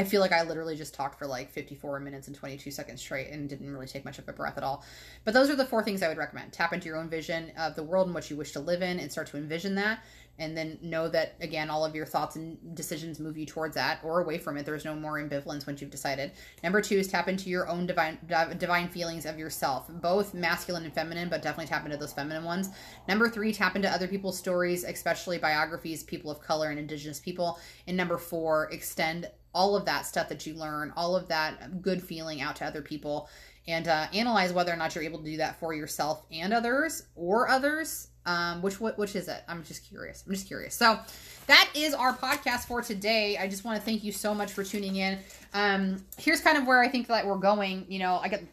I 0.00 0.04
feel 0.04 0.20
like 0.20 0.30
I 0.30 0.44
literally 0.44 0.76
just 0.76 0.94
talked 0.94 1.18
for 1.18 1.26
like 1.26 1.50
54 1.50 1.98
minutes 1.98 2.28
and 2.28 2.36
22 2.36 2.70
seconds 2.70 3.00
straight 3.00 3.30
and 3.30 3.48
didn't 3.48 3.68
really 3.68 3.88
take 3.88 4.04
much 4.04 4.20
of 4.20 4.28
a 4.28 4.32
breath 4.32 4.56
at 4.56 4.62
all. 4.62 4.84
But 5.24 5.34
those 5.34 5.50
are 5.50 5.56
the 5.56 5.66
four 5.66 5.82
things 5.82 6.04
I 6.04 6.08
would 6.08 6.18
recommend. 6.18 6.52
Tap 6.52 6.72
into 6.72 6.86
your 6.86 6.98
own 6.98 7.10
vision 7.10 7.50
of 7.58 7.74
the 7.74 7.82
world 7.82 8.06
and 8.06 8.14
what 8.14 8.30
you 8.30 8.36
wish 8.36 8.52
to 8.52 8.60
live 8.60 8.80
in 8.80 9.00
and 9.00 9.10
start 9.10 9.26
to 9.28 9.36
envision 9.36 9.74
that. 9.74 10.04
And 10.40 10.56
then 10.56 10.78
know 10.80 11.08
that, 11.08 11.34
again, 11.40 11.68
all 11.68 11.84
of 11.84 11.96
your 11.96 12.06
thoughts 12.06 12.36
and 12.36 12.76
decisions 12.76 13.18
move 13.18 13.36
you 13.36 13.44
towards 13.44 13.74
that 13.74 13.98
or 14.04 14.20
away 14.20 14.38
from 14.38 14.56
it. 14.56 14.64
There's 14.64 14.84
no 14.84 14.94
more 14.94 15.14
ambivalence 15.14 15.66
once 15.66 15.80
you've 15.80 15.90
decided. 15.90 16.30
Number 16.62 16.80
two 16.80 16.94
is 16.94 17.08
tap 17.08 17.26
into 17.26 17.50
your 17.50 17.68
own 17.68 17.88
divine 17.88 18.18
divine 18.56 18.88
feelings 18.88 19.26
of 19.26 19.36
yourself, 19.36 19.86
both 19.88 20.34
masculine 20.34 20.84
and 20.84 20.94
feminine, 20.94 21.28
but 21.28 21.42
definitely 21.42 21.66
tap 21.66 21.84
into 21.86 21.96
those 21.96 22.12
feminine 22.12 22.44
ones. 22.44 22.68
Number 23.08 23.28
three, 23.28 23.52
tap 23.52 23.74
into 23.74 23.90
other 23.90 24.06
people's 24.06 24.38
stories, 24.38 24.84
especially 24.84 25.38
biographies, 25.38 26.04
people 26.04 26.30
of 26.30 26.40
color, 26.40 26.70
and 26.70 26.78
indigenous 26.78 27.18
people. 27.18 27.58
And 27.88 27.96
number 27.96 28.16
four, 28.16 28.70
extend 28.70 29.28
all 29.52 29.76
of 29.76 29.84
that 29.86 30.06
stuff 30.06 30.28
that 30.28 30.46
you 30.46 30.54
learn, 30.54 30.92
all 30.96 31.16
of 31.16 31.28
that 31.28 31.82
good 31.82 32.02
feeling 32.02 32.40
out 32.40 32.56
to 32.56 32.64
other 32.64 32.82
people, 32.82 33.28
and 33.66 33.86
uh, 33.86 34.06
analyze 34.14 34.52
whether 34.52 34.72
or 34.72 34.76
not 34.76 34.94
you're 34.94 35.04
able 35.04 35.18
to 35.18 35.30
do 35.30 35.36
that 35.36 35.60
for 35.60 35.74
yourself 35.74 36.24
and 36.32 36.52
others 36.52 37.04
or 37.14 37.48
others. 37.48 38.08
Um, 38.24 38.60
which 38.60 38.78
what 38.78 38.98
which 38.98 39.16
is 39.16 39.26
it? 39.26 39.42
I'm 39.48 39.64
just 39.64 39.88
curious. 39.88 40.22
I'm 40.26 40.34
just 40.34 40.46
curious. 40.46 40.74
So 40.74 40.98
that 41.46 41.70
is 41.74 41.94
our 41.94 42.14
podcast 42.14 42.66
for 42.66 42.82
today. 42.82 43.38
I 43.38 43.48
just 43.48 43.64
want 43.64 43.78
to 43.78 43.82
thank 43.82 44.04
you 44.04 44.12
so 44.12 44.34
much 44.34 44.52
for 44.52 44.62
tuning 44.62 44.96
in. 44.96 45.18
Um, 45.54 46.04
here's 46.18 46.42
kind 46.42 46.58
of 46.58 46.66
where 46.66 46.82
I 46.82 46.88
think 46.88 47.06
that 47.06 47.26
we're 47.26 47.36
going. 47.36 47.86
You 47.88 48.00
know, 48.00 48.18
I 48.22 48.28
get 48.28 48.44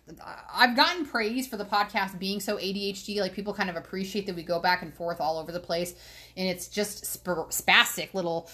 I've 0.53 0.77
gotten 0.77 1.05
praise 1.05 1.45
for 1.47 1.57
the 1.57 1.65
podcast 1.65 2.17
being 2.17 2.39
so 2.39 2.55
ADHD. 2.55 3.19
Like 3.19 3.33
people 3.33 3.53
kind 3.53 3.69
of 3.69 3.75
appreciate 3.75 4.27
that 4.27 4.35
we 4.35 4.43
go 4.43 4.61
back 4.61 4.81
and 4.81 4.93
forth 4.93 5.19
all 5.19 5.37
over 5.37 5.51
the 5.51 5.59
place, 5.59 5.93
and 6.37 6.47
it's 6.47 6.69
just 6.69 7.05
sp- 7.11 7.51
spastic 7.51 8.13
little 8.13 8.49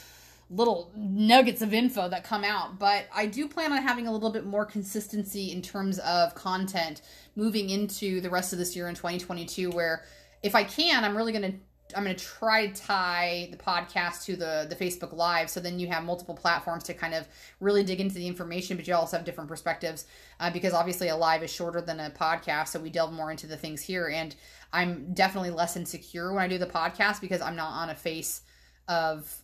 little 0.51 0.91
nuggets 0.95 1.61
of 1.61 1.73
info 1.73 2.09
that 2.09 2.23
come 2.23 2.43
out. 2.43 2.77
But 2.77 3.05
I 3.15 3.25
do 3.25 3.47
plan 3.47 3.71
on 3.71 3.81
having 3.81 4.07
a 4.07 4.11
little 4.11 4.29
bit 4.29 4.45
more 4.45 4.65
consistency 4.65 5.51
in 5.51 5.61
terms 5.61 5.97
of 5.99 6.35
content 6.35 7.01
moving 7.35 7.69
into 7.69 8.19
the 8.19 8.29
rest 8.29 8.51
of 8.51 8.59
this 8.59 8.75
year 8.75 8.89
in 8.89 8.95
2022 8.95 9.71
where 9.71 10.03
if 10.43 10.53
I 10.53 10.63
can, 10.63 11.03
I'm 11.03 11.15
really 11.15 11.31
going 11.31 11.51
to 11.51 11.57
I'm 11.95 12.03
going 12.03 12.15
to 12.15 12.23
try 12.23 12.67
to 12.67 12.73
tie 12.73 13.49
the 13.51 13.57
podcast 13.57 14.23
to 14.25 14.35
the 14.35 14.65
the 14.69 14.75
Facebook 14.75 15.13
Live, 15.13 15.49
so 15.49 15.59
then 15.59 15.79
you 15.79 15.87
have 15.87 16.03
multiple 16.03 16.33
platforms 16.35 16.83
to 16.85 16.93
kind 16.93 17.13
of 17.13 17.27
really 17.59 17.83
dig 17.83 17.99
into 17.99 18.15
the 18.15 18.27
information, 18.27 18.77
but 18.77 18.87
you 18.87 18.95
also 18.95 19.17
have 19.17 19.25
different 19.25 19.49
perspectives 19.49 20.05
uh, 20.39 20.49
because 20.49 20.73
obviously 20.73 21.09
a 21.09 21.15
live 21.15 21.43
is 21.43 21.51
shorter 21.51 21.81
than 21.81 21.99
a 21.99 22.09
podcast, 22.09 22.69
so 22.69 22.79
we 22.79 22.89
delve 22.89 23.11
more 23.11 23.29
into 23.29 23.45
the 23.45 23.57
things 23.57 23.81
here. 23.81 24.07
And 24.07 24.33
I'm 24.71 25.13
definitely 25.13 25.49
less 25.49 25.75
insecure 25.75 26.31
when 26.31 26.43
I 26.43 26.47
do 26.47 26.57
the 26.57 26.65
podcast 26.65 27.19
because 27.19 27.41
I'm 27.41 27.55
not 27.55 27.71
on 27.73 27.89
a 27.89 27.95
face 27.95 28.41
of 28.87 29.41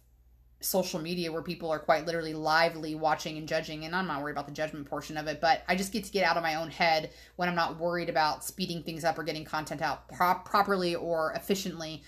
social 0.59 0.99
media 0.99 1.31
where 1.31 1.41
people 1.41 1.69
are 1.69 1.79
quite 1.79 2.05
literally 2.05 2.33
lively 2.33 2.95
watching 2.95 3.37
and 3.37 3.47
judging 3.47 3.85
and 3.85 3.95
I'm 3.95 4.07
not 4.07 4.21
worried 4.21 4.31
about 4.31 4.47
the 4.47 4.53
judgment 4.53 4.89
portion 4.89 5.15
of 5.15 5.27
it 5.27 5.39
but 5.39 5.63
I 5.67 5.75
just 5.75 5.93
get 5.93 6.03
to 6.05 6.11
get 6.11 6.23
out 6.23 6.35
of 6.35 6.43
my 6.43 6.55
own 6.55 6.69
head 6.69 7.11
when 7.35 7.47
I'm 7.47 7.55
not 7.55 7.79
worried 7.79 8.09
about 8.09 8.43
speeding 8.43 8.81
things 8.81 9.03
up 9.03 9.19
or 9.19 9.23
getting 9.23 9.45
content 9.45 9.81
out 9.81 10.07
pro- 10.09 10.39
properly 10.45 10.95
or 10.95 11.33
efficiently 11.33 12.01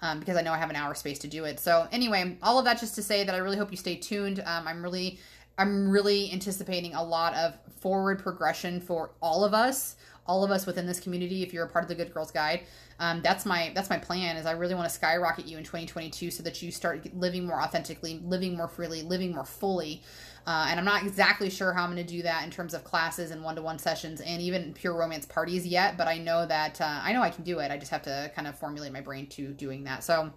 um, 0.00 0.20
because 0.20 0.36
I 0.36 0.42
know 0.42 0.52
I 0.52 0.58
have 0.58 0.70
an 0.70 0.76
hour 0.76 0.94
space 0.94 1.18
to 1.20 1.28
do 1.28 1.44
it. 1.44 1.58
So 1.58 1.88
anyway 1.90 2.36
all 2.42 2.58
of 2.58 2.64
that 2.66 2.78
just 2.78 2.94
to 2.94 3.02
say 3.02 3.24
that 3.24 3.34
I 3.34 3.38
really 3.38 3.56
hope 3.56 3.70
you 3.72 3.76
stay 3.76 3.96
tuned. 3.96 4.40
Um, 4.40 4.68
I'm 4.68 4.82
really 4.82 5.18
I'm 5.58 5.90
really 5.90 6.30
anticipating 6.32 6.94
a 6.94 7.02
lot 7.02 7.34
of 7.34 7.54
forward 7.80 8.20
progression 8.20 8.80
for 8.80 9.10
all 9.20 9.44
of 9.44 9.54
us 9.54 9.96
all 10.26 10.44
of 10.44 10.50
us 10.50 10.66
within 10.66 10.86
this 10.86 11.00
community 11.00 11.42
if 11.42 11.52
you're 11.52 11.64
a 11.64 11.68
part 11.68 11.84
of 11.84 11.88
the 11.88 11.94
good 11.94 12.12
girls 12.12 12.30
guide 12.30 12.60
um, 12.98 13.20
that's 13.22 13.44
my 13.44 13.72
that's 13.74 13.90
my 13.90 13.98
plan 13.98 14.36
is 14.36 14.46
i 14.46 14.52
really 14.52 14.74
want 14.74 14.88
to 14.88 14.94
skyrocket 14.94 15.46
you 15.46 15.58
in 15.58 15.64
2022 15.64 16.30
so 16.30 16.42
that 16.42 16.60
you 16.62 16.70
start 16.70 17.06
living 17.14 17.46
more 17.46 17.60
authentically 17.60 18.20
living 18.24 18.56
more 18.56 18.68
freely 18.68 19.02
living 19.02 19.34
more 19.34 19.44
fully 19.44 20.02
uh, 20.46 20.66
and 20.68 20.78
i'm 20.78 20.86
not 20.86 21.02
exactly 21.02 21.50
sure 21.50 21.72
how 21.72 21.84
i'm 21.84 21.92
going 21.92 22.04
to 22.04 22.12
do 22.12 22.22
that 22.22 22.44
in 22.44 22.50
terms 22.50 22.74
of 22.74 22.84
classes 22.84 23.30
and 23.30 23.42
one-to-one 23.42 23.78
sessions 23.78 24.20
and 24.20 24.40
even 24.40 24.72
pure 24.72 24.94
romance 24.94 25.26
parties 25.26 25.66
yet 25.66 25.96
but 25.96 26.06
i 26.08 26.18
know 26.18 26.46
that 26.46 26.80
uh, 26.80 27.00
i 27.02 27.12
know 27.12 27.22
i 27.22 27.30
can 27.30 27.44
do 27.44 27.58
it 27.58 27.70
i 27.70 27.76
just 27.76 27.90
have 27.90 28.02
to 28.02 28.30
kind 28.34 28.46
of 28.46 28.58
formulate 28.58 28.92
my 28.92 29.00
brain 29.00 29.26
to 29.26 29.48
doing 29.52 29.84
that 29.84 30.02
so 30.04 30.32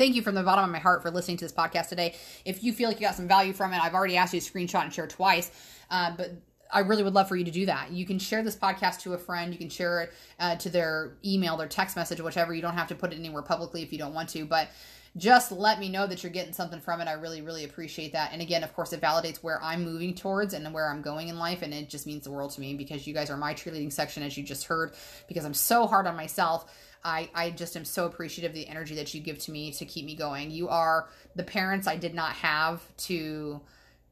Thank 0.00 0.14
you 0.14 0.22
from 0.22 0.34
the 0.34 0.42
bottom 0.42 0.64
of 0.64 0.70
my 0.70 0.78
heart 0.78 1.02
for 1.02 1.10
listening 1.10 1.36
to 1.38 1.44
this 1.44 1.52
podcast 1.52 1.88
today. 1.88 2.14
If 2.46 2.62
you 2.64 2.72
feel 2.72 2.88
like 2.88 2.98
you 2.98 3.06
got 3.06 3.16
some 3.16 3.28
value 3.28 3.52
from 3.52 3.74
it, 3.74 3.82
I've 3.82 3.92
already 3.92 4.16
asked 4.16 4.32
you 4.32 4.40
to 4.40 4.52
screenshot 4.52 4.84
and 4.84 4.92
share 4.94 5.06
twice. 5.06 5.50
Uh, 5.90 6.12
but 6.16 6.30
I 6.72 6.80
really 6.80 7.02
would 7.02 7.14
love 7.14 7.28
for 7.28 7.36
you 7.36 7.44
to 7.44 7.50
do 7.50 7.66
that. 7.66 7.90
You 7.90 8.06
can 8.06 8.18
share 8.18 8.42
this 8.42 8.56
podcast 8.56 9.00
to 9.00 9.14
a 9.14 9.18
friend. 9.18 9.52
You 9.52 9.58
can 9.58 9.68
share 9.68 10.02
it 10.02 10.12
uh, 10.38 10.56
to 10.56 10.68
their 10.68 11.12
email, 11.24 11.56
their 11.56 11.68
text 11.68 11.96
message, 11.96 12.20
whatever. 12.20 12.54
You 12.54 12.62
don't 12.62 12.74
have 12.74 12.88
to 12.88 12.94
put 12.94 13.12
it 13.12 13.18
anywhere 13.18 13.42
publicly 13.42 13.82
if 13.82 13.92
you 13.92 13.98
don't 13.98 14.14
want 14.14 14.28
to, 14.30 14.44
but 14.44 14.68
just 15.16 15.50
let 15.50 15.80
me 15.80 15.88
know 15.88 16.06
that 16.06 16.22
you're 16.22 16.30
getting 16.30 16.52
something 16.52 16.80
from 16.80 17.00
it. 17.00 17.08
I 17.08 17.14
really, 17.14 17.42
really 17.42 17.64
appreciate 17.64 18.12
that. 18.12 18.32
And 18.32 18.40
again, 18.40 18.62
of 18.62 18.72
course, 18.74 18.92
it 18.92 19.00
validates 19.00 19.38
where 19.38 19.60
I'm 19.62 19.84
moving 19.84 20.14
towards 20.14 20.54
and 20.54 20.72
where 20.72 20.88
I'm 20.88 21.02
going 21.02 21.28
in 21.28 21.38
life. 21.38 21.62
And 21.62 21.74
it 21.74 21.88
just 21.88 22.06
means 22.06 22.24
the 22.24 22.30
world 22.30 22.52
to 22.52 22.60
me 22.60 22.74
because 22.74 23.06
you 23.06 23.14
guys 23.14 23.28
are 23.28 23.36
my 23.36 23.52
cheerleading 23.52 23.92
section, 23.92 24.22
as 24.22 24.36
you 24.36 24.44
just 24.44 24.64
heard, 24.66 24.92
because 25.26 25.44
I'm 25.44 25.54
so 25.54 25.86
hard 25.88 26.06
on 26.06 26.16
myself. 26.16 26.72
I, 27.02 27.28
I 27.34 27.50
just 27.50 27.76
am 27.76 27.84
so 27.84 28.06
appreciative 28.06 28.50
of 28.50 28.54
the 28.54 28.68
energy 28.68 28.94
that 28.96 29.12
you 29.12 29.20
give 29.20 29.38
to 29.40 29.50
me 29.50 29.72
to 29.72 29.84
keep 29.84 30.04
me 30.04 30.14
going. 30.14 30.50
You 30.50 30.68
are 30.68 31.08
the 31.34 31.42
parents 31.42 31.88
I 31.88 31.96
did 31.96 32.14
not 32.14 32.32
have 32.34 32.80
to, 32.98 33.60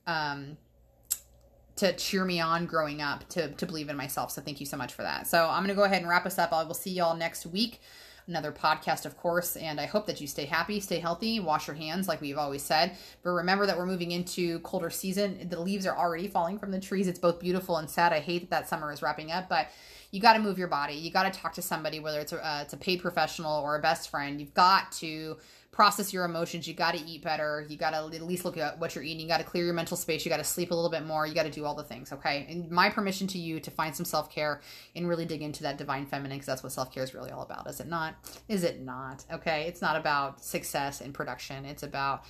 um, 0.07 0.57
to 1.79 1.93
cheer 1.95 2.24
me 2.24 2.41
on 2.41 2.66
growing 2.66 3.01
up 3.01 3.29
to 3.31 3.49
to 3.53 3.66
believe 3.66 3.89
in 3.89 3.97
myself. 3.97 4.31
So 4.31 4.43
thank 4.43 4.61
you 4.61 4.66
so 4.66 4.76
much 4.76 4.93
for 4.93 5.03
that. 5.03 5.26
So 5.26 5.49
I'm 5.49 5.62
gonna 5.62 5.74
go 5.74 5.85
ahead 5.85 6.03
and 6.03 6.09
wrap 6.09 6.26
us 6.26 6.39
up. 6.39 6.53
I 6.53 6.62
will 6.64 6.74
see 6.74 6.91
y'all 6.91 7.16
next 7.16 7.47
week. 7.47 7.81
Another 8.26 8.53
podcast, 8.53 9.07
of 9.07 9.16
course, 9.16 9.57
and 9.57 9.81
I 9.81 9.87
hope 9.87 10.07
that 10.07 10.20
you 10.20 10.26
stay 10.26 10.45
happy, 10.45 10.81
stay 10.81 10.99
healthy, 10.99 11.41
wash 11.41 11.66
your 11.66 11.76
hands, 11.76 12.09
like 12.09 12.20
we've 12.20 12.37
always 12.37 12.62
said. 12.62 12.95
But 13.22 13.31
remember 13.31 13.64
that 13.64 13.79
we're 13.79 13.87
moving 13.87 14.11
into 14.12 14.59
colder 14.59 14.91
season. 14.91 15.49
The 15.49 15.59
leaves 15.59 15.87
are 15.87 15.97
already 15.97 16.29
falling 16.29 16.59
from 16.59 16.70
the 16.70 16.79
trees. 16.79 17.09
It's 17.09 17.18
both 17.18 17.41
beautiful 17.41 17.79
and 17.79 17.89
sad. 17.89 18.12
I 18.12 18.20
hate 18.20 18.41
that 18.41 18.51
that 18.51 18.68
summer 18.68 18.93
is 18.93 19.01
wrapping 19.01 19.33
up, 19.33 19.49
but 19.49 19.68
you 20.11 20.20
got 20.20 20.35
to 20.35 20.41
move 20.41 20.59
your 20.59 20.68
body. 20.68 20.93
You 20.93 21.11
got 21.11 21.33
to 21.33 21.41
talk 21.41 21.55
to 21.55 21.62
somebody, 21.62 22.01
whether 22.01 22.20
it's 22.20 22.33
a, 22.33 22.47
uh, 22.47 22.61
it's 22.62 22.74
a 22.74 22.76
paid 22.76 23.01
professional 23.01 23.62
or 23.62 23.76
a 23.76 23.81
best 23.81 24.11
friend. 24.11 24.41
You've 24.41 24.53
got 24.53 24.93
to 24.93 25.39
process 25.79 26.12
your 26.12 26.24
emotions. 26.24 26.66
You 26.66 26.74
got 26.74 26.97
to 26.97 27.01
eat 27.07 27.22
better. 27.22 27.64
You 27.68 27.76
got 27.76 27.91
to 27.91 27.99
at 27.99 28.22
least 28.22 28.45
look 28.45 28.57
at 28.57 28.81
what 28.81 28.97
you're 28.97 29.05
eating. 29.05 29.20
You 29.20 29.29
got 29.29 29.39
to 29.39 29.45
clear 29.45 29.64
your 29.64 29.74
mental 29.74 29.97
space. 29.97 30.24
You 30.24 30.29
got 30.29 30.39
to 30.39 30.45
sleep 30.45 30.72
a 30.72 30.74
little 30.74 30.91
bit 30.91 31.07
more. 31.07 31.24
You 31.24 31.37
got 31.37 31.45
to 31.45 31.53
do 31.53 31.64
all 31.64 31.76
the 31.76 31.85
things, 31.85 32.12
okay? 32.12 32.49
And 32.51 32.68
my 32.68 32.91
permission 32.91 33.29
to 33.29 33.39
you 33.39 33.61
to 33.61 33.70
find 33.70 33.95
some 33.95 34.05
self 34.05 34.29
care 34.29 34.61
and 34.97 35.09
really 35.09 35.24
dig 35.24 35.41
into 35.41 35.62
that 35.62 35.79
divine 35.79 36.05
feminine 36.05 36.37
because 36.37 36.47
that's 36.47 36.64
what 36.64 36.72
self 36.72 36.93
care 36.93 37.05
is 37.05 37.14
really 37.14 37.31
all 37.31 37.43
about, 37.43 37.68
is 37.68 37.79
it 37.79 37.87
not? 37.87 38.16
Is 38.49 38.64
it 38.64 38.81
not? 38.81 39.24
Okay? 39.33 39.66
It's 39.68 39.81
not 39.81 39.95
about 39.95 40.43
success 40.43 41.01
and 41.01 41.14
production. 41.14 41.64
It's 41.64 41.85
about 41.85 42.24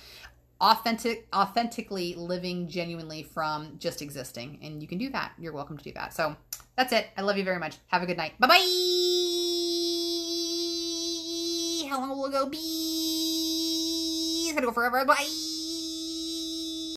authentic 0.61 1.27
authentically 1.33 2.13
living 2.13 2.67
genuinely 2.67 3.23
from 3.23 3.77
just 3.79 4.03
existing 4.03 4.59
and 4.61 4.81
you 4.81 4.89
can 4.89 4.97
do 4.97 5.09
that 5.09 5.31
you're 5.39 5.53
welcome 5.53 5.77
to 5.77 5.85
do 5.85 5.93
that 5.93 6.13
so 6.13 6.35
that's 6.75 6.91
it 6.91 7.07
i 7.15 7.21
love 7.21 7.37
you 7.37 7.45
very 7.45 7.59
much 7.59 7.77
have 7.87 8.03
a 8.03 8.05
good 8.05 8.17
night 8.17 8.33
bye 8.39 8.47
bye 8.47 8.57
how 11.89 12.01
long 12.01 12.09
will 12.09 12.25
it 12.25 12.31
go 12.33 12.45
be 12.49 13.28
gonna 14.55 14.67
go 14.67 14.73
forever. 14.73 15.05
Bye. 15.05 15.48